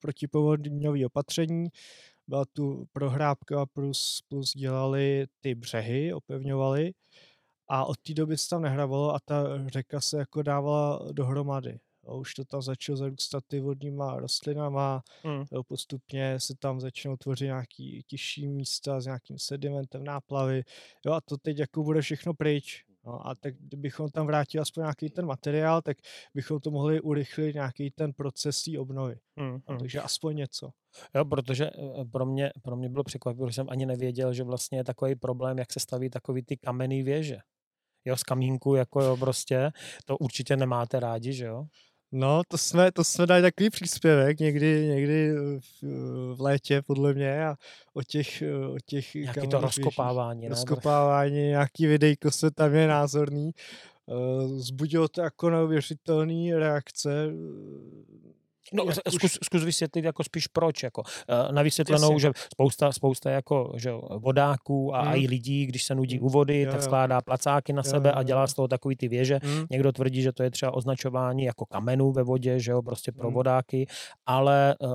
protipovodňové 0.01 1.07
opatření, 1.07 1.69
byla 2.29 2.45
tu 2.53 2.85
prohrábka 2.93 3.67
plus, 3.67 4.23
plus 4.29 4.53
dělali 4.53 5.27
ty 5.41 5.55
břehy, 5.55 6.13
opevňovali 6.13 6.93
a 7.69 7.85
od 7.85 7.97
té 7.99 8.15
doby 8.15 8.39
se 8.39 8.49
tam 8.49 8.63
nehrabalo 8.63 9.15
a 9.15 9.19
ta 9.25 9.45
řeka 9.67 10.01
se 10.01 10.19
jako 10.19 10.43
dávala 10.43 11.13
dohromady. 11.13 11.79
Už 12.15 12.35
to 12.35 12.45
tam 12.45 12.63
začalo 12.63 12.97
zarůstat 12.97 13.45
ty 13.47 13.61
vodníma 13.61 14.17
rostlinama. 14.21 15.03
Jo, 15.53 15.63
postupně 15.63 16.41
se 16.41 16.55
tam 16.59 16.81
začnou 16.81 17.17
tvořit 17.17 17.45
nějaký 17.45 18.03
těžší 18.07 18.49
místa 18.49 19.01
s 19.01 19.05
nějakým 19.05 19.39
sedimentem, 19.39 20.05
náplavy. 20.05 20.63
Jo, 21.07 21.13
a 21.13 21.21
to 21.21 21.37
teď 21.37 21.59
jako 21.59 21.83
bude 21.83 22.01
všechno 22.01 22.35
pryč. 22.35 22.85
No, 23.05 23.27
a 23.27 23.35
tak 23.35 23.55
kdybychom 23.59 24.09
tam 24.11 24.27
vrátili 24.27 24.63
aspoň 24.63 24.83
nějaký 24.83 25.11
ten 25.11 25.27
materiál, 25.27 25.83
tak 25.83 25.97
bychom 26.35 26.61
to 26.61 26.71
mohli 26.71 27.01
urychlit 27.01 27.55
nějaký 27.55 27.91
ten 27.91 28.13
proces 28.13 28.65
té 28.65 28.79
obnovy. 28.79 29.19
Hmm. 29.37 29.53
No, 29.53 29.61
Hmm. 29.69 29.79
takže 29.79 30.01
aspoň 30.01 30.37
něco. 30.37 30.71
Jo, 31.15 31.25
protože 31.25 31.71
eh, 31.71 32.05
pro 32.05 32.27
mě, 32.27 32.53
pro 32.63 32.77
mě 32.77 32.89
bylo 32.89 33.05
překvapivé, 33.05 33.47
že 33.51 33.55
jsem 33.55 33.67
ani 33.71 33.87
nevěděl, 33.87 34.33
že 34.33 34.45
vlastně 34.45 34.79
je 34.79 34.85
takový 34.85 35.15
problém, 35.15 35.59
jak 35.59 35.73
se 35.73 35.81
staví 35.81 36.11
takový 36.11 36.43
ty 36.43 36.57
kamenný 36.57 37.03
věže. 37.03 37.39
Jo, 38.05 38.17
z 38.17 38.23
kamínku, 38.23 38.75
jako 38.75 39.03
jo, 39.03 39.17
prostě, 39.17 39.71
to 40.05 40.17
určitě 40.19 40.57
nemáte 40.57 41.01
rádi, 41.01 41.33
že 41.33 41.45
jo? 41.45 41.67
No, 42.13 42.43
to 42.49 42.59
jsme, 42.59 42.93
to 42.93 43.05
jsme 43.05 43.27
dali 43.27 43.43
takový 43.43 43.71
příspěvek 43.71 44.41
někdy, 44.41 44.87
někdy 44.87 45.33
v, 45.61 45.83
v 46.35 46.41
létě, 46.41 46.83
podle 46.83 47.15
mě, 47.15 47.47
a 47.47 47.57
o 47.95 48.03
těch, 48.03 48.43
o 48.75 48.77
těch 48.87 49.15
Nějaký 49.15 49.49
to 49.49 49.61
rozkopávání, 49.61 50.43
ne? 50.43 50.49
rozkopávání, 50.49 51.49
nějaký 51.49 51.87
videjko 51.87 52.31
se 52.31 52.51
tam 52.51 52.75
je 52.75 52.89
názorný. 52.89 53.51
Eh, 54.09 54.49
Zbudilo 54.49 55.09
to 55.09 55.21
jako 55.21 55.51
neuvěřitelné 55.51 56.59
reakce. 56.59 57.31
No, 58.73 58.85
jak 58.85 58.95
z- 58.95 58.99
už- 59.07 59.15
zkus, 59.15 59.39
zkus 59.45 59.65
vysvětlit 59.65 60.05
jako 60.05 60.25
spíš 60.25 60.47
proč, 60.47 60.83
jako 60.83 61.03
eh, 61.29 61.53
na 61.53 61.63
vysvětlenou, 61.63 62.13
Jasně. 62.13 62.21
že 62.21 62.31
spousta, 62.53 62.93
spousta 62.93 63.31
jako, 63.31 63.73
že 63.77 63.91
vodáků 64.19 64.95
a, 64.95 64.99
a 65.01 65.09
Mm. 65.15 65.23
i 65.25 65.27
lidí, 65.27 65.67
když 65.67 65.85
se 65.85 65.95
nudí 65.95 66.19
Mm. 66.19 66.25
u 66.25 66.29
vody, 66.29 66.61
Jo, 66.61 66.73
tak 66.73 66.83
skládá 66.83 67.21
placáky 67.21 67.73
na 67.73 67.83
Jo, 67.85 67.91
sebe 67.91 68.09
jo, 68.09 68.15
a 68.17 68.23
dělá 68.23 68.47
z 68.47 68.55
toho 68.55 68.69
takový 68.69 68.97
ty 68.97 69.09
věže. 69.09 69.39
Hm, 69.43 69.67
Někdo 69.71 69.93
tvrdí, 69.93 70.23
že 70.23 70.33
to 70.33 70.43
je 70.43 70.51
třeba 70.51 70.75
označování 70.75 71.45
jako 71.45 71.67
kamenů 71.67 72.13
ve 72.13 72.23
vodě, 72.23 72.61
že 72.61 72.71
jo, 72.71 72.83
prostě 72.83 73.13
pro 73.13 73.29
Mm. 73.29 73.35
vodáky, 73.35 73.87
ale 74.27 74.75
uh, 74.81 74.91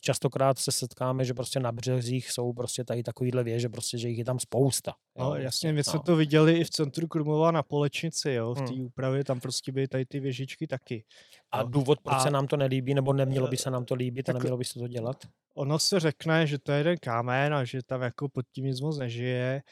častokrát 0.00 0.58
se 0.58 0.72
setkáme, 0.72 1.24
že 1.24 1.34
prostě 1.34 1.60
na 1.60 1.72
březích 1.72 2.30
jsou 2.30 2.52
prostě 2.52 2.84
tady 2.84 3.02
takovýhle 3.02 3.44
věže, 3.44 3.68
prostě, 3.68 3.98
že 3.98 4.08
jich 4.08 4.18
je 4.18 4.24
tam 4.24 4.38
spousta. 4.38 4.92
No, 5.18 5.24
jo, 5.24 5.34
jasně, 5.34 5.42
prostě, 5.42 5.72
my 5.72 5.84
jsme 5.84 5.96
no. 5.96 6.02
to 6.02 6.16
viděli 6.16 6.52
i 6.52 6.64
v 6.64 6.70
centru 6.70 7.08
Krumlova 7.08 7.50
na 7.50 7.62
Polečnici, 7.62 8.30
jo, 8.32 8.54
v 8.54 8.58
té 8.62 8.72
Hmm. 8.74 8.84
úpravě, 8.84 9.24
tam 9.24 9.40
prostě 9.40 9.72
byly 9.72 9.88
tady 9.88 10.06
ty 10.06 10.20
věžičky 10.20 10.66
taky. 10.66 11.04
A 11.52 11.62
důvod, 11.62 12.00
proč 12.00 12.16
A- 12.16 12.20
se 12.20 12.30
nám 12.30 12.46
to 12.46 12.56
nelíbí, 12.56 12.94
nebo 12.94 13.12
nemělo 13.12 13.48
by 13.48 13.56
se 13.56 13.70
nám 13.70 13.84
to 13.84 13.94
líbit 13.94 14.28
a 14.28 14.32
tak- 14.32 14.42
nemělo 14.42 14.56
by 14.58 14.64
se 14.64 14.78
to 14.78 14.88
dělat? 14.88 15.16
Ono 15.54 15.78
se 15.78 16.00
řekne, 16.00 16.46
že 16.46 16.58
to 16.58 16.72
je 16.72 16.78
jeden 16.78 16.96
kámen 16.98 17.54
a 17.54 17.64
že 17.64 17.82
tam 17.82 18.02
jako 18.02 18.28
pod 18.28 18.46
tím 18.52 18.64
nic 18.64 18.80
moc 18.80 18.98
nežije 18.98 19.62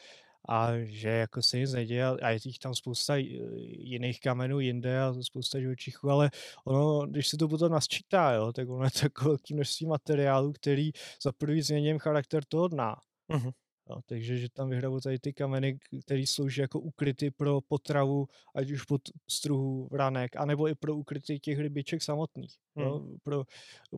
a 0.49 0.69
že 0.83 1.09
jako 1.09 1.41
se 1.41 1.59
nic 1.59 1.73
neděje 1.73 2.05
a 2.05 2.29
je 2.29 2.39
jich 2.45 2.59
tam 2.59 2.75
spousta 2.75 3.15
j- 3.15 3.39
jiných 3.79 4.19
kamenů 4.19 4.59
jinde 4.59 5.01
a 5.01 5.13
spousta 5.21 5.59
živočichů, 5.59 6.09
ale 6.09 6.31
ono, 6.65 7.07
když 7.07 7.27
se 7.27 7.37
to 7.37 7.47
potom 7.47 7.71
nasčítá, 7.71 8.31
jo, 8.33 8.53
tak 8.53 8.69
ono 8.69 8.83
je 8.83 8.89
jako 9.03 9.25
velké 9.25 9.53
množství 9.53 9.85
materiálu, 9.85 10.53
který 10.53 10.91
za 11.23 11.31
prvý 11.31 11.61
změním 11.61 11.99
charakter 11.99 12.43
toho 12.45 12.67
dna. 12.67 12.95
Mhm. 13.27 13.49
Jo, 13.91 14.01
takže, 14.05 14.37
že 14.37 14.49
tam 14.49 14.69
vyhrabou 14.69 14.99
tady 14.99 15.19
ty 15.19 15.33
kameny, 15.33 15.79
které 16.05 16.27
slouží 16.27 16.61
jako 16.61 16.79
ukryty 16.79 17.31
pro 17.31 17.61
potravu, 17.61 18.27
ať 18.55 18.71
už 18.71 18.83
pod 18.83 19.01
struhu, 19.27 19.87
vranek, 19.91 20.35
anebo 20.35 20.67
i 20.67 20.75
pro 20.75 20.95
ukryty 20.95 21.39
těch 21.39 21.59
rybiček 21.59 22.03
samotných, 22.03 22.55
jo, 22.75 23.05
pro, 23.23 23.43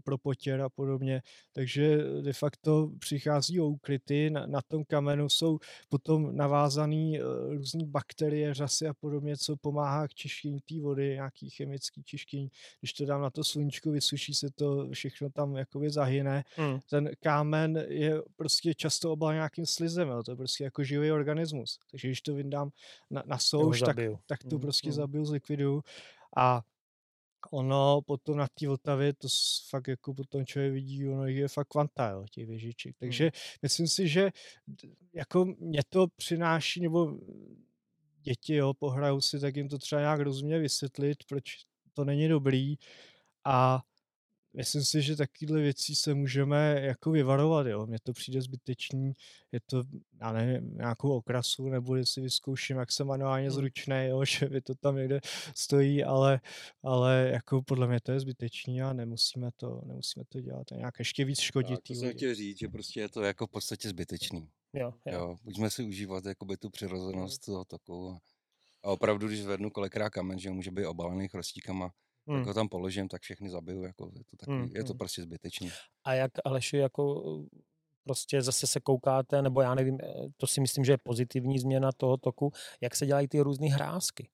pro 0.04 0.18
potěr 0.18 0.62
a 0.62 0.70
podobně. 0.70 1.22
Takže 1.52 1.98
de 2.22 2.34
facto 2.34 2.92
přichází 3.00 3.60
o 3.60 3.68
ukryty, 3.68 4.30
na, 4.30 4.46
na 4.46 4.62
tom 4.62 4.84
kamenu 4.86 5.30
jsou 5.30 5.60
potom 5.90 6.36
navázané 6.36 7.20
různé 7.50 7.86
bakterie, 7.86 8.54
řasy 8.54 8.88
a 8.88 8.94
podobně, 8.94 9.38
co 9.38 9.58
pomáhá 9.58 10.08
k 10.08 10.14
čištění 10.14 10.60
té 10.62 10.80
vody, 10.80 11.10
nějaký 11.10 11.50
chemický 11.50 12.04
čištění. 12.04 12.52
Když 12.80 12.94
to 12.94 13.06
dám 13.06 13.22
na 13.22 13.30
to 13.30 13.44
sluníčko, 13.44 13.92
vysuší 13.92 14.34
se 14.34 14.50
to, 14.56 14.90
všechno 14.94 15.30
tam 15.30 15.56
jakoby 15.56 15.90
zahyne 15.90 16.44
Hmm. 16.56 16.80
ten 16.90 17.10
kámen 17.20 17.86
je 17.88 18.22
prostě 18.36 18.74
často 18.74 19.12
obal 19.12 19.34
nějakým 19.34 19.66
slizem, 19.84 20.10
jo? 20.10 20.24
to 20.24 20.32
je 20.32 20.36
prostě 20.36 20.64
jako 20.64 20.84
živý 20.84 21.12
organismus. 21.12 21.80
Takže 21.92 22.08
když 22.08 22.22
to 22.22 22.34
vyndám 22.34 22.70
na, 23.10 23.24
na 23.26 23.38
souš, 23.38 23.80
tak, 23.80 23.96
tak 24.26 24.44
to 24.44 24.56
Mhm, 24.56 24.62
prostě 24.62 24.90
mhm. 24.90 24.96
zabiju, 24.96 25.26
zlikviduju. 25.26 25.84
A 26.38 26.62
ono 27.52 28.02
potom 28.02 28.38
na 28.38 28.48
té 28.60 28.68
Vltavě, 28.68 29.14
to 29.14 29.28
fakt 29.70 29.88
jako 29.88 30.14
potom 30.14 30.46
člověk 30.46 30.74
vidí, 30.74 31.08
ono 31.08 31.26
je 31.28 31.48
fakt 31.48 31.68
kvanta, 31.68 32.10
jo, 32.10 32.26
těch 32.32 32.48
věžiček. 32.48 32.96
Takže 33.00 33.32
myslím 33.62 33.88
si, 33.88 34.08
že 34.08 34.32
jako 35.14 35.46
mě 35.46 35.82
to 35.90 36.08
přináší, 36.16 36.82
nebo 36.82 37.18
děti, 38.22 38.56
jo, 38.56 38.74
pohrajou 38.74 39.22
si, 39.22 39.40
tak 39.40 39.56
jim 39.56 39.70
to 39.70 39.78
třeba 39.78 40.02
nějak 40.02 40.20
rozumně 40.20 40.60
vysvětlit, 40.60 41.18
proč 41.28 41.44
to 41.94 42.06
není 42.06 42.28
dobrý 42.28 42.76
a 43.46 43.82
myslím 44.54 44.84
si, 44.84 45.02
že 45.02 45.16
takovýhle 45.16 45.62
věcí 45.62 45.96
se 45.96 46.14
můžeme 46.14 46.82
jako 46.82 47.12
vyvarovat, 47.12 47.68
jo. 47.68 47.86
Mně 47.86 47.98
to 48.04 48.14
přijde 48.14 48.42
zbytečný, 48.42 49.14
je 49.52 49.60
to, 49.66 49.84
já 50.22 50.32
nevím, 50.32 50.78
nějakou 50.78 51.10
okrasu, 51.18 51.70
nebo 51.70 51.96
jestli 51.96 52.22
vyzkouším, 52.22 52.78
jak 52.78 52.92
jsem 52.92 53.08
manuálně 53.08 53.48
Hmm. 53.48 53.56
zručný, 53.56 53.96
jo, 54.08 54.26
že 54.26 54.50
mi 54.50 54.62
to 54.62 54.76
tam 54.76 54.96
někde 54.96 55.20
stojí, 55.56 56.04
ale, 56.04 56.40
ale 56.84 57.30
jako 57.34 57.62
podle 57.62 57.88
mě 57.88 58.00
to 58.02 58.12
je 58.12 58.20
zbytečný 58.20 58.82
a 58.82 58.94
nemusíme 58.94 59.50
to, 59.56 59.82
nemusíme 59.86 60.26
to 60.30 60.42
dělat 60.42 60.72
a 60.72 60.76
nějak 60.76 61.00
ještě 61.00 61.26
víc 61.26 61.40
škodit. 61.40 61.70
Tak, 61.78 61.84
to 61.88 61.94
jsem 61.96 62.12
chtěl 62.12 62.36
říct, 62.36 62.60
že 62.60 62.68
prostě 62.68 63.00
je 63.00 63.10
to 63.10 63.22
jako 63.22 63.48
v 63.48 63.52
podstatě 63.52 63.90
zbytečný. 63.90 64.50
Jo, 64.74 64.94
jo. 65.06 65.14
Jo, 65.14 65.36
pojďme 65.44 65.70
si 65.70 65.84
užívat 65.84 66.26
jakoby 66.26 66.58
tu 66.58 66.70
přirozenost 66.70 67.46
toho 67.46 67.66
toku. 67.66 68.10
A, 68.10 68.20
a 68.84 68.92
opravdu, 68.92 69.28
když 69.28 69.42
zvednu 69.42 69.70
kolikrát 69.70 70.10
kamen, 70.10 70.40
že 70.40 70.50
může 70.50 70.72
být 70.72 70.86
obalený 70.86 71.28
chrostíkama, 71.28 71.94
tak 72.26 72.36
Hmm. 72.36 72.46
ho 72.46 72.54
tam 72.54 72.70
položím, 72.70 73.08
tak 73.08 73.22
všechny 73.22 73.50
zabiju. 73.50 73.84
Jako 73.84 74.12
je, 74.16 74.24
to 74.24 74.38
takový, 74.38 74.58
Hmm, 74.58 74.70
je 74.76 74.84
to 74.84 74.94
hmm. 74.94 74.98
prostě 74.98 75.22
zbytečný. 75.22 75.70
A 76.04 76.14
jak 76.14 76.32
Aleši, 76.46 76.78
jako 76.78 77.24
prostě 78.04 78.42
zase 78.42 78.68
se 78.68 78.80
koukáte, 78.80 79.42
nebo 79.42 79.62
já 79.62 79.76
nevím, 79.76 79.98
eh, 80.04 80.06
to 80.38 80.48
si 80.48 80.62
myslím, 80.62 80.86
že 80.86 80.92
je 80.92 80.98
pozitivní 80.98 81.60
změna 81.60 81.92
toho 81.98 82.18
toku, 82.18 82.52
jak 82.82 82.96
se 82.96 83.06
dělají 83.06 83.28
ty 83.28 83.40
různé 83.40 83.68
hrázky. 83.68 84.30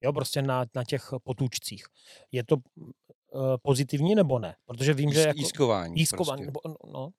Jo, 0.00 0.12
prostě 0.12 0.42
na, 0.42 0.64
na 0.74 0.84
těch 0.84 1.10
potůčcích. 1.24 1.84
Je 2.32 2.44
to 2.44 2.56
uh, 2.56 3.56
pozitivní 3.62 4.14
nebo 4.14 4.38
ne? 4.38 4.56
Protože 4.64 4.94
vím, 4.94 5.12
že 5.12 5.20
jako... 5.20 5.38
jískování. 5.38 5.94
Prostě. 6.10 6.44
nebo, 6.46 6.60
no, 6.92 7.10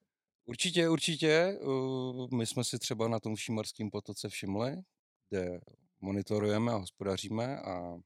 Určitě, 0.45 0.89
určitě. 0.89 1.59
uh, 1.61 2.27
My 2.33 2.45
jsme 2.45 2.63
si 2.63 2.79
třeba 2.79 3.07
na 3.07 3.19
tom 3.19 3.35
Šímarském 3.35 3.89
potoce 3.91 4.29
všimli, 4.29 4.81
kde 5.29 5.59
monitorujeme 6.01 6.71
a 6.71 6.75
hospodaříme 6.75 7.59
a 7.59 7.97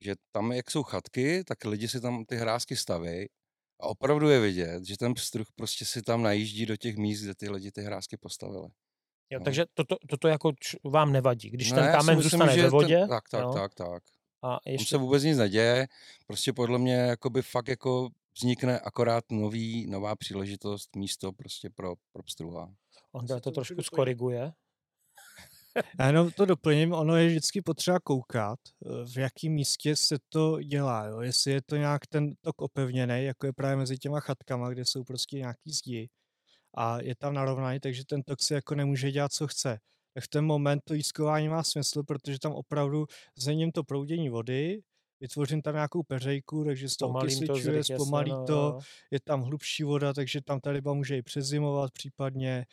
že 0.00 0.14
tam, 0.32 0.52
jak 0.52 0.70
jsou 0.70 0.82
chatky, 0.82 1.44
tak 1.44 1.64
lidi 1.64 1.88
si 1.88 2.00
tam 2.00 2.24
ty 2.24 2.36
hrázky 2.36 2.76
staví 2.76 3.28
a 3.80 3.86
opravdu 3.86 4.28
je 4.28 4.40
vidět, 4.40 4.84
že 4.84 4.96
ten 4.98 5.14
pstruh 5.14 5.46
prostě 5.54 5.84
si 5.84 6.02
tam 6.02 6.22
najíždí 6.22 6.66
do 6.66 6.76
těch 6.76 6.96
míst, 6.96 7.22
kde 7.22 7.34
ty 7.34 7.50
lidi 7.50 7.72
ty 7.72 7.82
hrázky 7.82 8.16
postavili. 8.16 8.68
jo, 9.30 9.38
No. 9.38 9.44
takže 9.44 9.64
toto, 9.74 9.96
toto 10.08 10.28
jako 10.28 10.52
č, 10.60 10.76
vám 10.84 11.12
nevadí. 11.12 11.50
Když 11.50 11.70
Ne, 11.72 11.76
ten 11.76 11.84
já 11.84 11.90
si 11.92 11.96
kámen 11.96 12.16
myslím, 12.16 12.30
zůstane 12.30 12.62
ve 12.62 12.68
vodě 12.70 12.98
Ten, 12.98 13.08
tak, 13.08 13.28
tak, 13.28 13.40
jo, 13.42 13.52
tak, 13.52 13.74
tak. 13.74 14.02
a 14.42 14.48
Tam 14.48 14.58
ještě... 14.66 14.86
se 14.88 14.96
vůbec 14.98 15.22
nic 15.22 15.38
neděje, 15.38 15.86
prostě 16.26 16.52
podle 16.52 16.78
mě 16.78 16.94
jakoby 16.94 17.42
fakt 17.42 17.68
jako 17.68 18.08
vznikne 18.38 18.80
akorát 18.80 19.24
nový, 19.30 19.86
nová 19.86 20.16
příležitost, 20.16 20.96
místo 20.96 21.32
prostě 21.32 21.70
pro, 21.70 21.94
pro 22.12 22.22
pstruha. 22.22 22.74
Se 23.26 23.40
to 23.40 23.50
trošku 23.50 23.82
skoriguje. 23.82 24.52
Já 25.98 26.06
jenom 26.06 26.30
to 26.30 26.46
doplním, 26.46 26.92
ono 26.92 27.16
je 27.16 27.28
vždycky 27.28 27.62
potřeba 27.62 28.00
koukat, 28.00 28.58
eh, 28.84 28.88
v 29.14 29.16
jakém 29.16 29.52
místě 29.52 29.96
se 29.96 30.18
to 30.28 30.62
dělá, 30.62 31.06
jo? 31.06 31.20
jestli 31.20 31.52
je 31.52 31.62
to 31.62 31.76
nějak 31.76 32.06
ten 32.06 32.34
tok 32.40 32.62
opevněný, 32.62 33.24
jako 33.24 33.46
je 33.46 33.52
právě 33.52 33.76
mezi 33.76 33.98
těma 33.98 34.20
chatkama, 34.20 34.70
kde 34.70 34.84
jsou 34.84 35.04
prostě 35.04 35.36
nějaký 35.36 35.70
zdi 35.70 36.08
a 36.76 37.00
je 37.02 37.14
tam 37.16 37.34
narovnaný, 37.34 37.80
takže 37.80 38.02
ten 38.04 38.22
tok 38.22 38.42
si 38.42 38.54
jako 38.54 38.74
nemůže 38.74 39.12
dělat, 39.12 39.32
co 39.32 39.46
chce. 39.46 39.78
Tak 40.14 40.24
v 40.24 40.28
ten 40.28 40.44
moment 40.44 40.82
to 40.84 40.94
jískování 40.94 41.48
má 41.48 41.62
smysl, 41.62 42.02
protože 42.02 42.38
tam 42.38 42.52
opravdu 42.52 43.06
změním 43.36 43.72
to 43.72 43.84
proudění 43.84 44.28
vody, 44.28 44.80
vytvořím 45.20 45.62
tam 45.62 45.74
nějakou 45.74 46.02
peřejku, 46.02 46.64
takže 46.64 46.88
se 46.88 46.96
to 46.98 47.08
okysličuje, 47.08 47.84
zpomalí 47.84 48.30
no, 48.30 48.44
to, 48.44 48.78
je 49.10 49.20
tam 49.20 49.42
hlubší 49.42 49.82
voda, 49.82 50.12
takže 50.12 50.40
tam 50.42 50.60
ta 50.60 50.72
ryba 50.72 50.94
může 50.94 51.16
i 51.16 51.22
přezimovat 51.22 51.92
případně. 51.92 52.66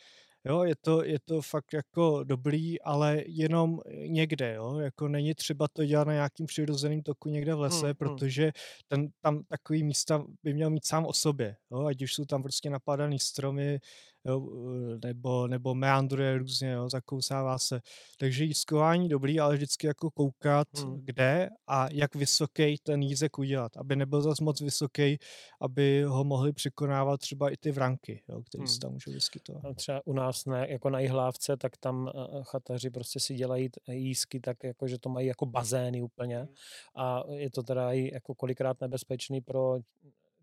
Jo, 0.46 0.62
je 0.64 0.74
to, 0.80 1.04
je 1.04 1.18
to 1.24 1.42
fakt 1.42 1.72
jako 1.72 2.24
dobrý, 2.24 2.80
ale 2.82 3.22
jenom 3.26 3.80
někde, 4.06 4.54
jo, 4.54 4.78
jako 4.78 5.08
není 5.08 5.34
třeba 5.34 5.68
to 5.68 5.84
dělat 5.84 6.06
na 6.06 6.12
nějakým 6.12 6.46
přirozeným 6.46 7.02
toku 7.02 7.28
někde 7.28 7.54
v 7.54 7.60
lese, 7.60 7.76
Hmm, 7.86 7.86
hmm. 7.86 7.94
protože 7.94 8.52
ten 8.88 9.08
tam 9.20 9.44
takový 9.44 9.84
místa 9.84 10.24
by 10.42 10.54
měl 10.54 10.70
mít 10.70 10.86
sám 10.86 11.06
o 11.06 11.12
sobě, 11.12 11.56
jo, 11.70 11.84
ať 11.86 12.02
už 12.02 12.14
jsou 12.14 12.24
tam 12.24 12.42
prostě 12.42 12.70
napadaný 12.70 13.18
stromy, 13.18 13.78
jo, 14.26 14.48
eh, 14.94 15.06
nebo, 15.06 15.46
nebo 15.48 15.74
meandruje 15.74 16.38
různě, 16.38 16.70
jo, 16.70 16.88
zakousává 16.90 17.58
se. 17.58 17.80
Takže 18.18 18.44
jízkování 18.44 19.08
dobrý, 19.08 19.40
ale 19.40 19.54
vždycky 19.54 19.86
jako 19.86 20.10
koukat, 20.10 20.68
Hmm. 20.78 21.00
kde 21.04 21.48
a 21.66 21.86
jak 21.92 22.14
vysoký 22.14 22.76
ten 22.82 23.02
jízek 23.02 23.38
udělat, 23.38 23.76
aby 23.76 23.96
nebyl 23.96 24.22
zas 24.22 24.40
moc 24.40 24.60
vysoký, 24.60 25.18
aby 25.60 26.02
ho 26.02 26.24
mohli 26.24 26.52
překonávat 26.52 27.20
třeba 27.20 27.50
i 27.50 27.56
ty 27.56 27.72
vranky, 27.72 28.22
jo, 28.28 28.42
které 28.42 28.66
se 28.66 28.72
Hmm. 28.72 28.80
tam 28.80 28.92
můžou 28.92 29.12
vyskytovat. 29.12 29.64
A 29.64 29.74
třeba 29.74 30.00
u 30.04 30.12
nás 30.12 30.44
ne, 30.46 30.66
jako 30.70 30.90
na 30.90 31.00
Jihlávce, 31.00 31.56
tak 31.56 31.76
tam 31.76 32.08
eh, 32.14 32.40
chataři 32.42 32.90
prostě 32.90 33.20
si 33.20 33.34
dělají 33.34 33.68
jízky 33.90 34.40
tak, 34.40 34.64
jako, 34.64 34.88
že 34.88 34.98
to 34.98 35.08
mají 35.08 35.26
jako 35.26 35.46
bazény 35.46 36.02
úplně 36.02 36.48
a 36.96 37.22
je 37.32 37.50
to 37.50 37.62
teda 37.62 37.92
i 37.92 38.10
jako 38.14 38.34
kolikrát 38.34 38.80
nebezpečný 38.80 39.40
pro 39.40 39.78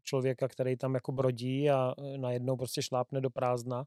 člověka, 0.04 0.48
který 0.48 0.78
tam 0.78 0.94
jako 0.94 1.12
brodí 1.12 1.70
a 1.70 1.94
eh, 1.98 2.18
najednou 2.18 2.58
prostě 2.58 2.82
šlápne 2.82 3.22
do 3.22 3.30
prázdna, 3.30 3.84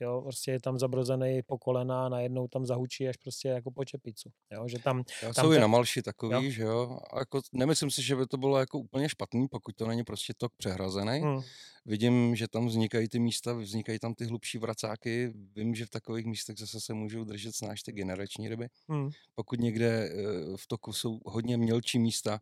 jo, 0.00 0.20
prostě 0.22 0.50
je 0.50 0.60
tam 0.60 0.78
zabrozený 0.78 1.42
po 1.46 1.58
kolena 1.58 2.06
a 2.06 2.08
najednou 2.08 2.48
tam 2.48 2.66
zahučí 2.66 3.08
až 3.08 3.16
prostě 3.16 3.48
jako 3.48 3.70
po 3.70 3.84
čepicu, 3.84 4.30
jo, 4.52 4.68
že 4.68 4.78
tam, 4.78 5.04
Já 5.22 5.32
tam 5.32 5.44
jsou 5.44 5.52
i 5.52 5.54
ten- 5.54 5.60
na 5.60 5.66
Malši 5.66 6.02
takový, 6.02 6.44
jo. 6.44 6.50
že 6.50 6.62
jo. 6.62 6.98
A 7.12 7.18
jako, 7.18 7.40
nemyslím 7.52 7.90
si, 7.90 8.02
že 8.02 8.16
by 8.16 8.26
to 8.26 8.36
bylo 8.36 8.58
jako 8.58 8.78
úplně 8.78 9.08
špatný, 9.08 9.48
pokud 9.48 9.76
to 9.76 9.86
není 9.86 10.04
prostě 10.04 10.32
tok 10.36 10.52
přehrazený. 10.56 11.20
hm, 11.24 11.40
Vidím, 11.86 12.36
že 12.36 12.48
tam 12.48 12.66
vznikají 12.66 13.08
ty 13.08 13.18
místa, 13.18 13.52
vznikají 13.52 13.98
tam 13.98 14.14
ty 14.14 14.24
hlubší 14.24 14.58
vracáky. 14.58 15.32
Vím, 15.56 15.74
že 15.74 15.86
v 15.86 15.90
takových 15.90 16.26
místech 16.26 16.56
zase 16.58 16.80
se 16.80 16.94
můžou 16.94 17.24
držet 17.24 17.54
snáš 17.54 17.82
ty 17.82 17.92
generační 17.92 18.48
ryby. 18.48 18.68
hm, 18.92 19.10
Pokud 19.34 19.60
někde 19.60 19.88
eh, 20.12 20.12
v 20.56 20.66
toku 20.66 20.92
jsou 20.92 21.20
hodně 21.26 21.56
mělčí 21.56 21.98
místa 21.98 22.40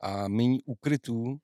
a 0.00 0.28
méně 0.28 0.58
ukrytů, 0.64 1.38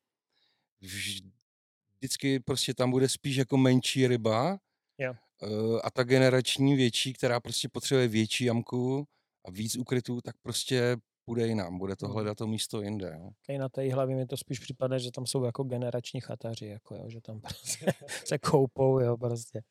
vždycky 0.80 2.40
prostě 2.40 2.74
tam 2.74 2.90
bude 2.90 3.08
spíš 3.08 3.36
jako 3.36 3.56
menší 3.56 4.06
ryba 4.06 4.58
Jo. 4.98 5.14
eh, 5.42 5.80
a 5.84 5.90
ta 5.90 6.02
generační 6.04 6.76
větší, 6.76 7.12
která 7.12 7.40
prostě 7.40 7.68
potřebuje 7.68 8.08
větší 8.08 8.44
jamku 8.44 9.08
a 9.44 9.50
víc 9.50 9.76
ukrytů, 9.76 10.20
tak 10.20 10.36
prostě 10.42 10.96
půjde 11.30 11.46
jinam, 11.46 11.78
bude 11.78 11.96
to 11.96 12.06
Mhm. 12.06 12.14
hledat 12.14 12.38
to 12.38 12.46
místo 12.46 12.82
jinde. 12.82 13.18
Jo. 13.48 13.58
Na 13.58 13.68
té 13.68 13.92
hlavě 13.94 14.16
mi 14.16 14.26
to 14.26 14.36
spíš 14.36 14.58
připadne, 14.58 14.98
že 14.98 15.10
tam 15.10 15.26
jsou 15.26 15.44
jako 15.44 15.64
generační 15.64 16.20
chataři, 16.20 16.66
jako 16.66 16.94
jo, 16.94 17.04
že 17.08 17.20
tam 17.20 17.40
prostě 17.40 17.86
se 18.24 18.38
koupou, 18.38 19.00
jo, 19.00 19.16
prostě. 19.16 19.62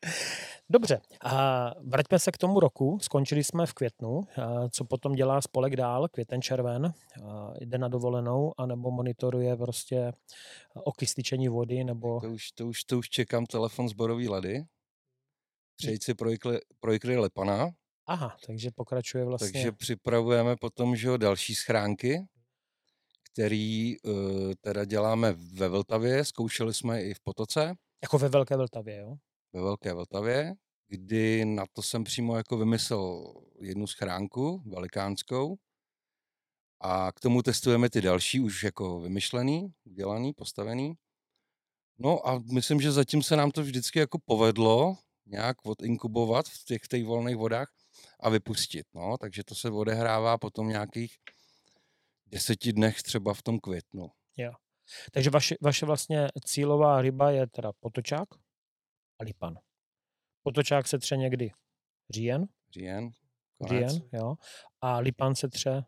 Dobře, 0.70 1.00
a 1.24 1.70
vraťme 1.80 2.18
se 2.18 2.32
k 2.32 2.38
tomu 2.38 2.60
roku. 2.60 2.98
Skončili 3.02 3.44
jsme 3.44 3.66
v 3.66 3.74
květnu. 3.74 4.20
A 4.42 4.68
co 4.68 4.84
potom 4.84 5.12
dělá 5.12 5.40
spolek 5.40 5.76
dál, 5.76 6.08
květen 6.08 6.42
červen? 6.42 6.92
A 7.24 7.52
jde 7.60 7.78
na 7.78 7.88
dovolenou, 7.88 8.52
anebo 8.58 8.90
monitoruje 8.90 9.56
prostě 9.56 10.12
okysličení 10.74 11.48
vody, 11.48 11.84
nebo... 11.84 12.20
To 12.20 12.30
už, 12.30 12.52
to, 12.52 12.66
už, 12.66 12.84
to 12.84 12.98
už 12.98 13.08
čekám 13.08 13.46
telefon 13.46 13.88
z 13.88 13.92
Borový 13.92 14.28
lady. 14.28 14.64
Přejít 15.76 16.02
si 16.04 16.14
projekli, 16.14 16.58
projekli 16.80 17.16
Lepana, 17.16 17.70
Aha, 18.10 18.36
takže 18.46 18.70
pokračuje 18.70 19.24
vlastně... 19.24 19.52
takže 19.52 19.72
připravujeme 19.72 20.56
potom 20.56 20.96
že 20.96 21.08
jo, 21.08 21.16
další 21.16 21.54
schránky, 21.54 22.26
který 23.32 24.00
uh, 24.00 24.12
teda 24.60 24.84
děláme 24.84 25.32
ve 25.32 25.68
Vltavě, 25.68 26.24
zkoušeli 26.24 26.74
jsme 26.74 27.02
i 27.02 27.14
v 27.14 27.20
Potoce, 27.20 27.74
Jako 28.02 28.18
ve 28.18 28.28
Velké 28.28 28.56
Vltavě, 28.56 28.96
jo? 28.96 29.16
ve 29.52 29.60
Velké 29.60 29.92
Vltavě, 29.92 30.54
kdy 30.88 31.44
na 31.44 31.64
to 31.72 31.82
jsem 31.82 32.04
přímo 32.04 32.36
jako 32.36 32.56
vymyslel 32.56 33.34
jednu 33.60 33.86
schránku 33.86 34.62
velikánskou 34.66 35.56
a 36.80 37.12
k 37.12 37.20
tomu 37.20 37.42
testujeme 37.42 37.90
ty 37.90 38.00
další, 38.00 38.40
už 38.40 38.64
jako 38.64 39.00
vymyšlený, 39.00 39.72
udělaný, 39.84 40.32
postavený. 40.32 40.94
No 41.98 42.28
a 42.28 42.42
myslím, 42.52 42.80
že 42.80 42.92
zatím 42.92 43.22
se 43.22 43.36
nám 43.36 43.50
to 43.50 43.62
vždycky 43.62 43.98
jako 43.98 44.18
povedlo 44.24 44.96
nějak 45.26 45.56
odinkubovat 45.66 46.46
v 46.48 46.64
těch, 46.64 46.82
v 46.82 46.88
těch 46.88 47.04
volných 47.04 47.36
vodách 47.36 47.79
a 48.22 48.28
vypustit. 48.28 48.86
No, 48.94 49.18
takže 49.18 49.44
to 49.44 49.54
se 49.54 49.70
odehrává 49.70 50.38
potom 50.38 50.68
nějakých 50.68 51.16
deseti 52.26 52.72
dnech 52.72 53.02
třeba 53.02 53.34
v 53.34 53.42
tom 53.42 53.58
květnu. 53.60 54.10
Takže 55.12 55.30
vaše, 55.30 55.54
vaše 55.60 55.86
vlastně 55.86 56.28
cílová 56.44 57.02
ryba 57.02 57.30
je 57.30 57.46
teda 57.46 57.72
potočák 57.80 58.28
a 59.18 59.24
lipan. 59.24 59.58
Potočák 60.42 60.88
se 60.88 60.98
tře 60.98 61.16
někdy 61.16 61.50
říjen, 62.10 62.46
Říjen, 62.70 63.10
konec. 63.58 63.92
říjen, 63.92 64.08
jo, 64.12 64.34
a 64.80 64.98
lipan 64.98 65.34
se 65.34 65.48
tře 65.48 65.84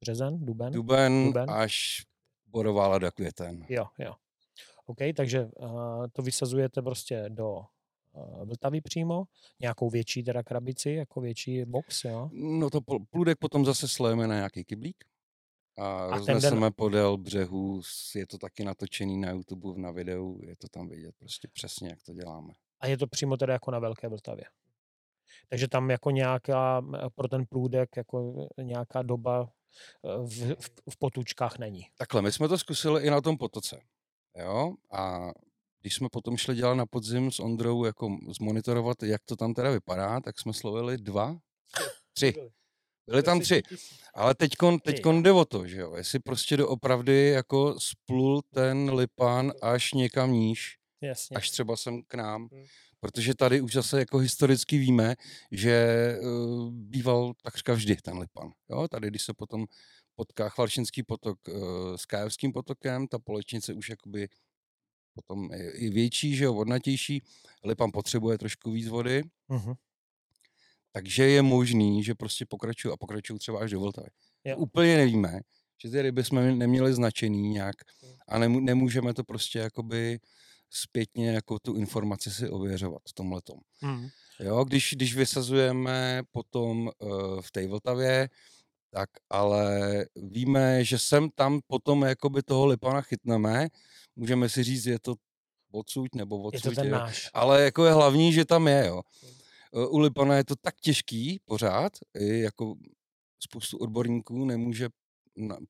březen, 0.00 0.44
duben. 0.44 0.72
Duben, 0.72 1.24
Duben. 1.24 1.50
až 1.50 2.02
borová 2.46 2.88
lada 2.88 3.10
květen. 3.10 3.66
Jo, 3.68 3.86
jo. 3.98 4.14
OK, 4.86 4.98
takže 5.16 5.44
uh, 5.44 6.06
to 6.12 6.22
vysazujete 6.22 6.82
prostě 6.82 7.24
do 7.28 7.60
Vltavy 8.44 8.80
přímo, 8.80 9.24
nějakou 9.60 9.90
větší 9.90 10.22
teda 10.22 10.42
krabici, 10.42 10.90
jako 10.90 11.20
větší 11.20 11.64
box, 11.64 12.04
jo. 12.04 12.30
No 12.32 12.70
to 12.70 12.80
pl- 12.80 13.04
plůdek 13.10 13.38
potom 13.38 13.64
zase 13.64 13.88
slejeme 13.88 14.26
na 14.26 14.34
nějaký 14.34 14.64
kyblík 14.64 15.04
a, 15.78 16.04
A 16.04 16.08
ten 16.18 16.24
den- 16.26 16.34
rozneseme 16.34 16.70
podél 16.70 17.16
břehu. 17.16 17.80
Je 18.14 18.26
to 18.26 18.38
taky 18.38 18.64
natočený 18.64 19.18
na 19.20 19.30
YouTube, 19.30 19.80
na 19.80 19.90
videu, 19.90 20.40
je 20.42 20.56
to 20.56 20.68
tam 20.68 20.88
vidět 20.88 21.14
prostě 21.18 21.48
přesně, 21.52 21.88
jak 21.88 22.02
to 22.02 22.12
děláme. 22.12 22.52
A 22.80 22.86
je 22.86 22.96
to 22.98 23.06
přímo 23.06 23.36
teda 23.36 23.52
jako 23.52 23.70
na 23.70 23.78
Velké 23.78 24.08
Vltavě. 24.08 24.44
Takže 25.48 25.68
tam 25.68 25.90
jako 25.90 26.10
nějaká, 26.10 26.78
m, 26.78 26.92
pro 27.14 27.28
ten 27.28 27.46
průdek, 27.46 27.96
jako 27.96 28.48
nějaká 28.62 29.02
doba 29.02 29.52
eh, 30.04 30.08
v, 30.18 30.54
v, 30.60 30.70
v 30.90 30.96
potůčkách 30.98 31.58
není. 31.58 31.86
Takhle, 31.98 32.22
my 32.22 32.32
jsme 32.32 32.48
to 32.48 32.58
zkusili 32.58 33.06
i 33.06 33.10
na 33.10 33.20
tom 33.20 33.38
potoce. 33.38 33.80
Jo? 34.36 34.74
A 34.92 35.30
když 35.84 35.94
jsme 35.94 36.08
potom 36.08 36.36
šli 36.36 36.54
dělat 36.54 36.74
na 36.74 36.86
podzim 36.86 37.30
s 37.30 37.40
Ondrou 37.40 37.84
jako 37.84 38.18
zmonitorovat, 38.28 39.02
jak 39.02 39.24
to 39.24 39.36
tam 39.36 39.54
teda 39.54 39.70
vypadá, 39.70 40.20
tak 40.20 40.40
jsme 40.40 40.52
slovili 40.52 40.98
dva, 40.98 41.36
tři. 42.12 42.34
Byly 43.06 43.22
tam 43.22 43.40
tři. 43.40 43.62
Ale 44.14 44.34
teďkon, 44.34 44.78
teďkon 44.78 45.22
jde 45.22 45.32
o 45.32 45.44
to, 45.44 45.66
že 45.66 45.76
jo, 45.76 45.94
jestli 45.96 46.18
prostě 46.18 46.56
doopravdy 46.56 47.28
jako 47.28 47.80
splul 47.80 48.42
ten 48.54 48.90
lipan 48.94 49.52
až 49.62 49.92
někam 49.92 50.32
níž, 50.32 50.76
Jasně. 51.00 51.36
až 51.36 51.50
třeba 51.50 51.76
sem 51.76 52.02
k 52.02 52.14
nám. 52.14 52.48
Hmm. 52.52 52.64
Protože 53.00 53.34
tady 53.34 53.60
už 53.60 53.72
zase 53.72 53.98
jako 53.98 54.18
historicky 54.18 54.78
víme, 54.78 55.14
že 55.50 56.16
uh, 56.20 56.70
býval 56.72 57.32
takřka 57.42 57.72
vždy 57.74 57.96
ten 57.96 58.18
lipan. 58.18 58.52
Jo? 58.70 58.88
Tady, 58.88 59.08
když 59.08 59.22
se 59.22 59.34
potom 59.34 59.66
potká 60.14 60.48
Chvalšinský 60.48 61.02
potok 61.02 61.38
uh, 61.48 61.96
s 61.96 62.06
Kajevským 62.06 62.52
potokem, 62.52 63.08
ta 63.08 63.18
polečnice 63.18 63.74
už 63.74 63.88
jakoby 63.88 64.28
potom 65.14 65.52
je 65.52 65.90
větší, 65.90 66.36
že 66.36 66.44
jo, 66.44 66.54
vodnatější. 66.54 67.22
Lipan 67.64 67.90
potřebuje 67.92 68.38
trošku 68.38 68.70
víc 68.70 68.88
vody, 68.88 69.22
Mhm. 69.48 69.72
takže 70.92 71.24
je 71.24 71.42
možný, 71.42 72.04
že 72.04 72.14
prostě 72.14 72.46
pokračují 72.46 72.92
a 72.94 72.96
pokračují 72.96 73.38
třeba 73.38 73.60
až 73.60 73.70
do 73.70 73.80
Vltavy. 73.80 74.08
Jo. 74.44 74.56
Úplně 74.56 74.96
nevíme, 74.96 75.40
že 75.82 75.90
ty 75.90 76.02
ryby 76.02 76.24
jsme 76.24 76.54
neměli 76.54 76.94
značený 76.94 77.48
nějak 77.48 77.76
a 78.28 78.38
nemů- 78.38 78.60
nemůžeme 78.60 79.14
to 79.14 79.24
prostě 79.24 79.58
jakoby 79.58 80.18
zpětně 80.70 81.30
jako 81.30 81.58
tu 81.58 81.74
informaci 81.76 82.30
si 82.30 82.48
ověřovat 82.50 83.02
v 83.08 83.12
tomhletom. 83.12 83.58
Mhm. 83.82 84.08
Jo, 84.40 84.64
když, 84.64 84.94
když 84.96 85.16
vysazujeme 85.16 86.22
potom 86.32 86.90
uh, 86.98 87.40
v 87.40 87.50
té 87.50 87.66
Vltavě, 87.66 88.28
tak 88.90 89.08
ale 89.30 89.80
víme, 90.16 90.84
že 90.84 90.98
sem 90.98 91.28
tam 91.34 91.60
potom 91.66 92.02
jakoby 92.02 92.42
toho 92.42 92.66
lipana 92.66 93.00
chytneme. 93.00 93.68
Můžeme 94.16 94.48
si 94.48 94.64
říct, 94.64 94.86
je 94.86 94.98
to 94.98 95.14
odsud 95.72 96.14
nebo 96.14 96.50
Je 96.52 96.60
to 96.60 96.70
ten 96.70 96.86
jo. 96.86 96.92
náš. 96.92 97.30
ale 97.34 97.62
jako 97.62 97.84
je 97.84 97.92
hlavní, 97.92 98.32
že 98.32 98.44
tam 98.44 98.68
je, 98.68 98.86
jo. 98.86 99.02
Eh, 99.74 99.86
U 99.86 99.98
lipana 99.98 100.36
je 100.36 100.44
to 100.44 100.56
tak 100.56 100.74
těžký 100.80 101.40
pořád, 101.44 101.92
i 102.20 102.38
jako 102.40 102.74
spoustu 103.42 103.78
odborníků 103.78 104.44
nemůže 104.44 104.88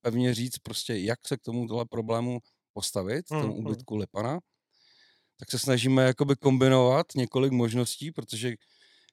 pevně 0.00 0.34
říct 0.34 0.58
prostě, 0.58 0.96
jak 0.98 1.28
se 1.28 1.36
k 1.36 1.40
tomuhle 1.42 1.84
problému 1.84 2.38
postavit, 2.72 3.30
Hmm, 3.30 3.40
tomu 3.42 3.54
hmm. 3.54 3.66
úbytku 3.66 3.96
lipana, 3.96 4.40
tak 5.38 5.50
se 5.50 5.58
snažíme 5.58 6.04
jakoby 6.04 6.36
kombinovat 6.36 7.06
několik 7.16 7.52
možností, 7.52 8.10
protože 8.12 8.54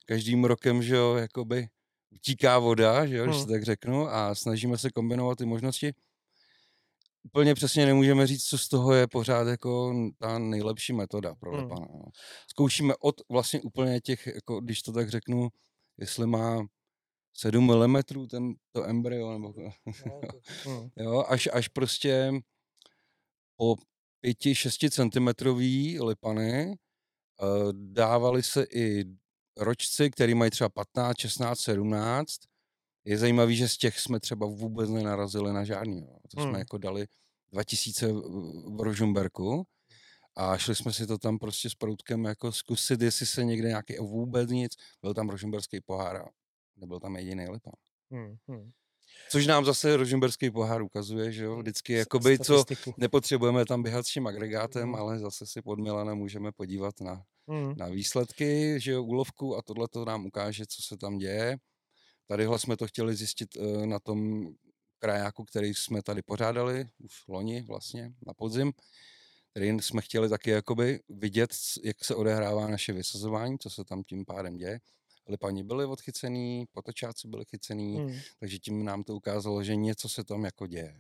každým 0.06 0.44
rokem, 0.46 0.84
že 0.84 0.96
jo, 0.96 1.16
jakoby 1.16 1.68
utíká 2.12 2.60
voda, 2.60 3.06
že 3.06 3.16
jo, 3.18 3.26
když 3.26 3.36
Hmm. 3.38 3.46
to 3.46 3.52
tak 3.52 3.64
řeknu, 3.64 4.08
a 4.08 4.36
snažíme 4.36 4.78
se 4.78 4.90
kombinovat 4.92 5.38
ty 5.38 5.46
možnosti. 5.46 5.94
Úplně 7.24 7.56
přesně 7.56 7.86
nemůžeme 7.86 8.28
říct, 8.28 8.44
co 8.46 8.58
z 8.58 8.68
toho 8.68 8.94
je 8.94 9.08
pořád 9.08 9.48
jako 9.48 9.94
ta 10.18 10.40
nejlepší 10.40 10.94
metoda 10.94 11.36
pro 11.36 11.52
Hmm. 11.52 11.60
lepana. 11.64 11.88
No. 11.94 12.04
Zkoušíme 12.50 12.94
od 13.00 13.16
vlastně 13.30 13.62
úplně 13.62 14.02
těch, 14.02 14.28
jako, 14.28 14.62
když 14.62 14.82
to 14.82 14.92
tak 14.92 15.10
řeknu, 15.10 15.50
jestli 15.98 16.28
má 16.28 16.66
7 17.34 17.66
mm 17.88 17.96
ten, 18.30 18.54
to 18.72 18.86
embryo, 18.90 19.32
nebo, 19.34 19.54
Hm. 20.68 20.90
jo, 20.98 21.26
až, 21.28 21.50
až 21.54 21.68
prostě 21.68 22.32
po 23.58 23.76
5-6 24.24 24.90
cm 24.90 25.50
lipany 26.06 26.72
eh, 26.72 27.46
dávali 27.74 28.44
se 28.44 28.64
i 28.64 29.06
ročci, 29.58 30.12
který 30.12 30.36
mají 30.36 30.52
třeba 30.52 30.70
15, 30.70 31.18
16, 31.18 31.60
17. 31.60 32.36
Je 33.06 33.18
zajímavý, 33.18 33.56
že 33.56 33.68
z 33.70 33.78
těch 33.78 34.00
jsme 34.00 34.20
třeba 34.20 34.46
vůbec 34.46 34.90
nenarazili 34.90 35.54
na 35.54 35.64
žádný. 35.64 36.02
Jo. 36.02 36.18
To 36.30 36.42
jsme 36.42 36.50
Hmm. 36.52 36.60
jako 36.60 36.78
dali 36.78 37.08
2000 37.52 38.12
v- 38.14 38.82
Rožumberku 38.84 39.64
a 40.36 40.58
šli 40.58 40.76
jsme 40.76 40.94
si 40.94 41.08
to 41.08 41.18
tam 41.18 41.40
prostě 41.40 41.70
s 41.70 41.76
proutkem 41.76 42.26
jako 42.26 42.52
zkusit, 42.52 43.02
jestli 43.02 43.26
se 43.26 43.44
někde 43.44 43.68
nějaký 43.68 43.96
vůbec 43.98 44.50
nic. 44.50 44.72
Byl 45.02 45.14
tam 45.14 45.30
rožumberský 45.30 45.82
pohár 45.82 46.16
a 46.18 46.26
nebyl 46.78 47.00
tam 47.00 47.16
jediný 47.16 47.50
lipan. 47.50 47.74
Hm. 48.14 48.36
Hm. 48.52 48.72
Což 49.30 49.48
nám 49.48 49.66
zase 49.66 49.98
rožumberský 49.98 50.52
pohár 50.52 50.82
ukazuje, 50.82 51.32
že 51.32 51.44
jo, 51.44 51.58
vždycky 51.58 51.96
S- 51.96 52.00
jakoby, 52.00 52.40
co 52.40 52.64
nepotřebujeme 52.98 53.66
tam 53.66 53.84
běhat 53.84 54.06
s 54.08 54.14
tím 54.14 54.28
agregátem, 54.28 54.90
Mhm. 54.90 54.96
ale 54.96 55.20
zase 55.20 55.46
si 55.46 55.62
pod 55.62 55.80
Milanem 55.80 56.18
můžeme 56.18 56.52
podívat 56.52 57.02
na, 57.02 57.24
Hm. 57.52 57.74
na 57.78 57.88
výsledky, 57.88 58.76
že 58.80 58.92
jo, 58.92 59.04
úlovku 59.04 59.58
a 59.58 59.62
tohle 59.62 59.88
to 59.88 60.06
nám 60.06 60.26
ukáže, 60.26 60.66
co 60.66 60.82
se 60.82 60.98
tam 60.98 61.18
děje. 61.18 61.58
Tadyhle 62.28 62.60
jsme 62.60 62.78
to 62.78 62.88
chtěli 62.88 63.16
zjistit 63.16 63.58
eh, 63.58 63.86
na 63.88 64.00
tom 64.00 64.48
krajáku, 65.00 65.46
který 65.46 65.74
jsme 65.74 66.02
tady 66.04 66.22
pořádali, 66.22 66.90
už 67.00 67.28
loni 67.28 67.62
vlastně, 67.62 68.14
na 68.28 68.34
podzim, 68.34 68.74
který 69.52 69.68
jsme 69.70 70.02
chtěli 70.02 70.30
taky 70.30 70.50
jakoby 70.50 71.00
vidět, 71.10 71.52
jak 71.84 72.06
se 72.06 72.16
odehrává 72.16 72.68
naše 72.68 72.94
vysazování, 72.94 73.60
co 73.60 73.70
se 73.70 73.84
tam 73.86 74.04
tím 74.04 74.26
pádem 74.26 74.58
děje. 74.58 74.80
Lipani 75.28 75.64
byli 75.64 75.86
odchycený, 75.86 76.66
potočáci 76.72 77.28
byli 77.28 77.46
chycený, 77.46 77.98
Hm. 78.00 78.20
takže 78.40 78.60
tím 78.60 78.86
nám 78.86 79.04
to 79.04 79.16
ukázalo, 79.16 79.64
že 79.64 79.76
něco 79.76 80.10
se 80.10 80.24
tam 80.24 80.46
jako 80.46 80.68
děje. 80.68 80.96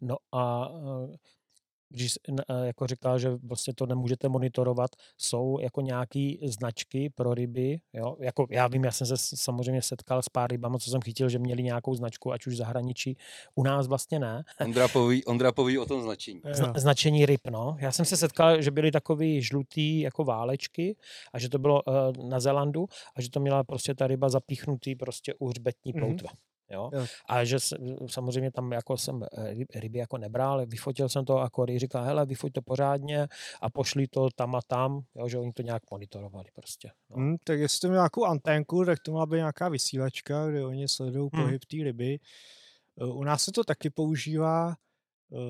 No 0.00 0.16
a 0.32 0.68
eh, 0.68 1.16
když 1.88 2.14
eh, 2.28 2.66
jako 2.66 2.86
říkal, 2.86 3.18
že 3.18 3.30
vlastně 3.42 3.74
to 3.74 3.86
nemůžete 3.86 4.28
monitorovat, 4.28 4.90
jsou 5.18 5.58
jako 5.60 5.80
nějaký 5.80 6.38
značky 6.42 7.10
pro 7.14 7.34
ryby, 7.34 7.80
jo? 7.92 8.16
Jako 8.20 8.46
já 8.50 8.66
vím, 8.66 8.84
já 8.84 8.90
jsem 8.92 9.06
se 9.06 9.14
samozřejmě 9.36 9.82
setkal 9.82 10.22
s 10.22 10.28
pár 10.28 10.50
rybama, 10.50 10.78
co 10.78 10.90
jsem 10.90 11.00
chytil, 11.00 11.28
že 11.28 11.38
měli 11.38 11.62
nějakou 11.62 11.94
značku, 11.94 12.32
ať 12.32 12.46
už 12.46 12.54
v 12.54 12.56
zahraničí, 12.56 13.16
u 13.54 13.62
nás 13.62 13.86
vlastně 13.86 14.18
ne. 14.18 14.42
Ondra 14.64 14.88
poví, 14.88 15.24
Ondra 15.24 15.52
poví 15.52 15.78
o 15.78 15.86
tom 15.86 16.02
značení. 16.02 16.40
Zna, 16.52 16.72
značení 16.76 17.26
ryb, 17.26 17.40
no. 17.50 17.76
Já 17.80 17.92
jsem 17.92 18.04
se 18.04 18.16
setkal, 18.16 18.62
že 18.62 18.70
byly 18.70 18.90
takový 18.90 19.42
žlutý 19.42 20.00
jako 20.00 20.24
válečky 20.24 20.96
a 21.32 21.38
že 21.38 21.48
to 21.48 21.58
bylo 21.58 21.82
uh, 21.82 22.28
na 22.28 22.40
Zelandu 22.40 22.86
a 23.16 23.20
že 23.20 23.30
to 23.30 23.40
měla 23.40 23.64
prostě 23.64 23.94
ta 23.94 24.06
ryba 24.06 24.28
zapíchnutý 24.28 24.94
prostě 24.94 25.34
u 25.38 25.48
hřbetní 25.48 25.92
Mhm. 25.92 26.00
ploutve. 26.00 26.28
Jo? 26.70 26.90
Jo. 26.92 27.06
A 27.28 27.44
že 27.44 27.56
samozřejmě 28.06 28.50
tam 28.52 28.72
jako 28.72 28.96
jsem 28.96 29.22
eh, 29.22 29.54
ryb- 29.54 29.80
ryby 29.80 29.98
jako 29.98 30.18
nebral, 30.18 30.52
ale 30.52 30.66
vyfotil 30.66 31.08
jsem 31.08 31.24
to 31.24 31.38
a 31.38 31.50
Cory 31.50 31.78
říká, 31.78 32.00
hele, 32.02 32.26
vyfoť 32.26 32.52
to 32.52 32.62
pořádně 32.62 33.28
a 33.62 33.70
pošli 33.70 34.06
to 34.08 34.28
tam 34.36 34.54
a 34.54 34.60
tam, 34.66 35.00
jo, 35.14 35.28
že 35.28 35.38
oni 35.38 35.52
to 35.52 35.62
nějak 35.62 35.82
monitorovali 35.90 36.46
prostě. 36.54 36.90
No. 37.10 37.16
Hmm, 37.16 37.36
tak 37.44 37.58
jestli 37.58 37.88
to 37.88 37.92
nějakou 37.94 38.24
anténku, 38.24 38.84
tak 38.84 38.98
to 39.00 39.12
má 39.12 39.26
být 39.26 39.36
nějaká 39.36 39.68
vysílačka, 39.68 40.46
kde 40.50 40.64
oni 40.66 40.88
sledují 40.88 41.30
Hmm. 41.32 41.44
pohyb 41.44 41.64
té 41.64 41.76
ryby. 41.76 42.18
Eh, 43.00 43.04
U 43.04 43.24
nás 43.24 43.42
se 43.42 43.52
to 43.52 43.64
taky 43.64 43.90
používá, 43.90 44.74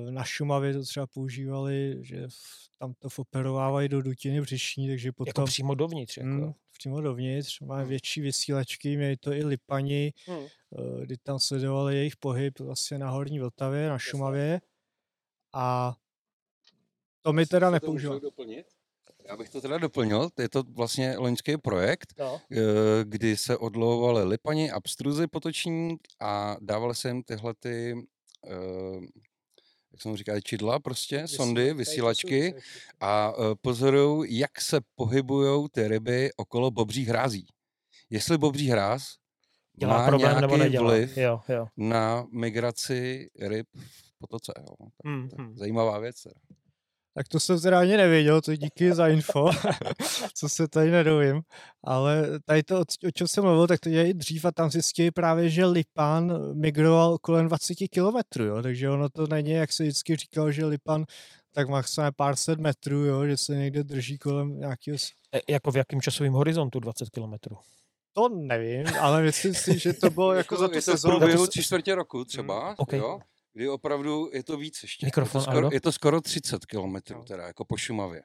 na 0.09 0.23
Šumavě 0.23 0.73
to 0.73 0.83
třeba 0.83 1.07
používali, 1.07 1.97
že 2.01 2.27
tam 2.79 2.93
to 2.99 3.07
operovávají 3.17 3.89
do 3.89 4.01
dutiny 4.01 4.41
břišní, 4.41 4.87
takže 4.87 5.07
Jako 5.07 5.25
potom 5.25 5.45
přímo 5.45 5.75
dovnitř. 5.75 6.17
Jako. 6.17 6.29
hmm, 6.29 6.53
přímo 6.77 7.01
dovnitř, 7.01 7.59
má 7.61 7.77
Hmm. 7.77 7.87
větší 7.89 8.21
vysílačky, 8.21 8.97
měli 8.97 9.17
to 9.17 9.31
i 9.33 9.43
Lipani, 9.45 10.13
Hmm. 10.27 10.45
eh, 10.45 11.05
kdy 11.05 11.17
tam 11.17 11.39
sledovali 11.39 11.95
jejich 11.95 12.17
pohyb 12.17 12.59
vlastně 12.59 12.97
na 12.97 13.09
Horní 13.09 13.39
Vltavě, 13.39 13.89
na 13.89 13.99
Šumavě. 13.99 14.61
A 15.53 15.95
to 17.21 17.33
my 17.33 17.45
teda 17.45 17.69
doplnit? 18.19 18.65
Já 19.29 19.37
bych 19.37 19.49
to 19.49 19.61
teda 19.61 19.77
doplnil, 19.77 20.29
je 20.39 20.49
to 20.49 20.63
vlastně 20.63 21.17
loňský 21.17 21.57
projekt, 21.57 22.13
No. 22.19 22.41
eh, 22.51 22.59
kdy 23.03 23.37
se 23.37 23.57
odlovovaly 23.57 24.23
lipani, 24.23 24.71
abstruzy 24.71 25.27
potoční 25.27 25.95
a 26.19 26.57
dávaly 26.61 26.95
se 26.95 27.07
jim 27.07 27.23
tyhle 27.23 27.53
ty, 27.59 27.93
eh, 28.47 28.99
jak 29.97 30.01
se 30.01 30.09
mu 30.09 30.15
říká, 30.15 30.41
čidla 30.41 30.79
prostě, 30.79 31.27
sondy, 31.27 31.73
vysílačky 31.73 32.53
a 32.99 33.33
eh, 33.33 33.55
pozorují, 33.61 34.37
jak 34.37 34.61
se 34.61 34.79
pohybují 34.95 35.67
ty 35.71 35.87
ryby 35.87 36.29
okolo 36.37 36.71
bobřích 36.71 37.07
hrází. 37.07 37.47
Jestli 38.09 38.37
bobří 38.37 38.69
hráz 38.69 39.15
Dělá 39.79 39.97
má 39.97 40.07
problém 40.07 40.41
nebo 40.41 40.55
nějaký 40.55 40.71
nedělá. 40.71 40.87
vliv 40.87 41.17
Jo, 41.17 41.41
jo. 41.49 41.67
na 41.77 42.27
migraci 42.31 43.29
ryb 43.39 43.67
v 43.75 44.17
potoce. 44.19 44.53
Jo. 44.57 44.75
Tak 44.79 44.89
je 45.05 45.43
hmm. 45.43 45.57
Zajímavá 45.57 45.99
věc. 45.99 46.27
Tak 47.17 47.27
to 47.27 47.39
jsem 47.39 47.59
teda 47.61 47.79
ani 47.79 47.97
nevěděl, 47.97 48.41
to 48.41 48.55
díky 48.55 48.93
za 48.93 49.07
info, 49.07 49.49
co 50.33 50.49
se 50.49 50.67
tady 50.67 50.91
nedovím. 50.91 51.41
Ale 51.83 52.39
tady 52.45 52.63
to, 52.63 52.79
o 53.07 53.11
čem 53.13 53.27
jsem 53.27 53.43
mluvil, 53.43 53.67
tak 53.67 53.79
to 53.79 53.89
dělají 53.89 54.13
dřív 54.13 54.45
a 54.45 54.51
tam 54.51 54.71
zjistili 54.71 55.11
právě, 55.11 55.49
že 55.49 55.65
Lipan 55.65 56.53
migroval 56.61 57.17
kolem 57.17 57.47
20 57.47 57.75
kilometrů, 57.75 58.43
jo? 58.43 58.61
takže 58.61 58.89
ono 58.89 59.09
to 59.09 59.27
není, 59.27 59.51
jak 59.51 59.71
se 59.71 59.83
vždycky 59.83 60.15
říkal, 60.15 60.51
že 60.51 60.65
Lipan 60.65 61.05
tak 61.53 61.69
maximálně 61.69 62.11
pár 62.15 62.35
set 62.35 62.59
metrů, 62.59 63.05
jo? 63.05 63.25
že 63.25 63.37
se 63.37 63.55
někde 63.55 63.83
drží 63.83 64.17
kolem 64.17 64.59
nějakého... 64.59 64.97
E, 65.35 65.39
Jako 65.49 65.71
v 65.71 65.77
jakém 65.77 66.01
časovém 66.01 66.33
horizontu 66.33 66.79
20 66.79 67.09
kilometrů? 67.09 67.55
To 68.13 68.29
nevím, 68.29 68.85
ale 68.99 69.21
myslím 69.23 69.53
si, 69.53 69.79
že 69.79 69.93
to 69.93 70.09
bylo 70.09 70.33
jako 70.41 70.57
za 70.57 70.67
tu 70.67 70.73
je 70.75 70.81
to 70.81 70.91
v 70.91 70.95
sezónu. 70.95 71.17
průběhu 71.17 71.41
to 71.41 71.45
s- 71.45 71.49
tři 71.49 71.63
čtvrtě 71.63 71.95
roku 71.95 72.25
třeba, 72.25 72.75
OK. 72.79 72.93
jo, 72.93 73.19
kdy 73.57 73.69
opravdu 73.69 74.29
je 74.33 74.43
to 74.43 74.57
víc 74.57 74.83
ještě. 74.83 75.05
Mikrofon, 75.05 75.41
je, 75.41 75.45
to 75.45 75.51
skoro, 75.51 75.69
je 75.73 75.81
to 75.81 75.91
skoro 75.91 76.21
30 76.21 76.65
kilometrů 76.65 77.17
No. 77.17 77.23
teda, 77.23 77.47
jako 77.47 77.65
po 77.65 77.77
Šumavě. 77.77 78.21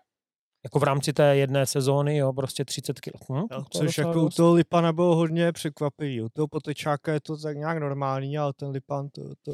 Jako 0.64 0.78
v 0.78 0.83
rámci 0.83 1.12
té 1.12 1.37
jedné 1.37 1.66
sezóny, 1.66 2.16
jo, 2.16 2.33
prostě 2.33 2.64
30 2.64 3.01
kg. 3.01 3.30
Hm, 3.30 3.64
což 3.70 3.99
jako 3.99 4.22
u 4.22 4.28
toho 4.28 4.55
Lipana 4.55 4.93
bylo 4.93 5.16
hodně 5.16 5.53
překvapivý. 5.53 6.22
U 6.22 6.28
toho 6.28 6.49
potečáka 6.49 7.12
je 7.12 7.20
to 7.20 7.37
tak 7.37 7.57
nějak 7.57 7.78
normální, 7.78 8.39
ale 8.39 8.53
ten 8.57 8.68
Lipan 8.68 9.09
to... 9.09 9.22
to... 9.45 9.53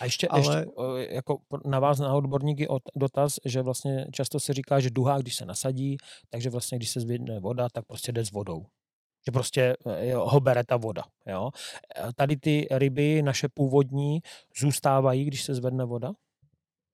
A 0.00 0.04
ještě, 0.04 0.28
ale- 0.28 0.58
ještě 0.58 1.14
jako 1.14 1.38
na 1.64 1.80
vás, 1.80 1.98
na 1.98 2.14
odborníky, 2.14 2.68
od, 2.68 2.82
dotaz, 2.96 3.36
že 3.44 3.62
vlastně 3.62 4.06
často 4.12 4.40
se 4.40 4.54
říká, 4.54 4.80
že 4.80 4.90
duhák, 4.90 5.22
když 5.22 5.36
se 5.36 5.44
nasadí, 5.44 5.96
takže 6.30 6.50
vlastně, 6.50 6.78
když 6.78 6.90
se 6.90 7.00
zvedne 7.00 7.40
voda, 7.40 7.68
tak 7.72 7.84
prostě 7.86 8.12
jde 8.12 8.24
s 8.24 8.32
vodou. 8.32 8.66
Že 9.26 9.32
prostě 9.32 9.76
eh, 9.86 10.14
ho 10.14 10.40
bere 10.40 10.64
ta 10.64 10.76
voda. 10.76 11.02
Jo? 11.26 11.50
E, 12.08 12.12
Tady 12.16 12.36
ty 12.36 12.66
ryby, 12.70 13.22
naše 13.22 13.48
původní, 13.48 14.20
zůstávají, 14.60 15.24
když 15.24 15.42
se 15.44 15.54
zvedne 15.54 15.84
voda? 15.84 16.12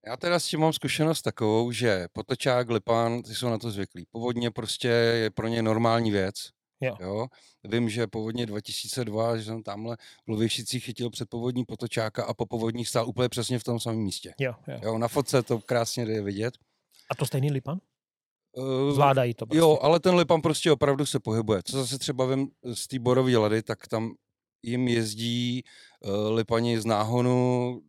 Já 0.07 0.17
teda 0.17 0.39
s 0.39 0.47
tím 0.47 0.61
mám 0.61 0.73
zkušenost 0.73 1.23
takovou, 1.23 1.73
že 1.73 2.07
potočák, 2.13 2.71
lipán, 2.71 3.23
ty 3.23 3.35
jsou 3.35 3.49
na 3.49 3.59
to 3.59 3.71
zvyklí. 3.71 4.07
Povodně 4.11 4.51
prostě 4.51 4.89
je 4.89 5.31
pro 5.31 5.49
ně 5.49 5.63
normální 5.63 6.11
věc. 6.11 6.35
Jo. 6.81 6.97
Jo? 7.01 7.27
Vím, 7.65 7.89
že 7.89 8.07
povodně 8.07 8.47
2002, 8.47 9.37
že 9.37 9.45
jsem 9.45 9.63
tamhle 9.63 9.97
v 10.27 10.29
Lověšicích 10.29 10.85
chytil 10.85 11.11
před 11.11 11.29
povodní 11.29 11.65
potočáka 11.65 12.25
a 12.25 12.35
po 12.35 12.47
povodních 12.47 12.89
stál 12.89 13.09
úplně 13.09 13.29
přesně 13.29 13.59
v 13.59 13.65
tom 13.65 13.81
samém 13.81 14.01
místě. 14.01 14.35
Jo, 14.39 14.55
jo. 14.69 14.79
Jo, 14.83 14.99
na 14.99 15.09
fotce 15.09 15.43
to 15.43 15.59
krásně 15.59 16.07
jde 16.07 16.23
vidět. 16.23 16.55
A 17.11 17.15
to 17.15 17.27
stejný 17.27 17.51
lipan? 17.51 17.79
Eh, 18.59 18.93
Zvládají 18.93 19.35
to 19.35 19.47
prostě. 19.47 19.59
Jo, 19.59 19.79
ale 19.83 20.01
ten 20.01 20.15
lipan 20.15 20.41
prostě 20.41 20.73
opravdu 20.73 21.07
se 21.07 21.21
pohybuje. 21.21 21.63
Co 21.65 21.77
zase 21.77 21.99
třeba 21.99 22.27
vím 22.27 22.49
z 22.75 22.89
té 22.89 22.99
borové 22.99 23.37
lady, 23.37 23.63
tak 23.63 23.89
tam 23.89 24.13
jim 24.63 24.89
jezdí 24.89 25.63
uh, 26.05 26.35
lipani 26.35 26.81
z 26.81 26.85
náhonu 26.85 27.81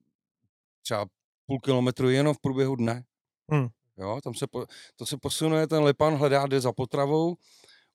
třeba 0.81 1.05
půl 1.45 1.59
kilometru 1.59 2.09
jenom 2.09 2.33
v 2.33 2.39
průběhu 2.41 2.75
dne. 2.75 3.03
Hmm. 3.51 3.67
Jo, 3.97 4.19
tam 4.23 4.33
se 4.33 4.47
po, 4.47 4.65
to 4.95 5.05
se 5.05 5.17
posunuje, 5.17 5.67
ten 5.67 5.83
lipan 5.83 6.15
hledá, 6.15 6.47
jde 6.47 6.61
za 6.61 6.71
potravou, 6.71 7.35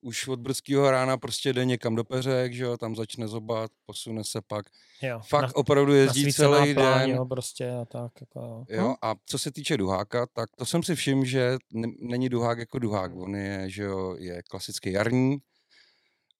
už 0.06 0.28
od 0.28 0.40
brzkého 0.40 0.90
rána 0.90 1.16
prostě 1.16 1.52
jde 1.52 1.64
někam 1.64 1.94
do 1.96 2.04
peřek, 2.04 2.52
že 2.54 2.64
jo, 2.64 2.76
tam 2.76 2.96
začne 2.96 3.28
zobat, 3.28 3.70
posune 3.86 4.24
se 4.24 4.40
pak. 4.46 4.66
jo. 5.02 5.20
Fakt 5.28 5.42
Na- 5.42 5.56
opravdu 5.56 5.94
jezdí 5.94 6.32
celý 6.32 6.74
pláň, 6.74 7.06
den. 7.08 7.16
Jo, 7.16 7.24
prostě 7.24 7.70
a 7.70 7.84
tak. 7.84 8.12
Jako, 8.20 8.40
jo. 8.40 8.64
Jo, 8.82 8.94
a 9.02 9.14
co 9.26 9.38
se 9.38 9.52
týče 9.52 9.76
duháka, 9.76 10.26
tak 10.32 10.50
to 10.58 10.66
jsem 10.66 10.82
si 10.82 10.94
všiml, 10.94 11.24
že 11.24 11.56
n- 11.74 11.92
není 12.00 12.28
duhák 12.28 12.58
jako 12.58 12.78
duhák. 12.78 13.16
On 13.16 13.34
je, 13.36 13.70
že 13.70 13.82
jo, 13.82 14.16
je 14.18 14.42
klasický 14.42 14.92
jarní 14.92 15.38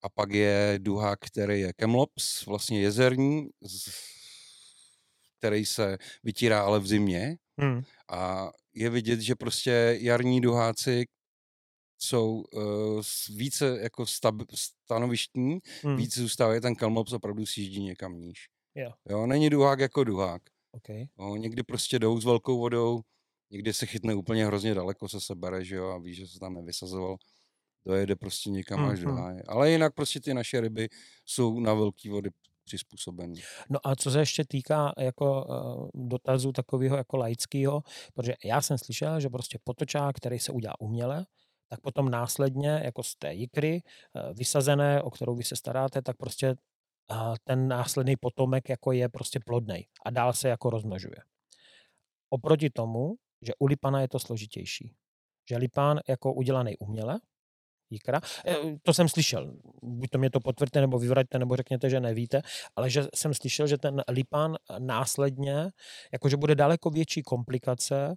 a 0.03 0.09
pak 0.09 0.33
je 0.33 0.75
duhák, 0.79 1.19
který 1.21 1.61
je 1.61 1.73
kemlops, 1.73 2.47
vlastně 2.47 2.81
jezerní, 2.81 3.49
z- 3.63 3.91
který 5.39 5.67
se 5.67 5.99
vytírá 6.23 6.63
ale 6.63 6.81
v 6.81 6.87
zimě 6.87 7.37
Hmm. 7.59 7.83
a 8.11 8.51
je 8.75 8.91
vidět, 8.91 9.21
že 9.21 9.35
prostě 9.35 9.99
jarní 10.01 10.41
duháci 10.41 11.05
jsou 11.99 12.45
uh, 12.53 13.03
více 13.37 13.79
jako 13.83 14.03
stab- 14.03 14.47
stanovištní, 14.55 15.59
Hmm. 15.83 15.97
víc 15.97 16.19
zůstávají, 16.19 16.61
ten 16.61 16.75
kemlops 16.75 17.13
opravdu 17.13 17.47
sjíždí 17.47 17.83
někam 17.83 18.21
níž. 18.21 18.49
Jo. 18.75 18.91
Jo, 19.09 19.27
není 19.27 19.51
duhák 19.51 19.81
jako 19.81 20.05
duhák. 20.05 20.43
Okay. 20.73 21.05
No, 21.19 21.37
někdy 21.37 21.63
prostě 21.63 21.99
jdou 21.99 22.21
s 22.21 22.25
velkou 22.25 22.59
vodou, 22.59 23.01
někdy 23.51 23.73
se 23.73 23.87
chytne 23.87 24.15
úplně 24.15 24.47
hrozně 24.47 24.75
daleko, 24.75 25.09
se 25.09 25.21
sebere, 25.21 25.65
že 25.65 25.77
jo, 25.77 25.89
a 25.89 25.99
ví, 25.99 26.15
že 26.15 26.27
se 26.27 26.39
tam 26.39 26.55
nevysazoval 26.55 27.17
dojede 27.87 28.17
prostě 28.17 28.51
někam 28.51 28.79
Hmm, 28.79 28.89
až 28.89 29.01
do 29.01 29.09
hmm. 29.09 29.19
háje. 29.19 29.43
Ale 29.49 29.71
jinak 29.71 29.95
prostě 29.95 30.21
ty 30.21 30.35
naše 30.35 30.61
ryby 30.61 30.89
jsou 31.25 31.61
na 31.61 31.75
velké 31.75 32.11
vody 32.11 32.31
přizpůsobený. 32.65 33.41
No 33.71 33.79
a 33.85 33.97
co 33.97 34.11
se 34.11 34.19
ještě 34.19 34.45
týká 34.45 34.93
jako 34.99 35.45
uh, 35.45 36.09
dotazu 36.09 36.53
takového 36.53 36.97
jako 36.97 37.17
laického, 37.17 37.83
protože 38.15 38.35
já 38.45 38.63
jsem 38.63 38.79
slyšel, 38.79 39.21
že 39.21 39.29
prostě 39.29 39.59
potočák, 39.65 40.17
který 40.17 40.39
se 40.39 40.53
udělá 40.53 40.81
uměle, 40.81 41.27
tak 41.69 41.81
potom 41.81 42.11
následně 42.11 42.81
jako 42.85 43.03
z 43.03 43.17
té 43.17 43.35
jikry 43.35 43.83
uh, 43.83 44.37
vysazené, 44.37 45.03
o 45.03 45.11
kterou 45.11 45.35
vy 45.35 45.45
se 45.45 45.57
staráte, 45.57 46.03
tak 46.03 46.17
prostě 46.17 46.55
uh, 47.11 47.35
ten 47.45 47.69
následný 47.69 48.17
potomek 48.17 48.69
jako 48.69 48.93
je 48.93 49.09
prostě 49.09 49.41
plodnej 49.47 49.87
a 50.05 50.11
dál 50.11 50.33
se 50.33 50.49
jako 50.49 50.71
rozmnožuje. 50.71 51.17
Oproti 52.31 52.71
tomu, 52.71 53.15
že 53.43 53.53
u 53.59 53.67
lipana 53.67 54.01
je 54.01 54.09
to 54.09 54.19
složitější. 54.19 54.95
Že 55.49 55.57
lipán 55.57 56.01
jako 56.09 56.35
udělaný 56.35 56.77
uměle, 56.79 57.21
jikra. 57.91 58.21
Eh, 58.47 58.55
To 58.83 58.95
jsem 58.95 59.09
slyšel. 59.09 59.57
Buď 59.83 60.11
to 60.11 60.19
mě 60.19 60.31
to 60.31 60.41
potvrďte, 60.41 60.81
nebo 60.81 60.99
vyvraťte, 60.99 61.39
nebo 61.39 61.57
řekněte, 61.57 61.91
že 61.91 62.01
nevíte, 62.01 62.43
ale 62.77 62.91
že 62.91 63.07
jsem 63.15 63.35
slyšel, 63.35 63.67
že 63.67 63.79
ten 63.79 64.03
lipán 64.09 64.57
následně, 64.79 65.71
jakože 66.13 66.37
bude 66.37 66.55
daleko 66.55 66.91
větší 66.91 67.23
komplikace 67.23 68.15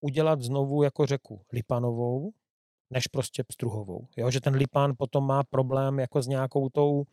udělat 0.00 0.40
znovu 0.40 0.82
jako 0.82 1.06
řeku 1.06 1.42
lipanovou, 1.52 2.30
než 2.90 3.06
prostě 3.06 3.44
pstruhovou. 3.44 4.06
Jo? 4.16 4.30
Že 4.30 4.40
ten 4.40 4.54
lipán 4.54 4.92
potom 4.98 5.26
má 5.26 5.42
problém 5.42 5.98
jako 5.98 6.22
s 6.22 6.26
nějakou 6.26 6.68
tou 6.68 7.04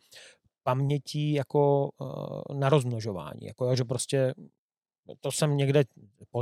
pamětí 0.62 1.32
jako 1.32 1.90
uh, 1.98 2.58
na 2.58 2.68
rozmnožování. 2.68 3.46
Jako, 3.46 3.64
jo, 3.64 3.76
že 3.76 3.84
prostě 3.84 4.34
to 5.20 5.32
jsem 5.32 5.56
někde 5.56 5.84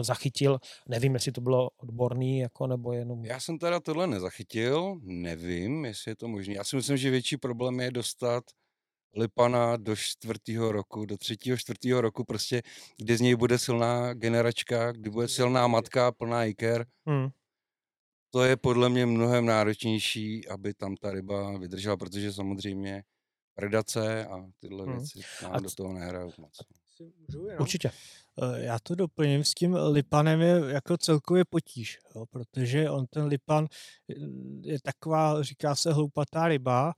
zachytil, 0.00 0.58
nevím, 0.88 1.14
jestli 1.14 1.32
to 1.32 1.40
bylo 1.40 1.70
odborný, 1.76 2.38
jako, 2.38 2.66
nebo 2.66 2.92
jenom... 2.92 3.24
Já 3.24 3.40
jsem 3.40 3.58
teda 3.58 3.80
tohle 3.80 4.06
nezachytil, 4.06 5.00
nevím, 5.02 5.84
jestli 5.84 6.10
je 6.10 6.16
to 6.16 6.28
možné. 6.28 6.54
Já 6.54 6.64
si 6.64 6.76
myslím, 6.76 6.96
že 6.96 7.10
větší 7.10 7.36
problém 7.36 7.80
je 7.80 7.90
dostat 7.90 8.44
Lipana 9.16 9.76
do 9.76 9.96
čtvrtého 9.96 10.72
roku, 10.72 11.06
do 11.06 11.16
třetího, 11.16 11.56
čtvrtého 11.56 12.00
roku, 12.00 12.24
prostě, 12.24 12.62
kdy 12.96 13.16
z 13.16 13.20
něj 13.20 13.36
bude 13.36 13.58
silná 13.58 14.14
generačka, 14.14 14.92
kdy 14.92 15.10
bude 15.10 15.28
silná 15.28 15.66
matka, 15.66 16.12
plná 16.12 16.44
jiker. 16.44 16.86
Hmm. 17.06 17.28
To 18.30 18.44
je 18.44 18.56
podle 18.56 18.88
mě 18.88 19.06
mnohem 19.06 19.46
náročnější, 19.46 20.48
aby 20.48 20.74
tam 20.74 20.96
ta 20.96 21.10
ryba 21.10 21.58
vydržela, 21.58 21.96
protože 21.96 22.32
samozřejmě 22.32 23.02
predace 23.54 24.26
a 24.26 24.46
tyhle 24.60 24.84
Hmm. 24.84 24.96
věci 24.96 25.20
nám 25.42 25.52
A 25.52 25.60
do 25.60 25.70
toho 25.76 25.92
nehrajou 25.92 26.30
moc. 26.38 26.56
Si 26.96 27.04
můžu 27.18 27.46
jenom? 27.46 27.60
Určitě. 27.62 27.90
Eh, 28.42 28.64
Já 28.64 28.78
to 28.82 28.94
doplním, 28.94 29.44
s 29.44 29.54
tím 29.54 29.74
lipanem 29.90 30.40
je 30.40 30.60
jako 30.68 30.96
celkově 30.98 31.44
potíž, 31.44 31.98
jo, 32.14 32.26
protože 32.26 32.90
on 32.90 33.06
ten 33.10 33.24
lipan 33.24 33.66
eh, 34.10 34.14
je 34.62 34.78
taková, 34.82 35.42
říká 35.42 35.74
se 35.74 35.92
hloupatá 35.92 36.48
ryba, 36.48 36.92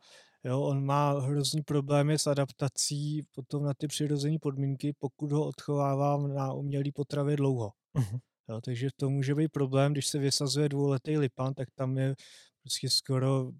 jo, 0.44 0.60
on 0.60 0.84
má 0.84 1.20
hrozný 1.20 1.62
problémy 1.62 2.18
s 2.18 2.26
adaptací 2.26 3.22
potom 3.34 3.62
na 3.64 3.74
ty 3.74 3.86
přirozené 3.88 4.36
podmínky, 4.40 4.92
pokud 4.98 5.32
ho 5.32 5.46
odchovávám 5.46 6.34
na 6.34 6.52
umělý 6.52 6.92
potravě 6.92 7.36
dlouho. 7.36 7.72
Mhm. 7.94 8.18
Jo, 8.48 8.60
takže 8.60 8.88
to 8.96 9.10
může 9.10 9.34
být 9.34 9.52
problém, 9.52 9.92
když 9.92 10.06
se 10.06 10.18
vysazuje 10.18 10.68
dvouletý 10.68 11.18
lipan, 11.18 11.54
tak 11.54 11.68
tam 11.74 11.98
je 11.98 12.14
prostě 12.62 12.90
skoro 12.90 13.50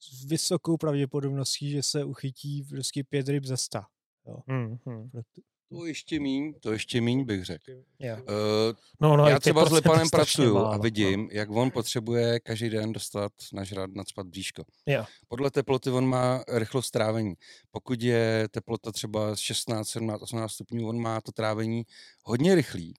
s 0.00 0.24
vysokou 0.24 0.76
pravděpodobností, 0.76 1.70
že 1.70 1.82
se 1.82 2.04
uchytí 2.04 2.62
prostě 2.68 3.04
pět 3.04 3.28
ryb 3.28 3.44
ze 3.44 3.56
sta. 3.56 3.86
Jo. 4.26 4.36
Hmm. 4.48 4.76
Hmm. 4.86 5.10
Proto, 5.10 5.40
To 5.70 5.86
ještě 5.86 6.20
míň, 6.20 6.54
to 6.60 6.72
ještě 6.72 7.00
míň 7.00 7.24
bych 7.24 7.44
řekl. 7.44 7.72
Jo. 7.98 8.16
Uh, 8.16 8.76
No, 9.00 9.16
no, 9.16 9.28
Já 9.28 9.38
třeba 9.38 9.60
s 9.60 9.64
prostě 9.68 9.74
Lipanem 9.74 10.06
strašně 10.06 10.42
pracuju 10.42 10.54
málo, 10.54 10.68
a 10.68 10.76
no. 10.76 10.82
vidím, 10.82 11.28
jak 11.32 11.50
on 11.50 11.70
potřebuje 11.70 12.40
každý 12.40 12.70
den 12.70 12.92
dostat 12.92 13.32
nažrat, 13.52 13.90
nadspat 13.94 14.26
bříško. 14.26 14.64
Jo. 14.86 15.04
Podle 15.28 15.50
teploty 15.50 15.90
on 15.90 16.06
má 16.06 16.44
rychlost 16.48 16.90
trávení. 16.90 17.34
Pokud 17.70 18.02
je 18.02 18.48
teplota 18.50 18.92
třeba 18.92 19.36
16, 19.36 19.88
17, 19.88 20.22
18 20.22 20.52
stupňů, 20.52 20.88
on 20.88 21.00
má 21.00 21.20
to 21.20 21.32
trávení 21.32 21.82
hodně 22.24 22.54
rychlý 22.54 22.94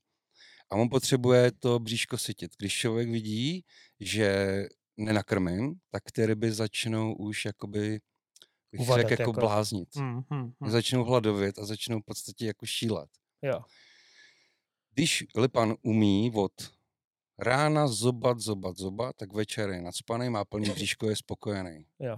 a 0.69 0.75
on 0.75 0.89
potřebuje 0.89 1.51
to 1.51 1.79
bříško 1.79 2.17
sytit. 2.17 2.51
Když 2.57 2.73
člověk 2.77 3.09
vidí, 3.09 3.65
že 3.99 4.63
nenakrmím, 4.97 5.75
tak 5.89 6.11
ty 6.11 6.25
ryby 6.25 6.51
začnou 6.51 7.15
už 7.15 7.45
jakoby 7.45 7.99
bych 8.71 8.81
Uvadat 8.81 9.09
řekl, 9.09 9.21
jako, 9.21 9.31
jako- 9.31 9.39
bláznit. 9.39 9.95
Hmm. 9.95 10.21
Hmm. 10.29 10.53
Začnou 10.67 11.03
hladovět 11.03 11.59
a 11.59 11.65
začnou 11.65 11.99
v 11.99 12.05
podstatě 12.05 12.45
jako 12.45 12.65
šílet. 12.65 13.09
Jo. 13.41 13.59
Když 14.93 15.25
Lipan 15.35 15.75
umí 15.81 16.31
od 16.35 16.51
rána 17.39 17.87
zobat, 17.87 18.39
zobat, 18.39 18.77
zobat, 18.77 19.15
tak 19.15 19.33
večer 19.33 19.69
je 19.69 19.81
nadspaný, 19.81 20.29
má 20.29 20.45
plný 20.45 20.69
bříško, 20.69 21.09
je 21.09 21.15
spokojený. 21.15 21.85
Jo. 21.99 22.17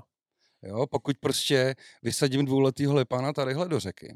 Jo, 0.64 0.88
pokud 0.88 1.18
prostě 1.18 1.76
vysadím 2.04 2.46
dvouletýho 2.46 2.96
Lipana 2.96 3.34
tadyhle 3.34 3.70
do 3.70 3.80
řeky, 3.80 4.16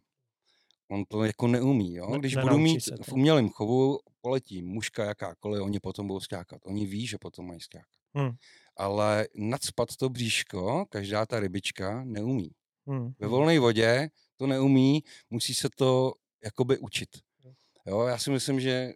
on 0.91 1.05
to 1.05 1.23
jako 1.23 1.47
neumí, 1.47 1.95
jo. 1.95 2.17
Když 2.19 2.35
budu 2.35 2.57
mít 2.57 2.79
v 3.03 3.13
umělém 3.13 3.49
chovu, 3.49 3.99
poletí 4.21 4.61
muška 4.61 5.05
jakákoliv, 5.05 5.61
oni 5.61 5.79
potom 5.79 6.07
budou 6.07 6.19
skákat. 6.19 6.61
Oni 6.65 6.85
ví, 6.85 7.07
že 7.07 7.17
potom 7.17 7.47
mají 7.47 7.59
skákat. 7.59 7.87
Hmm. 8.13 8.31
Ale 8.77 9.27
nadspat 9.35 9.95
to 9.95 10.09
bříško, 10.09 10.85
každá 10.89 11.25
ta 11.25 11.39
rybička 11.39 12.03
neumí. 12.03 12.51
Hmm. 12.87 13.13
Ve 13.19 13.27
hmm. 13.27 13.29
volné 13.29 13.59
vodě 13.59 14.09
to 14.37 14.47
neumí, 14.47 15.03
musí 15.29 15.53
se 15.53 15.69
to 15.75 16.13
jakoby 16.43 16.77
učit. 16.77 17.09
Jo, 17.85 18.01
já 18.01 18.17
si 18.17 18.31
myslím, 18.31 18.59
že 18.59 18.93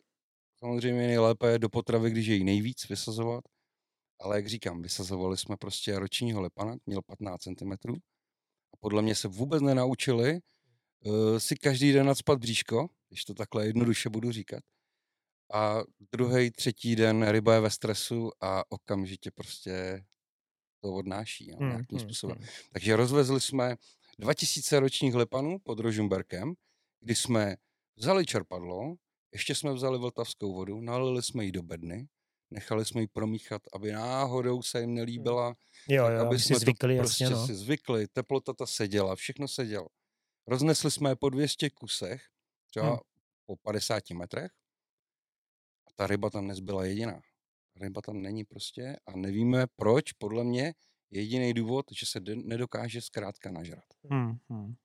samozřejmě 0.60 1.08
nejlépe 1.08 1.52
je 1.52 1.60
do 1.60 1.70
potravy, 1.70 2.12
když 2.12 2.28
je 2.28 2.36
jí 2.36 2.44
nejvíc 2.44 2.90
vysazovat, 2.90 3.44
ale 4.20 4.36
jak 4.36 4.48
říkám, 4.48 4.82
vysazovali 4.82 5.38
jsme 5.38 5.58
prostě 5.58 6.00
ročního 6.00 6.42
lepana, 6.42 6.76
měl 6.86 7.02
15 7.02 7.42
cm 7.42 7.72
a 8.74 8.78
podle 8.80 9.02
mě 9.02 9.16
se 9.16 9.28
vůbec 9.28 9.62
nenaučili 9.62 10.40
si 11.38 11.56
každý 11.56 11.92
den 11.92 12.06
nadspat 12.08 12.40
bříško, 12.40 12.88
když 13.10 13.26
to 13.26 13.34
takhle 13.34 13.66
jednoduše 13.66 14.10
budu 14.10 14.32
říkat. 14.32 14.64
A 15.54 15.80
druhý, 16.14 16.52
třetí 16.52 16.96
den 16.96 17.28
ryba 17.30 17.54
je 17.54 17.60
ve 17.60 17.70
stresu 17.70 18.30
a 18.42 18.64
okamžitě 18.72 19.32
prostě 19.32 20.04
to 20.82 20.94
odnáší 20.94 21.50
jo, 21.50 21.58
Hmm. 21.60 21.70
nějakým 21.70 21.98
Hmm. 21.98 22.08
způsobem. 22.10 22.38
Hmm. 22.38 22.48
Takže 22.74 22.96
rozvezli 22.96 23.42
jsme 23.42 23.76
2000 24.20 24.80
ročních 24.80 25.16
lepanů 25.16 25.58
pod 25.64 25.80
Rožumberkem, 25.80 26.54
kdy 27.02 27.16
jsme 27.16 27.56
vzali 27.96 28.26
čerpadlo, 28.26 28.96
ještě 29.34 29.56
jsme 29.56 29.74
vzali 29.74 29.98
vltavskou 29.98 30.54
vodu, 30.54 30.82
nalili 30.82 31.24
jsme 31.24 31.46
ji 31.46 31.52
do 31.52 31.64
bedny, 31.64 32.08
nechali 32.52 32.86
jsme 32.86 33.02
ji 33.02 33.08
promíchat, 33.08 33.62
aby 33.74 33.92
náhodou 33.92 34.62
se 34.62 34.82
jim 34.82 34.94
nelíbila, 34.94 35.56
Jo, 35.90 36.04
tak 36.04 36.14
jo, 36.14 36.20
aby 36.20 36.28
aby 36.28 36.40
si 36.40 36.46
jsme 36.46 36.60
zvykli, 36.60 36.96
to 36.96 37.02
jasně, 37.02 37.26
prostě 37.28 37.30
no. 37.30 37.48
si 37.48 37.56
zvykli, 37.56 38.08
teplota 38.08 38.54
ta 38.54 38.66
seděla, 38.66 39.16
všechno 39.16 39.48
sedělo. 39.48 39.88
Roznesli 40.48 40.92
jsme 40.92 41.10
je 41.10 41.16
po 41.16 41.30
200 41.30 41.70
kusech, 41.70 42.22
třeba 42.66 42.88
Hmm. 42.90 42.98
po 43.46 43.56
50 43.56 44.14
metrech 44.14 44.52
a 45.88 45.92
ta 45.96 46.08
ryba 46.08 46.30
tam 46.30 46.48
nezbyla 46.48 46.86
jediná. 46.86 47.22
Ryba 47.82 48.02
tam 48.02 48.22
není 48.22 48.44
prostě 48.44 48.98
a 49.08 49.12
nevíme 49.18 49.68
proč, 49.76 50.12
podle 50.12 50.44
mě 50.44 50.74
jediný 51.12 51.54
důvod, 51.54 51.86
že 51.92 52.06
se 52.06 52.20
nedokáže 52.36 53.02
zkrátka 53.02 53.52
nažrat. 53.52 53.86
Hmm. 54.12 54.38
Hmm. 54.50 54.76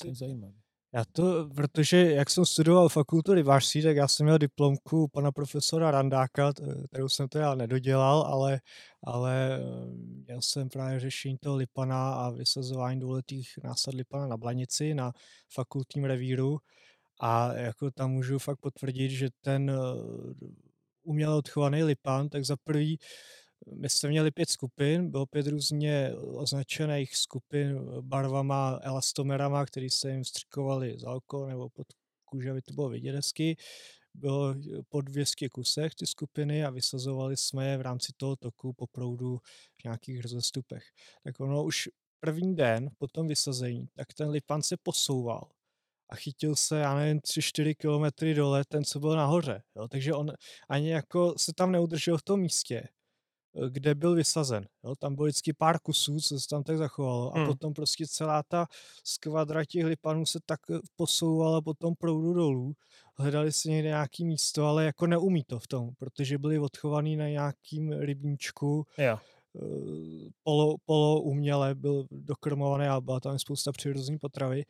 To 0.00 0.06
je 0.08 0.14
zajímavé. 0.14 0.54
Já 0.94 1.04
to, 1.12 1.48
protože 1.56 2.12
jak 2.12 2.30
jsem 2.30 2.46
studoval 2.46 2.88
fakultu 2.88 3.34
rybářství, 3.34 3.82
tak 3.82 3.96
já 3.96 4.08
jsem 4.08 4.26
měl 4.26 4.38
diplomku 4.38 5.08
pana 5.08 5.32
profesora 5.32 5.90
Randáka, 5.90 6.52
kterou 6.88 7.08
jsem 7.08 7.28
teda 7.28 7.54
nedodělal, 7.54 8.22
ale, 8.22 8.60
ale 9.04 9.56
eh, 9.56 9.60
měl 10.26 10.42
jsem 10.42 10.68
právě 10.68 11.00
řešení 11.00 11.38
toho 11.38 11.56
lipana 11.56 12.14
a 12.14 12.30
vysazování 12.30 13.00
dvouletých 13.00 13.48
násad 13.64 13.94
lipana 13.94 14.26
na 14.26 14.36
Blanici 14.36 14.94
na 14.94 15.12
fakultním 15.54 16.04
revíru. 16.04 16.58
A 17.20 17.52
jako 17.54 17.90
tam 17.90 18.10
můžu 18.10 18.38
fakt 18.38 18.60
potvrdit, 18.60 19.10
že 19.10 19.28
ten 19.40 19.70
eh, 19.70 19.74
uměle 21.02 21.34
odchovaný 21.36 21.82
lipan, 21.82 22.28
tak 22.28 22.44
za 22.44 22.56
prvý 22.64 22.98
my 23.74 23.88
jsme 23.88 24.08
měli 24.08 24.30
pět 24.30 24.50
skupin, 24.50 25.10
bylo 25.10 25.26
pět 25.26 25.46
různě 25.46 26.12
označených 26.16 27.16
skupin 27.16 27.80
barvama, 28.00 28.78
elastomerama, 28.82 29.66
které 29.66 29.90
se 29.90 30.10
jim 30.10 30.22
vstřikovaly 30.22 30.98
za 30.98 31.10
oko 31.12 31.46
nebo 31.46 31.68
pod 31.68 31.86
kůži, 32.24 32.50
aby 32.50 32.62
to 32.62 32.74
bylo 32.74 32.88
vidět 32.88 33.14
hezky. 33.14 33.56
Bylo 34.14 34.54
po 34.88 35.00
200 35.00 35.48
kusech 35.48 35.94
ty 35.94 36.06
skupiny 36.06 36.64
a 36.64 36.70
vysazovali 36.70 37.36
jsme 37.36 37.68
je 37.68 37.78
v 37.78 37.80
rámci 37.80 38.12
toho 38.16 38.36
toku 38.36 38.72
po 38.72 38.86
proudu 38.86 39.38
v 39.80 39.84
nějakých 39.84 40.20
rozestupech. 40.20 40.84
Tak 41.24 41.40
ono 41.40 41.64
už 41.64 41.88
první 42.20 42.56
den 42.56 42.90
po 42.98 43.08
tom 43.08 43.28
vysazení, 43.28 43.88
tak 43.94 44.14
ten 44.14 44.28
lipan 44.28 44.62
se 44.62 44.76
posouval 44.82 45.50
a 46.10 46.16
chytil 46.16 46.56
se, 46.56 46.78
já 46.78 46.94
nevím, 46.94 47.18
3-4 47.18 47.74
kilometry 47.74 48.34
dole, 48.34 48.64
ten, 48.68 48.84
co 48.84 49.00
byl 49.00 49.16
nahoře. 49.16 49.62
Jo? 49.76 49.88
Takže 49.88 50.14
on 50.14 50.32
ani 50.68 50.90
jako 50.90 51.34
se 51.38 51.52
tam 51.56 51.72
neudržel 51.72 52.18
v 52.18 52.22
tom 52.22 52.40
místě, 52.40 52.76
eh, 52.76 52.88
kde 53.68 53.94
byl 53.94 54.14
vysazen. 54.14 54.66
Jo? 54.84 54.94
Tam 54.96 55.14
bylo 55.14 55.24
vždycky 55.26 55.52
pár 55.52 55.78
kusů, 55.80 56.20
co 56.20 56.40
se 56.40 56.48
tam 56.48 56.62
tak 56.62 56.78
zachovalo. 56.78 57.36
A 57.36 57.38
Hmm. 57.38 57.46
potom 57.48 57.72
prostě 57.74 58.06
celá 58.06 58.42
ta 58.42 58.66
skvadra 59.04 59.64
těch 59.64 59.84
lipanů 59.84 60.26
se 60.26 60.38
tak 60.46 60.60
eh, 60.70 60.78
posouvala 60.96 61.60
po 61.60 61.74
tom 61.74 61.94
proudu 61.98 62.32
dolů. 62.32 62.72
Hledali 63.16 63.52
si 63.52 63.70
někde 63.70 63.88
nějaký 63.88 64.24
místo, 64.24 64.66
ale 64.66 64.84
jako 64.84 65.06
neumí 65.06 65.44
to 65.44 65.58
v 65.58 65.66
tom, 65.66 65.90
protože 65.98 66.38
byli 66.38 66.58
odchovaný 66.58 67.16
na 67.16 67.28
nějakým 67.28 67.92
rybníčku 67.92 68.86
Jo. 68.98 69.18
polo, 70.42 70.74
polo 70.84 71.20
uměle 71.22 71.74
byl 71.74 72.06
dokrmovaný 72.10 72.86
a 72.86 73.00
byla 73.00 73.20
tam 73.20 73.38
spousta 73.38 73.72
přirozené 73.72 74.18
potravy. 74.18 74.64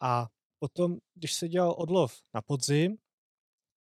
A 0.00 0.26
potom, 0.58 0.96
když 1.14 1.34
se 1.34 1.48
dělal 1.48 1.74
odlov 1.78 2.14
na 2.34 2.42
podzim, 2.42 2.96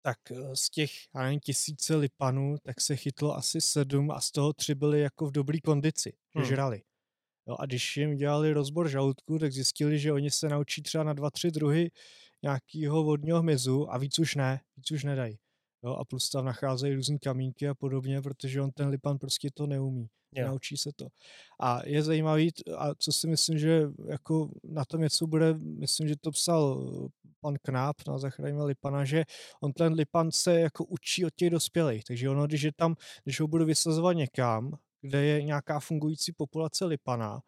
tak 0.01 0.17
eh, 0.31 0.55
z 0.55 0.69
těch, 0.69 0.91
já 1.15 1.21
nevím, 1.21 1.39
tisíce 1.39 1.95
lipanů, 1.95 2.55
tak 2.63 2.81
se 2.81 2.95
chytlo 2.95 3.35
asi 3.35 3.61
sedm 3.61 4.11
a 4.11 4.21
z 4.21 4.31
toho 4.31 4.53
tři 4.53 4.75
byly 4.75 5.01
jako 5.01 5.25
v 5.25 5.31
dobré 5.31 5.59
kondici, 5.59 6.13
hmm. 6.35 6.45
žrali. 6.45 6.81
Jo, 7.47 7.55
a 7.59 7.65
když 7.65 7.97
jim 7.97 8.15
dělali 8.15 8.53
rozbor 8.53 8.89
žaludku, 8.89 9.39
tak 9.39 9.51
zjistili, 9.51 9.99
že 9.99 10.13
oni 10.13 10.31
se 10.31 10.49
naučí 10.49 10.83
třeba 10.83 11.03
na 11.03 11.13
dva, 11.13 11.31
tři 11.31 11.51
druhy 11.51 11.91
nějakého 12.43 13.03
vodního 13.03 13.39
hmyzu 13.39 13.93
a 13.93 13.97
víc 13.97 14.19
už 14.19 14.35
ne, 14.35 14.61
víc 14.77 14.91
už 14.91 15.03
nedají. 15.03 15.37
Jo, 15.83 15.93
a 15.93 16.05
plus 16.05 16.29
tam 16.29 16.45
nacházejí 16.45 16.95
různé 16.95 17.19
kamínky 17.19 17.67
a 17.67 17.73
podobně, 17.73 18.21
protože 18.21 18.61
on 18.61 18.71
ten 18.71 18.87
lipan 18.87 19.17
prostě 19.17 19.49
to 19.53 19.67
neumí. 19.67 20.07
Yeah. 20.35 20.49
Naučí 20.49 20.77
se 20.77 20.89
to. 20.95 21.07
A 21.59 21.81
je 21.85 22.03
zajímavý, 22.03 22.49
a 22.77 22.95
co 22.95 23.11
si 23.11 23.27
myslím, 23.27 23.59
že 23.59 23.83
jako 24.07 24.49
na 24.63 24.85
tom 24.85 25.01
něco 25.01 25.27
bude, 25.27 25.53
myslím, 25.53 26.07
že 26.07 26.15
to 26.21 26.31
psal 26.31 26.91
pan 27.41 27.55
Knáp 27.61 27.95
na 28.07 28.17
Zachráníme 28.17 28.63
Lipana, 28.63 29.05
že 29.05 29.23
on 29.61 29.73
ten 29.73 29.93
Lipan 29.93 30.31
se 30.31 30.59
jako 30.59 30.85
učí 30.85 31.25
od 31.25 31.35
těch 31.35 31.49
dospělých. 31.49 32.03
Takže 32.03 32.29
ono, 32.29 32.47
když 32.47 32.61
je 32.61 32.71
tam, 32.73 32.95
když 33.23 33.39
ho 33.39 33.47
budu 33.47 33.65
vysazovat 33.65 34.15
někam, 34.15 34.77
kde 35.01 35.25
je 35.25 35.43
nějaká 35.43 35.79
fungující 35.79 36.31
populace 36.31 36.85
Lipana, 36.85 37.41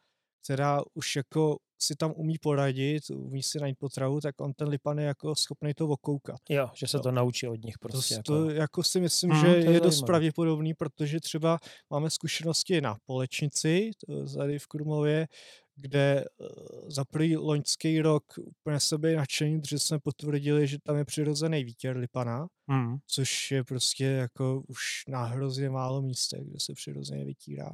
která 0.44 0.82
už 0.94 1.16
jako 1.16 1.58
si 1.82 1.96
tam 1.96 2.14
umí 2.16 2.38
poradit, 2.38 3.10
umí 3.10 3.44
si 3.44 3.60
najít 3.60 3.78
potravu, 3.80 4.22
tak 4.22 4.42
on 4.42 4.54
ten 4.54 4.68
Lipan 4.68 5.00
je 5.00 5.06
jako 5.06 5.36
schopný 5.36 5.74
to 5.74 5.88
okoukat. 5.88 6.40
Jo, 6.50 6.70
že 6.76 6.88
se 6.88 7.00
to 7.00 7.12
naučí 7.12 7.48
od 7.48 7.64
nich 7.66 7.80
prostě. 7.80 8.16
To, 8.26 8.36
jako... 8.36 8.46
to 8.46 8.50
jako 8.50 8.84
si 8.84 9.00
myslím, 9.00 9.32
hmm, 9.32 9.42
že 9.42 9.48
je, 9.48 9.72
je 9.72 9.80
dost 9.80 10.02
pravděpodobný, 10.02 10.74
protože 10.74 11.20
třeba 11.20 11.60
máme 11.90 12.10
zkušenosti 12.10 12.82
na 12.82 12.98
Polečnici, 13.06 13.92
tady 14.38 14.60
v 14.60 14.68
Krumlově, 14.68 15.28
kde 15.76 16.26
eh, 16.26 16.46
za 16.88 17.06
prvý 17.06 17.38
loňský 17.38 18.02
rok 18.02 18.24
úplně 18.38 18.80
sebe 18.80 19.16
nadšení, 19.16 19.62
protože 19.62 19.80
jsme 19.80 20.00
potvrdili, 20.00 20.68
že 20.68 20.78
tam 20.84 20.98
je 20.98 21.06
přirozený 21.06 21.64
výtěr 21.64 21.98
Lipana, 21.98 22.48
hmm. 22.70 22.98
což 23.08 23.52
je 23.52 23.64
prostě 23.64 24.06
jako 24.06 24.64
už 24.68 25.04
na 25.08 25.24
hrozně 25.24 25.70
málo 25.70 26.02
místech, 26.02 26.42
kde 26.44 26.60
se 26.60 26.74
přirozeně 26.74 27.26
vytírá. 27.26 27.72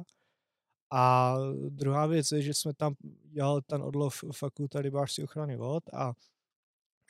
A 0.90 1.36
druhá 1.68 2.06
věc 2.06 2.32
je, 2.32 2.42
že 2.42 2.54
jsme 2.54 2.74
tam 2.74 2.94
dělali 3.24 3.62
ten 3.66 3.82
odlov 3.82 4.24
fakulta 4.32 4.82
rybářské 4.82 5.24
ochrany 5.24 5.56
vod 5.56 5.84
a 5.92 6.12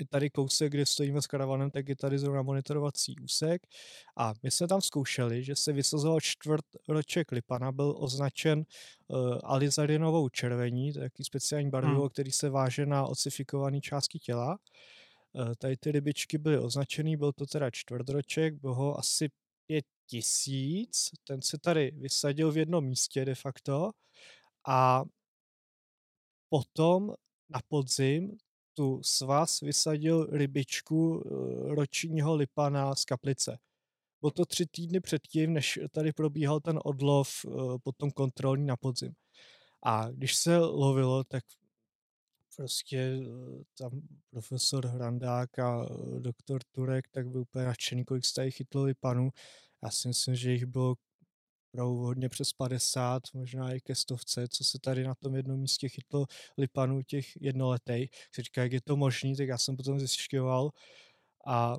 je 0.01 0.07
tady 0.07 0.31
kousek, 0.31 0.73
kde 0.73 0.87
stojíme 0.87 1.23
s 1.23 1.27
karavanem, 1.27 1.71
tak 1.71 1.89
je 1.89 1.97
tady 1.97 2.19
zrovna 2.19 2.43
monitorovací 2.43 3.17
úsek 3.25 3.63
a 4.17 4.33
my 4.43 4.51
jsme 4.51 4.69
tam 4.69 4.81
zkoušeli, 4.81 5.45
že 5.45 5.57
se 5.57 5.73
vysazoval 5.73 6.21
čtvrt 6.21 6.65
roček 6.89 7.33
lipana, 7.33 7.73
byl 7.73 7.95
označen 7.99 8.59
uh, 8.59 9.39
alizarinovou 9.45 10.29
červení, 10.29 10.93
to 10.93 10.99
je 10.99 11.11
takový 11.11 11.25
speciální 11.25 11.71
barvivo, 11.71 12.01
hmm. 12.01 12.09
který 12.09 12.33
se 12.33 12.51
váže 12.51 12.87
na 12.87 13.07
ocifikované 13.07 13.81
části 13.81 14.19
těla. 14.19 14.59
Uh, 15.33 15.55
tady 15.59 15.77
ty 15.77 15.93
rybičky 15.93 16.39
byly 16.39 16.59
označený, 16.59 17.17
byl 17.17 17.33
to 17.33 17.47
teda 17.47 17.71
čtvrtroček, 17.71 18.55
bylo 18.55 18.75
ho 18.75 18.99
asi 18.99 19.29
pět 19.67 19.85
tisíc, 20.11 21.11
ten 21.25 21.43
se 21.43 21.59
tady 21.59 21.91
vysadil 21.91 22.53
v 22.53 22.57
jednom 22.57 22.85
místě 22.85 23.25
de 23.25 23.35
facto 23.35 23.91
a 24.69 25.05
potom 26.49 27.15
na 27.49 27.61
podzim 27.69 28.39
tu 28.75 29.03
svaz 29.03 29.61
vysadil 29.61 30.27
rybičku 30.27 31.23
eh, 31.25 31.75
ročního 31.75 32.35
lipana 32.35 32.95
z 32.95 33.05
kaplice. 33.05 33.59
Bylo 34.21 34.31
to 34.31 34.45
tři 34.45 34.67
týdny 34.67 35.01
předtím, 35.01 35.53
než 35.53 35.79
tady 35.91 36.13
probíhal 36.13 36.61
ten 36.61 36.79
odlov 36.85 37.31
eh, 37.45 37.51
potom 37.83 38.11
kontrolní 38.11 38.67
na 38.67 38.77
podzim. 38.77 39.13
A 39.83 40.11
když 40.11 40.37
se 40.37 40.59
lovilo, 40.59 41.25
tak 41.25 41.45
prostě 42.57 42.99
eh, 42.99 43.65
tam 43.79 44.01
profesor 44.31 44.87
Hrandák 44.87 45.59
a 45.59 45.87
doktor 46.19 46.61
Turek 46.73 47.09
tak 47.11 47.29
byl 47.29 47.41
úplně 47.41 47.65
nadšený, 47.65 48.05
kolik 48.05 48.25
se 48.25 48.35
tady 48.35 48.51
chytlo 48.51 48.85
lipanů. 48.85 49.31
Já 49.83 49.91
si 49.91 50.09
myslím, 50.09 50.35
že 50.35 50.53
jich 50.53 50.67
bylo 50.67 50.97
hodně 51.77 52.29
přes 52.29 52.53
50, 52.53 53.23
možná 53.35 53.73
i 53.73 53.81
ke 53.81 53.95
stovce, 53.95 54.49
co 54.49 54.65
se 54.65 54.79
tady 54.79 55.05
na 55.05 55.15
tom 55.15 55.35
jednom 55.35 55.61
místě 55.61 55.89
chytlo 55.89 56.27
lipanů 56.59 57.03
těch 57.03 57.43
jednoletej. 57.43 58.09
Říká, 58.39 58.63
jak 58.63 58.73
je 58.73 58.81
to 58.81 58.97
možný, 58.97 59.37
tak 59.37 59.49
já 59.49 59.59
jsem 59.59 59.77
potom 59.77 60.01
zjišťoval 60.01 60.71
a 61.47 61.77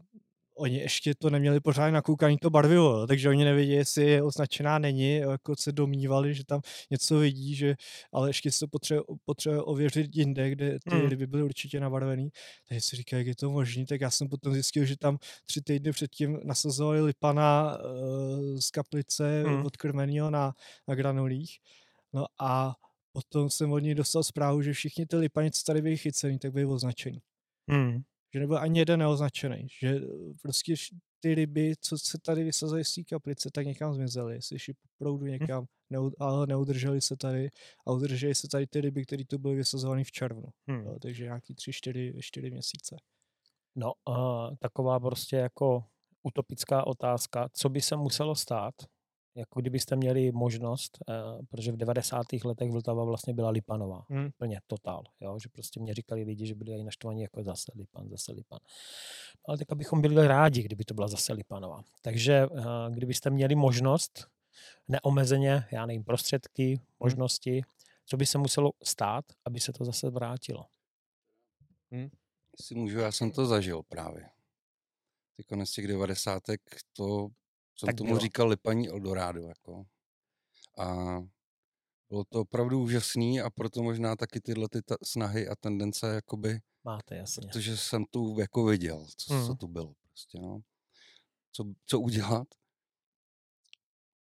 oni 0.57 0.77
ještě 0.77 1.15
to 1.15 1.29
neměli 1.29 1.59
pořád 1.59 1.91
nakoukaný 1.91 2.37
to 2.37 2.49
barvivo, 2.49 3.07
takže 3.07 3.29
oni 3.29 3.43
nevěděli, 3.45 3.77
jestli 3.77 4.05
je 4.05 4.23
označená 4.23 4.79
není, 4.79 5.15
jako 5.15 5.55
se 5.55 5.71
domnívali, 5.71 6.33
že 6.33 6.43
tam 6.45 6.61
něco 6.91 7.19
vidí, 7.19 7.55
že, 7.55 7.75
ale 8.13 8.29
ještě 8.29 8.51
se 8.51 8.59
to 8.59 8.67
potřebuje, 8.67 9.03
potřebuje 9.25 9.61
ověřit 9.61 10.15
jinde, 10.15 10.49
kde 10.49 10.79
ty 10.89 10.95
hmm. 10.95 11.09
ryby 11.09 11.27
byly 11.27 11.43
určitě 11.43 11.79
nabarvený. 11.79 12.29
Takže 12.67 12.81
si 12.81 12.95
říká, 12.95 13.17
jak 13.17 13.27
je 13.27 13.35
to 13.35 13.51
možné, 13.51 13.85
tak 13.85 14.01
já 14.01 14.09
jsem 14.09 14.29
potom 14.29 14.53
zjistil, 14.53 14.85
že 14.85 14.97
tam 14.97 15.17
tři 15.45 15.61
týdny 15.61 15.91
předtím 15.91 16.39
nasazovali 16.43 17.01
lipana 17.01 17.77
uh, 17.77 18.57
z 18.59 18.69
kaplice 18.69 19.43
hmm. 19.43 19.65
odkrmenýho 19.65 20.29
na, 20.29 20.53
na 20.87 20.95
granulích. 20.95 21.57
No 22.13 22.25
a 22.41 22.75
potom 23.11 23.49
jsem 23.49 23.71
od 23.71 23.79
něj 23.79 23.95
dostal 23.95 24.23
zprávu, 24.23 24.61
že 24.61 24.73
všichni 24.73 25.05
ty 25.05 25.15
lipani, 25.15 25.51
co 25.51 25.63
tady 25.65 25.81
byli 25.81 25.97
chycený, 25.97 26.39
tak 26.39 26.51
byli 26.51 26.65
označení. 26.65 27.21
Hmm 27.69 28.03
že 28.33 28.39
nebyl 28.39 28.57
ani 28.57 28.79
jeden 28.79 28.99
neoznačený, 28.99 29.67
že 29.79 29.87
eh, 29.87 30.01
prostě 30.41 30.73
ty 31.19 31.35
ryby, 31.35 31.73
co 31.81 31.97
se 31.97 32.17
tady 32.17 32.43
vysazují 32.43 32.85
z 32.85 32.93
té 32.93 33.03
kaplice, 33.03 33.49
tak 33.53 33.65
někam 33.65 33.93
zmizely, 33.93 34.35
jestli 34.35 34.59
šli 34.59 34.73
po 34.73 34.87
proudu 34.97 35.25
hm. 35.25 35.29
někam, 35.29 35.65
neud, 35.89 36.13
ale 36.19 36.47
neudrželi 36.47 37.01
se 37.01 37.17
tady 37.17 37.49
a 37.87 37.91
udrželi 37.91 38.35
se 38.35 38.47
tady 38.47 38.67
ty 38.67 38.81
ryby, 38.81 39.05
které 39.05 39.25
tu 39.25 39.37
byly 39.37 39.55
vysazované 39.55 40.03
v 40.03 40.11
červnu, 40.11 40.47
hmm. 40.67 40.85
jo, 40.85 40.97
takže 41.01 41.23
nějaký 41.23 41.55
tři, 41.55 41.73
čtyři, 41.73 42.13
čtyři 42.19 42.51
měsíce. 42.51 42.95
No, 43.75 43.93
uh, 44.09 44.55
taková 44.59 44.99
prostě 44.99 45.35
jako 45.35 45.83
utopická 46.23 46.87
otázka, 46.87 47.49
co 47.53 47.69
by 47.69 47.81
se 47.81 47.95
muselo 47.95 48.35
stát, 48.35 48.73
jako 49.35 49.61
kdybyste 49.61 49.95
měli 49.95 50.31
možnost, 50.31 50.97
uh, 51.07 51.45
protože 51.45 51.71
v 51.71 51.77
90. 51.77 52.25
letech 52.45 52.71
Vltava 52.71 53.03
vlastně 53.03 53.33
byla 53.33 53.49
Lipanová, 53.49 54.05
hmm. 54.09 54.29
plně 54.37 54.59
totál, 54.67 55.03
jo, 55.21 55.39
že 55.39 55.49
prostě 55.49 55.79
mě 55.79 55.93
říkali 55.93 56.23
lidi, 56.23 56.47
že 56.47 56.55
byli 56.55 56.71
i 56.71 56.83
naštvaní 56.83 57.21
jako 57.21 57.43
zase 57.43 57.71
Lipan, 57.75 58.09
zase 58.09 58.31
Lipan. 58.31 58.59
No, 58.61 59.43
ale 59.47 59.57
tak 59.57 59.71
abychom 59.71 60.01
byli 60.01 60.27
rádi, 60.27 60.63
kdyby 60.63 60.85
to 60.85 60.93
byla 60.93 61.07
zase 61.07 61.33
Lipanová. 61.33 61.83
Takže 62.01 62.47
uh, 62.47 62.65
kdybyste 62.89 63.29
měli 63.29 63.55
možnost 63.55 64.27
neomezeně, 64.87 65.67
já 65.71 65.85
nevím, 65.85 66.03
prostředky, 66.03 66.67
hmm. 66.67 66.85
možnosti, 66.99 67.51
hmm. 67.51 67.61
co 68.05 68.17
by 68.17 68.25
se 68.25 68.37
muselo 68.37 68.71
stát, 68.83 69.25
aby 69.45 69.59
se 69.59 69.73
to 69.73 69.85
zase 69.85 70.09
vrátilo? 70.09 70.65
Hmm. 71.91 72.09
Jestli 72.59 72.75
můžu, 72.75 72.99
já 72.99 73.11
jsem 73.11 73.31
to 73.31 73.45
zažil 73.45 73.83
právě. 73.83 74.29
Ty 75.35 75.43
konec 75.43 75.71
těch 75.71 75.87
devadesátek 75.87 76.61
to 76.93 77.29
jsem 77.81 77.87
tak 77.87 77.95
tomu 77.95 78.09
bylo. 78.09 78.19
říkal 78.19 78.47
Lipaní 78.47 78.89
Eldorado. 78.89 79.41
Jako. 79.41 79.83
A 80.79 81.17
bylo 82.09 82.23
to 82.29 82.41
opravdu 82.41 82.81
úžasný 82.81 83.41
a 83.41 83.49
proto 83.49 83.83
možná 83.83 84.15
taky 84.15 84.41
tyhle 84.41 84.67
ty 84.69 84.81
ta 84.81 84.95
snahy 85.03 85.47
a 85.47 85.55
tendence 85.55 86.07
jakoby, 86.07 86.59
Máte, 86.83 87.15
jasně. 87.15 87.47
Protože 87.47 87.77
jsem 87.77 88.05
tu 88.05 88.39
jako 88.39 88.65
viděl, 88.65 89.05
co, 89.17 89.33
hmm. 89.33 89.47
co 89.47 89.55
tu 89.55 89.67
bylo 89.67 89.93
prostě, 90.07 90.39
no. 90.39 90.59
Co, 91.51 91.65
co 91.85 91.99
udělat? 91.99 92.47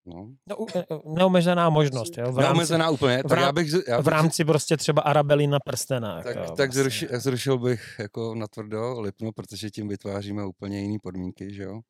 No. 0.07 0.31
no 0.47 0.67
e, 0.75 0.79
e, 0.79 0.85
neomezená 1.05 1.71
možnost, 1.71 2.19
jo? 2.19 2.33
V 2.33 2.39
rámci, 2.39 2.43
neomezená 2.43 2.91
úplně. 2.91 3.17
Tak 3.17 3.27
v, 3.27 3.35
rám, 3.35 3.45
já 3.45 3.53
bych, 3.53 3.73
já 3.89 3.97
bych, 3.97 4.05
v 4.05 4.09
rámci 4.09 4.45
prostě 4.45 4.77
třeba 4.77 5.03
Arabelina 5.03 5.59
prstena. 5.65 6.23
Tak, 6.23 6.37
jako, 6.37 6.55
tak 6.55 6.57
vlastně. 6.57 6.83
zrušil, 6.83 7.09
zrušil 7.21 7.59
bych 7.59 7.97
jako 7.99 8.35
natvrdo 8.35 9.01
Lipno, 9.01 9.33
protože 9.33 9.71
tím 9.71 9.89
vytváříme 9.89 10.47
úplně 10.47 10.81
jiné 10.81 10.99
podmínky, 11.03 11.55
že 11.55 11.63
jo? 11.63 11.81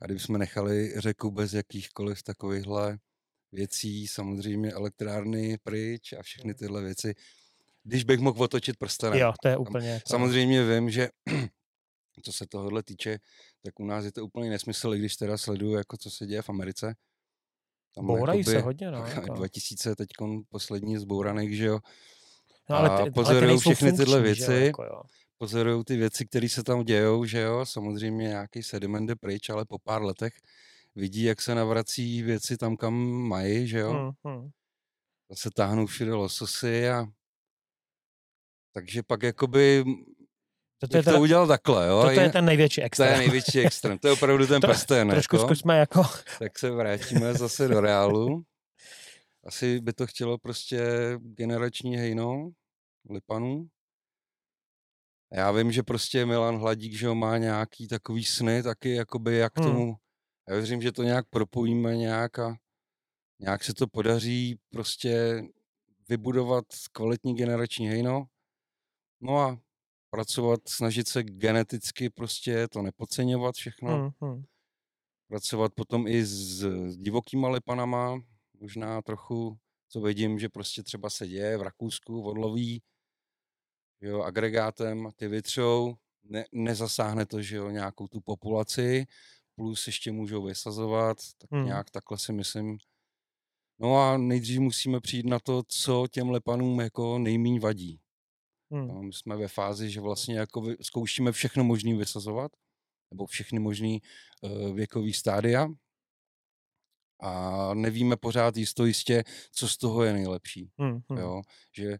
A 0.00 0.06
kdybychom 0.06 0.38
nechali 0.38 1.00
řeku 1.00 1.30
bez 1.30 1.52
jakýchkoliv 1.52 2.22
takovýchhle 2.22 2.98
věcí, 3.52 4.08
samozřejmě 4.08 4.72
elektrárny 4.72 5.58
pryč 5.62 6.12
a 6.12 6.22
všechny 6.22 6.54
tyhle 6.54 6.82
věci, 6.82 7.14
když 7.82 8.04
bych 8.04 8.20
mohl 8.20 8.42
otočit 8.42 8.76
prstenem. 8.76 9.18
Jo, 9.18 9.32
to 9.42 9.48
je 9.48 9.56
úplně... 9.56 10.00
To 10.06 10.10
samozřejmě 10.10 10.64
vím, 10.64 10.90
že 10.90 11.08
co 12.24 12.32
se 12.32 12.46
tohohle 12.46 12.82
týče, 12.82 13.18
tak 13.64 13.80
u 13.80 13.86
nás 13.86 14.04
je 14.04 14.12
to 14.12 14.24
úplně 14.24 14.50
nesmysl, 14.50 14.94
když 14.94 15.16
teda 15.16 15.38
sleduju, 15.38 15.76
jako 15.76 15.96
co 15.96 16.10
se 16.10 16.26
děje 16.26 16.42
v 16.42 16.48
Americe. 16.48 16.94
Tam 17.94 18.06
Bourají 18.06 18.40
jakoby, 18.40 18.56
se 18.56 18.60
hodně, 18.60 18.90
no. 18.90 19.06
Jako. 19.14 19.34
2000 19.34 19.96
teď 19.96 20.08
poslední 20.48 20.98
zbouraných, 20.98 21.56
že 21.56 21.66
jo. 21.66 21.78
No, 22.70 22.76
ale 22.76 23.04
ty, 23.04 23.10
pozorují 23.10 23.58
všechny 23.58 23.74
funkční, 23.74 24.04
tyhle 24.04 24.20
věci. 24.20 24.52
Jo, 24.52 24.66
jako 24.66 24.84
jo 24.84 25.02
pozorují 25.38 25.84
ty 25.84 25.96
věci, 25.96 26.26
které 26.26 26.48
se 26.48 26.62
tam 26.62 26.84
dějou, 26.84 27.24
že 27.24 27.40
jo, 27.40 27.66
samozřejmě 27.66 28.28
nějaký 28.28 28.62
sediment 28.62 29.08
jde 29.08 29.16
pryč, 29.16 29.50
ale 29.50 29.64
po 29.64 29.78
pár 29.78 30.02
letech 30.02 30.32
vidí, 30.94 31.22
jak 31.22 31.42
se 31.42 31.54
navrací 31.54 32.22
věci 32.22 32.56
tam, 32.56 32.76
kam 32.76 32.94
mají, 33.08 33.68
že 33.68 33.78
jo. 33.78 33.90
Hmm, 33.92 34.10
hmm. 34.24 34.50
Zase 35.30 35.50
táhnou 35.50 35.86
všude 35.86 36.14
lososy 36.14 36.88
a 36.88 37.06
takže 38.72 39.02
pak 39.02 39.22
jakoby 39.22 39.84
to 40.78 40.96
je 40.96 41.02
teda, 41.02 41.16
to 41.16 41.22
udělal 41.22 41.46
takhle, 41.46 41.86
jo? 41.86 42.02
To 42.02 42.10
je 42.10 42.30
ten 42.30 42.44
největší 42.44 42.82
extrém. 42.82 43.08
To 43.08 43.12
je 43.12 43.18
největší 43.18 43.60
extrém, 43.60 43.98
to 43.98 44.08
je 44.08 44.12
opravdu 44.12 44.46
ten 44.46 44.60
to, 44.60 44.66
prsten. 44.66 45.10
Trošku 45.10 45.36
jako. 45.36 45.46
zkusme 45.46 45.78
jako... 45.78 46.02
Tak 46.38 46.58
se 46.58 46.70
vrátíme 46.70 47.34
zase 47.34 47.68
do 47.68 47.80
reálu. 47.80 48.42
asi 49.44 49.80
by 49.80 49.92
to 49.92 50.06
chtělo 50.06 50.38
prostě 50.38 50.80
generační 51.20 51.96
hejno 51.96 52.50
lipanů. 53.10 53.68
Já 55.32 55.52
vím, 55.52 55.72
že 55.72 55.82
prostě 55.82 56.26
Milan 56.26 56.56
Hladík, 56.58 56.92
že 56.92 57.08
má 57.08 57.38
nějaký 57.38 57.88
takový 57.88 58.24
sny 58.24 58.62
taky, 58.62 58.94
jakoby 58.94 59.36
jak 59.36 59.58
Hmm. 59.58 59.68
tomu, 59.68 59.94
já 60.48 60.54
věřím, 60.54 60.82
že 60.82 60.92
to 60.92 61.02
nějak 61.02 61.26
propojíme 61.30 61.96
nějak 61.96 62.38
a 62.38 62.56
nějak 63.40 63.64
se 63.64 63.74
to 63.74 63.86
podaří 63.86 64.58
prostě 64.70 65.42
vybudovat 66.08 66.64
kvalitní 66.92 67.36
generační 67.36 67.88
hejno. 67.88 68.26
No 69.20 69.38
a 69.40 69.60
pracovat, 70.10 70.60
snažit 70.68 71.08
se 71.08 71.22
geneticky 71.22 72.10
prostě 72.10 72.68
to 72.68 72.82
nepodceňovat 72.82 73.54
všechno. 73.54 73.96
Hmm, 73.96 74.10
hmm. 74.20 74.44
Pracovat 75.28 75.72
potom 75.74 76.06
i 76.06 76.24
s, 76.24 76.66
divokýma 76.96 77.48
lipanama, 77.48 78.20
možná 78.60 79.02
trochu, 79.02 79.58
co 79.88 80.00
vidím, 80.00 80.38
že 80.38 80.48
prostě 80.48 80.82
třeba 80.82 81.10
se 81.10 81.26
děje 81.28 81.58
v 81.58 81.62
Rakousku, 81.62 82.22
odloví, 82.22 82.82
jo, 84.00 84.22
agregátem, 84.22 85.08
ty 85.16 85.28
vytřou, 85.28 85.96
ne, 86.24 86.44
nezasáhne 86.52 87.26
to, 87.26 87.42
že 87.42 87.56
jo, 87.56 87.70
nějakou 87.70 88.08
tu 88.08 88.20
populaci, 88.20 89.06
plus 89.54 89.86
ještě 89.86 90.12
můžou 90.12 90.42
vysazovat, 90.42 91.18
tak 91.38 91.50
Hmm. 91.50 91.64
nějak 91.64 91.90
takhle 91.90 92.18
si 92.18 92.32
myslím. 92.32 92.78
No 93.78 93.96
a 93.96 94.18
nejdřív 94.18 94.60
musíme 94.60 95.00
přijít 95.00 95.26
na 95.26 95.38
to, 95.38 95.62
co 95.68 96.06
těm 96.10 96.30
lepanům 96.30 96.80
jako 96.80 97.18
nejmíň 97.18 97.60
vadí. 97.60 98.00
Hmm. 98.70 98.88
No, 98.88 99.02
my 99.02 99.12
jsme 99.12 99.36
ve 99.36 99.48
fázi, 99.48 99.90
že 99.90 100.00
vlastně 100.00 100.38
jako 100.38 100.66
zkoušíme 100.82 101.32
všechno 101.32 101.64
možné 101.64 101.96
vysazovat, 101.96 102.52
nebo 103.10 103.26
všechny 103.26 103.58
možný 103.58 104.02
uh, 104.42 104.74
věkový 104.74 105.12
stádia 105.12 105.68
a 107.20 107.74
nevíme 107.74 108.16
pořád 108.16 108.56
jisto 108.56 108.86
jistě, 108.86 109.24
co 109.52 109.68
z 109.68 109.76
toho 109.76 110.02
je 110.02 110.12
nejlepší. 110.12 110.70
Hmm, 110.78 111.00
hmm. 111.08 111.18
Jo? 111.18 111.42
Že 111.72 111.98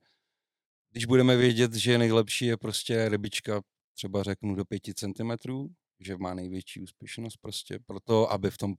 když 0.93 1.05
budeme 1.05 1.37
vědět, 1.37 1.75
že 1.75 1.99
nejlepší 1.99 2.47
je 2.47 2.57
prostě 2.57 3.09
rybička, 3.09 3.61
třeba 3.95 4.23
řeknu 4.23 4.55
do 4.55 4.65
5 4.65 4.83
cm, 4.95 5.33
že 6.01 6.17
má 6.17 6.35
největší 6.35 6.81
úspěšnost 6.81 7.37
prostě 7.37 7.79
proto, 7.87 8.33
aby 8.33 8.51
v 8.51 8.59
tom 8.59 8.75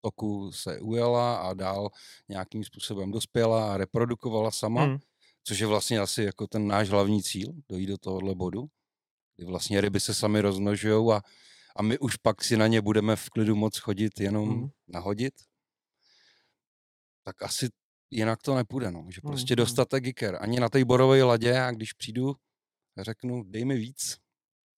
toku 0.00 0.52
se 0.52 0.80
ujela 0.80 1.36
a 1.36 1.54
dál 1.54 1.90
nějakým 2.28 2.64
způsobem 2.64 3.10
dospěla 3.12 3.74
a 3.74 3.76
reprodukovala 3.76 4.50
sama, 4.50 4.84
Hmm. 4.84 4.98
což 5.44 5.58
je 5.58 5.66
vlastně 5.66 5.98
asi 6.00 6.22
jako 6.22 6.46
ten 6.46 6.66
náš 6.68 6.88
hlavní 6.88 7.22
cíl, 7.22 7.52
dojít 7.68 7.86
do 7.86 7.98
tohohle 7.98 8.34
bodu, 8.34 8.66
kdy 9.36 9.46
vlastně 9.46 9.80
ryby 9.80 10.00
se 10.00 10.14
sami 10.14 10.40
rozmnožují 10.40 11.12
a, 11.12 11.22
a 11.76 11.82
my 11.82 11.98
už 11.98 12.16
pak 12.16 12.44
si 12.44 12.56
na 12.56 12.66
ně 12.66 12.80
budeme 12.82 13.16
v 13.16 13.30
klidu 13.30 13.56
moc 13.56 13.78
chodit, 13.78 14.20
jenom 14.20 14.48
Mhm. 14.50 14.68
nahodit, 14.88 15.34
tak 17.22 17.42
asi 17.42 17.68
jinak 18.10 18.42
to 18.42 18.54
nepůjde, 18.54 18.90
no. 18.90 19.06
že 19.10 19.20
prostě 19.20 19.54
Mhm. 19.54 19.56
dostatek 19.56 20.04
giker. 20.04 20.38
Ani 20.40 20.60
na 20.60 20.68
té 20.68 20.84
borové 20.84 21.22
ladě, 21.22 21.60
a 21.60 21.70
když 21.70 21.92
přijdu, 21.92 22.36
řeknu, 23.00 23.42
dej 23.44 23.64
mi 23.64 23.76
víc, 23.76 24.16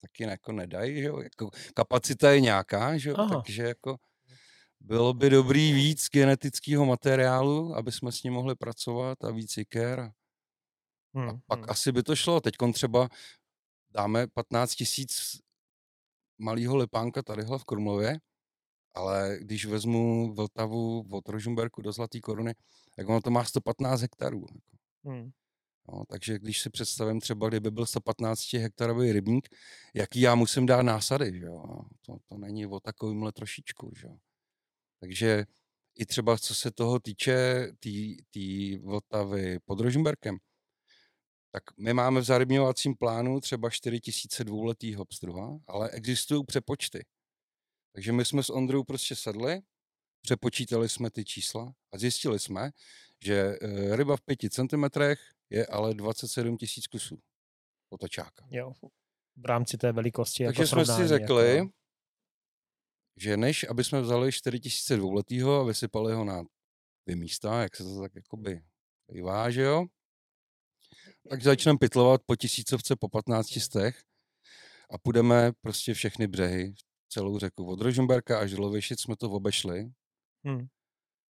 taky 0.02 0.22
jako 0.22 0.52
nedají, 0.52 1.00
že 1.00 1.06
jo? 1.08 1.18
Jako 1.20 1.50
kapacita 1.74 2.30
je 2.30 2.40
nějaká, 2.40 2.98
že 2.98 3.10
jo? 3.10 3.16
Aha. 3.18 3.34
takže 3.34 3.62
jako 3.62 3.96
bylo 4.80 5.14
by 5.14 5.30
dobrý 5.30 5.72
víc 5.72 6.08
genetického 6.12 6.86
materiálu, 6.86 7.74
aby 7.76 7.92
jsme 7.92 8.12
s 8.12 8.22
ním 8.22 8.32
mohli 8.32 8.54
pracovat 8.54 9.24
a 9.24 9.30
víc 9.30 9.56
jiker. 9.56 10.00
A 10.00 10.12
Hmm. 11.14 11.40
pak 11.46 11.58
hmm. 11.58 11.70
asi 11.70 11.92
by 11.92 12.02
to 12.02 12.16
šlo. 12.16 12.40
Teď 12.40 12.54
třeba 12.72 13.08
dáme 13.90 14.26
15 14.26 14.74
tisíc 14.74 15.38
malého 16.38 16.76
lepánka 16.76 17.22
tadyhle 17.22 17.58
v 17.58 17.64
Krumlově, 17.64 18.18
ale 18.94 19.38
když 19.40 19.66
vezmu 19.66 20.34
Vltavu 20.34 21.06
od 21.10 21.28
Rožumberku 21.28 21.82
do 21.82 21.92
Zlatý 21.92 22.20
koruny, 22.20 22.54
tak 22.96 23.08
ono 23.08 23.20
to 23.20 23.30
má 23.30 23.44
115 23.44 24.00
hektarů. 24.00 24.46
Jako. 24.54 24.76
Hmm. 25.04 25.30
No, 25.88 26.04
takže 26.08 26.38
když 26.38 26.60
si 26.60 26.70
představím 26.70 27.20
třeba, 27.20 27.48
kdyby 27.48 27.70
byl 27.70 27.86
115 27.86 28.52
hektarový 28.52 29.12
rybník, 29.12 29.48
jaký 29.94 30.20
já 30.20 30.34
musím 30.34 30.66
dát 30.66 30.82
násady, 30.82 31.38
že 31.38 31.44
jo? 31.44 31.62
No, 31.68 31.88
To, 32.06 32.16
to 32.28 32.38
není 32.38 32.66
o 32.66 32.80
takovýmhle 32.80 33.32
trošičku, 33.32 33.92
že 33.96 34.06
jo? 34.06 34.16
Takže 35.00 35.44
i 35.98 36.06
třeba 36.06 36.38
co 36.38 36.54
se 36.54 36.70
toho 36.70 37.00
týče, 37.00 37.66
té 37.66 37.74
tý, 37.80 38.16
tý 38.30 38.78
Vltavy 38.78 39.58
pod 39.64 39.80
Rožumberkem, 39.80 40.38
tak 41.52 41.62
my 41.78 41.94
máme 41.94 42.20
v 42.20 42.24
zarybňovacím 42.24 42.94
plánu 42.96 43.40
třeba 43.40 43.70
4000 43.70 44.44
dvouletýho 44.44 45.04
pstruha, 45.04 45.58
ale 45.66 45.90
existují 45.90 46.44
přepočty. 46.46 47.04
Takže 47.92 48.12
my 48.12 48.24
jsme 48.24 48.42
s 48.42 48.50
Ondrou 48.50 48.84
prostě 48.84 49.16
sedli, 49.16 49.62
přepočítali 50.22 50.88
jsme 50.88 51.10
ty 51.10 51.24
čísla 51.24 51.72
a 51.92 51.98
zjistili 51.98 52.38
jsme, 52.38 52.70
že 53.24 53.58
eh, 53.62 53.96
ryba 53.96 54.16
v 54.16 54.20
5 54.20 54.38
cm 54.52 54.84
je 55.50 55.66
ale 55.66 55.94
27 55.94 56.56
tisíc 56.56 56.86
kusů 56.86 57.18
otočáka. 57.92 58.46
Jo. 58.50 58.72
V 59.36 59.44
rámci 59.44 59.76
té 59.76 59.92
velikosti. 59.92 60.44
Takže 60.44 60.62
jako 60.62 60.68
jsme 60.68 60.84
si 60.84 60.86
srovnání, 60.86 61.08
řekli, 61.08 61.56
Jako, 61.56 61.70
že 63.16 63.36
než 63.36 63.64
aby 63.64 63.84
jsme 63.84 64.00
vzali 64.00 64.32
4000 64.32 64.96
dvouletýho 64.96 65.60
a 65.60 65.64
vysypali 65.64 66.14
ho 66.14 66.24
na 66.24 66.42
dvě 67.06 67.16
místa, 67.16 67.62
jak 67.62 67.76
se 67.76 67.84
to 67.84 68.00
tak 68.00 68.14
jakoby 68.14 68.62
bývá, 69.12 69.50
že 69.50 69.62
jo, 69.62 69.86
tak 71.30 71.42
začneme 71.42 71.78
pytlovat 71.78 72.20
po 72.26 72.36
tisícovce, 72.36 72.96
po 72.96 73.08
15 73.08 73.60
stech 73.60 74.02
a 74.90 74.98
půjdeme 74.98 75.52
prostě 75.60 75.94
všechny 75.94 76.26
břehy, 76.26 76.74
celou 77.10 77.38
řeku. 77.38 77.66
Od 77.66 77.80
Rožumberka 77.80 78.38
až 78.38 78.50
do 78.50 78.62
Lovišic 78.62 79.00
jsme 79.00 79.16
to 79.16 79.30
obešli. 79.30 79.90
Hmm. 80.44 80.66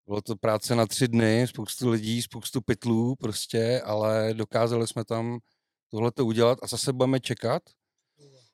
Bylo 0.06 0.22
to 0.22 0.36
práce 0.36 0.74
na 0.74 0.86
tři 0.86 1.08
dny, 1.08 1.46
spoustu 1.46 1.88
lidí, 1.88 2.22
spoustu 2.22 2.60
pytlů 2.60 3.16
prostě, 3.16 3.82
ale 3.84 4.34
dokázali 4.34 4.86
jsme 4.86 5.04
tam 5.04 5.38
tohle 5.90 6.12
udělat 6.22 6.58
a 6.62 6.66
zase 6.66 6.92
budeme 6.92 7.20
čekat. 7.20 7.62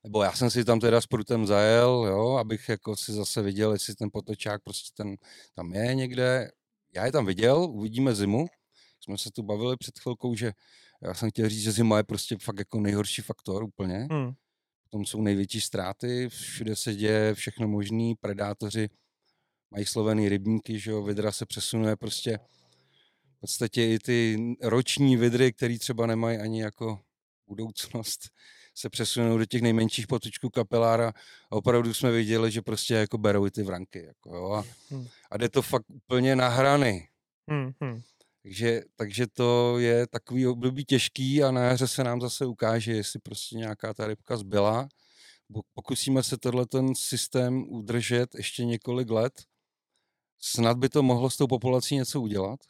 Nebo 0.05 0.22
já 0.22 0.33
jsem 0.33 0.51
si 0.51 0.64
tam 0.64 0.81
teda 0.81 1.01
s 1.01 1.07
prutem 1.07 1.47
zajel, 1.47 2.07
jo, 2.09 2.37
abych 2.37 2.68
jako 2.68 2.97
si 2.97 3.12
zase 3.12 3.43
viděl, 3.43 3.72
jestli 3.72 3.95
ten 3.95 4.09
potočák 4.12 4.62
prostě 4.62 4.91
ten 4.97 5.16
tam 5.55 5.72
je 5.72 5.95
někde. 5.95 6.51
Já 6.95 7.07
je 7.07 7.12
tam 7.12 7.27
viděl, 7.27 7.57
uvidíme 7.59 8.14
zimu. 8.14 8.47
Jsme 9.01 9.18
se 9.18 9.31
tu 9.31 9.43
bavili 9.43 9.77
před 9.77 9.99
chvilkou, 9.99 10.35
že 10.35 10.53
já 11.03 11.14
jsem 11.14 11.31
chtěl 11.31 11.49
říct, 11.49 11.62
že 11.62 11.72
zima 11.72 11.97
je 11.97 12.05
prostě 12.05 12.37
fakt 12.43 12.59
jako 12.59 12.81
nejhorší 12.81 13.22
faktor 13.22 13.62
úplně. 13.62 14.09
Hmm. 14.11 14.33
Potom 14.95 15.07
jsou 15.07 15.22
největší 15.22 15.61
ztráty, 15.61 16.28
všude 16.28 16.76
se 16.76 16.95
děje 16.95 17.34
všechno 17.34 17.68
možný, 17.68 18.14
predátoři 18.14 18.88
mají 19.70 19.86
slovený 19.86 20.28
rybníky, 20.28 20.78
že 20.78 20.90
jo, 20.90 21.03
vidra 21.03 21.32
se 21.32 21.47
přesunuje 21.47 21.97
prostě 21.97 22.38
v 23.36 23.40
podstatě 23.40 23.86
i 23.86 23.99
ty 23.99 24.38
roční 24.62 25.16
vidry, 25.16 25.53
které 25.53 25.78
třeba 25.78 26.07
nemají 26.07 26.38
ani 26.38 26.62
jako 26.62 27.01
budoucnost, 27.47 28.20
se 28.74 28.90
přesunou 28.90 29.38
do 29.38 29.47
těch 29.47 29.62
nejmenších 29.62 30.07
potočků 30.07 30.51
kapelára 30.51 31.12
a 31.51 31.57
opravdu 31.57 31.95
jsme 31.95 32.11
viděli, 32.11 32.51
že 32.51 32.62
prostě 32.62 32.95
jako 32.95 33.18
berou 33.18 33.47
i 33.47 33.51
ty 33.51 33.62
vranky. 33.62 34.05
Jako, 34.05 34.36
jo, 34.36 34.51
a, 34.53 34.64
Hmm. 34.90 35.07
a 35.30 35.36
jde 35.36 35.49
to 35.49 35.62
fakt 35.62 35.90
úplně 35.90 36.36
na 36.36 36.49
hrany. 36.49 37.09
Hmm. 37.51 37.72
Hmm. 37.80 38.03
Takže, 38.45 38.80
takže 38.97 39.26
to 39.26 39.78
je 39.78 40.07
takový 40.07 40.47
období 40.47 40.84
těžký 40.84 41.42
a 41.42 41.51
na 41.51 41.61
jaře 41.62 41.88
se 41.88 42.05
nám 42.05 42.20
zase 42.20 42.47
ukáže, 42.47 42.92
jestli 42.92 43.20
prostě 43.20 43.57
nějaká 43.57 43.95
ta 43.95 44.07
rybka 44.07 44.36
zbyla. 44.36 44.88
Pokusíme 45.74 46.22
se 46.22 46.36
tenhle 46.36 46.66
ten 46.66 46.95
systém 46.95 47.68
udržet 47.68 48.34
ještě 48.34 48.64
několik 48.64 49.11
let. 49.11 49.32
Snad 50.38 50.78
by 50.78 50.88
to 50.88 51.03
mohlo 51.03 51.30
s 51.30 51.36
tou 51.36 51.47
populací 51.47 51.95
něco 51.95 52.20
udělat. 52.20 52.61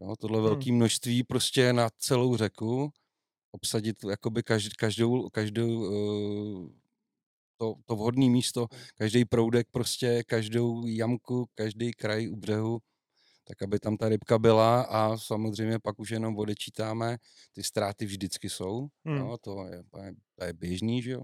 Jo, 0.00 0.14
tohle 0.18 0.38
Hmm. 0.38 0.46
velké 0.46 0.72
množství 0.72 1.24
prostě 1.24 1.72
na 1.72 1.90
celou 1.98 2.36
řeku, 2.36 2.92
obsadit 3.52 4.04
jakoby 4.10 4.42
každou, 4.42 4.70
každou, 4.78 5.28
každou 5.30 5.92
eh, 5.92 6.68
to, 7.56 7.74
to 7.86 7.96
vhodné 7.96 8.26
místo, 8.30 8.66
každý 8.94 9.24
proudek 9.24 9.68
prostě, 9.70 10.22
každou 10.26 10.86
jamku, 10.86 11.48
každý 11.54 11.92
kraj 11.92 12.28
u 12.28 12.36
břehu, 12.36 12.78
tak 13.48 13.62
aby 13.62 13.78
tam 13.78 13.96
ta 13.96 14.08
rybka 14.08 14.38
byla 14.38 14.82
a 14.82 15.16
samozřejmě 15.16 15.78
pak 15.78 15.98
už 15.98 16.10
jenom 16.10 16.36
odečítáme, 16.38 17.16
ty 17.52 17.62
ztráty 17.62 18.06
vždycky 18.06 18.50
jsou, 18.50 18.88
Hmm. 19.04 19.16
jo, 19.16 19.36
to, 19.40 19.66
je, 19.66 19.82
to, 20.38 20.44
je, 20.44 20.52
běžný, 20.52 21.02
že 21.02 21.10
jo. 21.10 21.22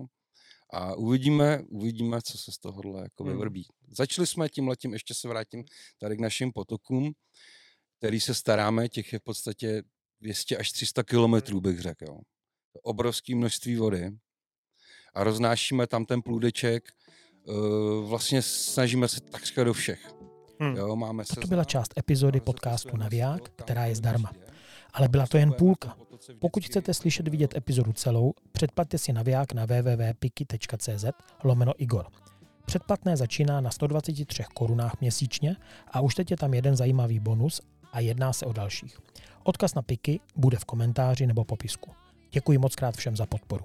A 0.73 0.95
uvidíme, 0.95 1.63
uvidíme, 1.69 2.23
co 2.23 2.39
se 2.39 2.53
z 2.53 2.59
tohohle 2.59 3.03
jako 3.03 3.25
Hmm. 3.25 3.33
vyvrbí. 3.33 3.67
Začali 3.89 4.27
jsme 4.27 4.49
tím 4.49 4.69
letím, 4.69 4.93
ještě 4.93 5.15
se 5.15 5.29
vrátím 5.29 5.65
tady 5.99 6.17
k 6.17 6.21
našim 6.21 6.53
potokům, 6.53 7.13
který 7.99 8.21
se 8.21 8.35
staráme, 8.35 8.89
těch 8.89 9.13
je 9.13 9.19
v 9.19 9.23
podstatě 9.23 9.83
200 10.21 10.57
až 10.57 10.73
300 10.73 11.03
kilometrů, 11.03 11.61
bych 11.61 11.81
řekl. 11.81 12.05
Jo. 12.09 12.19
Obrovské 12.83 13.35
množství 13.35 13.77
vody 13.77 14.11
a 15.15 15.25
roznášíme 15.25 15.87
tam 15.87 16.05
ten 16.07 16.23
plůdeček, 16.23 16.85
eh, 17.49 17.53
vlastně 18.07 18.43
snažíme 18.43 19.09
se 19.09 19.21
takřka 19.21 19.65
do 19.65 19.73
všech. 19.73 20.24
Hmm. 20.61 20.77
Jo, 20.77 20.97
máme 20.97 21.25
Toto 21.35 21.47
byla 21.47 21.65
část 21.65 21.99
epizody 21.99 22.41
máme 22.41 22.45
podcastu 22.45 22.97
Naviják, 22.97 23.51
která 23.57 23.87
je 23.87 23.95
zdarma. 23.95 24.33
Ale 24.93 25.09
byla 25.09 25.27
to 25.27 25.39
jen 25.39 25.53
půlka. 25.53 25.97
Pokud 26.39 26.65
chcete 26.65 26.95
slyšet 26.95 27.29
vidět 27.29 27.57
epizodu 27.57 27.93
celou, 27.93 28.33
předplaťte 28.53 28.99
si 28.99 29.13
naviják 29.13 29.53
na 29.53 29.67
www.piki.cz 29.67 31.05
lomeno 31.45 31.73
Igor. 31.79 32.07
Předplatné 32.67 33.17
začíná 33.17 33.61
na 33.61 33.71
123 33.71 34.45
korunách 34.55 35.01
měsíčně 35.01 35.57
a 35.93 36.01
už 36.01 36.15
teď 36.15 36.31
je 36.31 36.37
tam 36.37 36.55
jeden 36.55 36.77
zajímavý 36.77 37.21
bonus 37.21 37.61
a 37.93 38.01
jedná 38.01 38.33
se 38.33 38.47
o 38.47 38.53
dalších. 38.53 38.99
Odkaz 39.43 39.75
na 39.75 39.83
piky 39.83 40.21
bude 40.37 40.57
v 40.57 40.65
komentáři 40.65 41.27
nebo 41.27 41.45
popisku. 41.45 41.91
Děkuji 42.33 42.59
moc 42.59 42.75
krát 42.75 42.97
všem 42.97 43.17
za 43.17 43.27
podporu. 43.27 43.65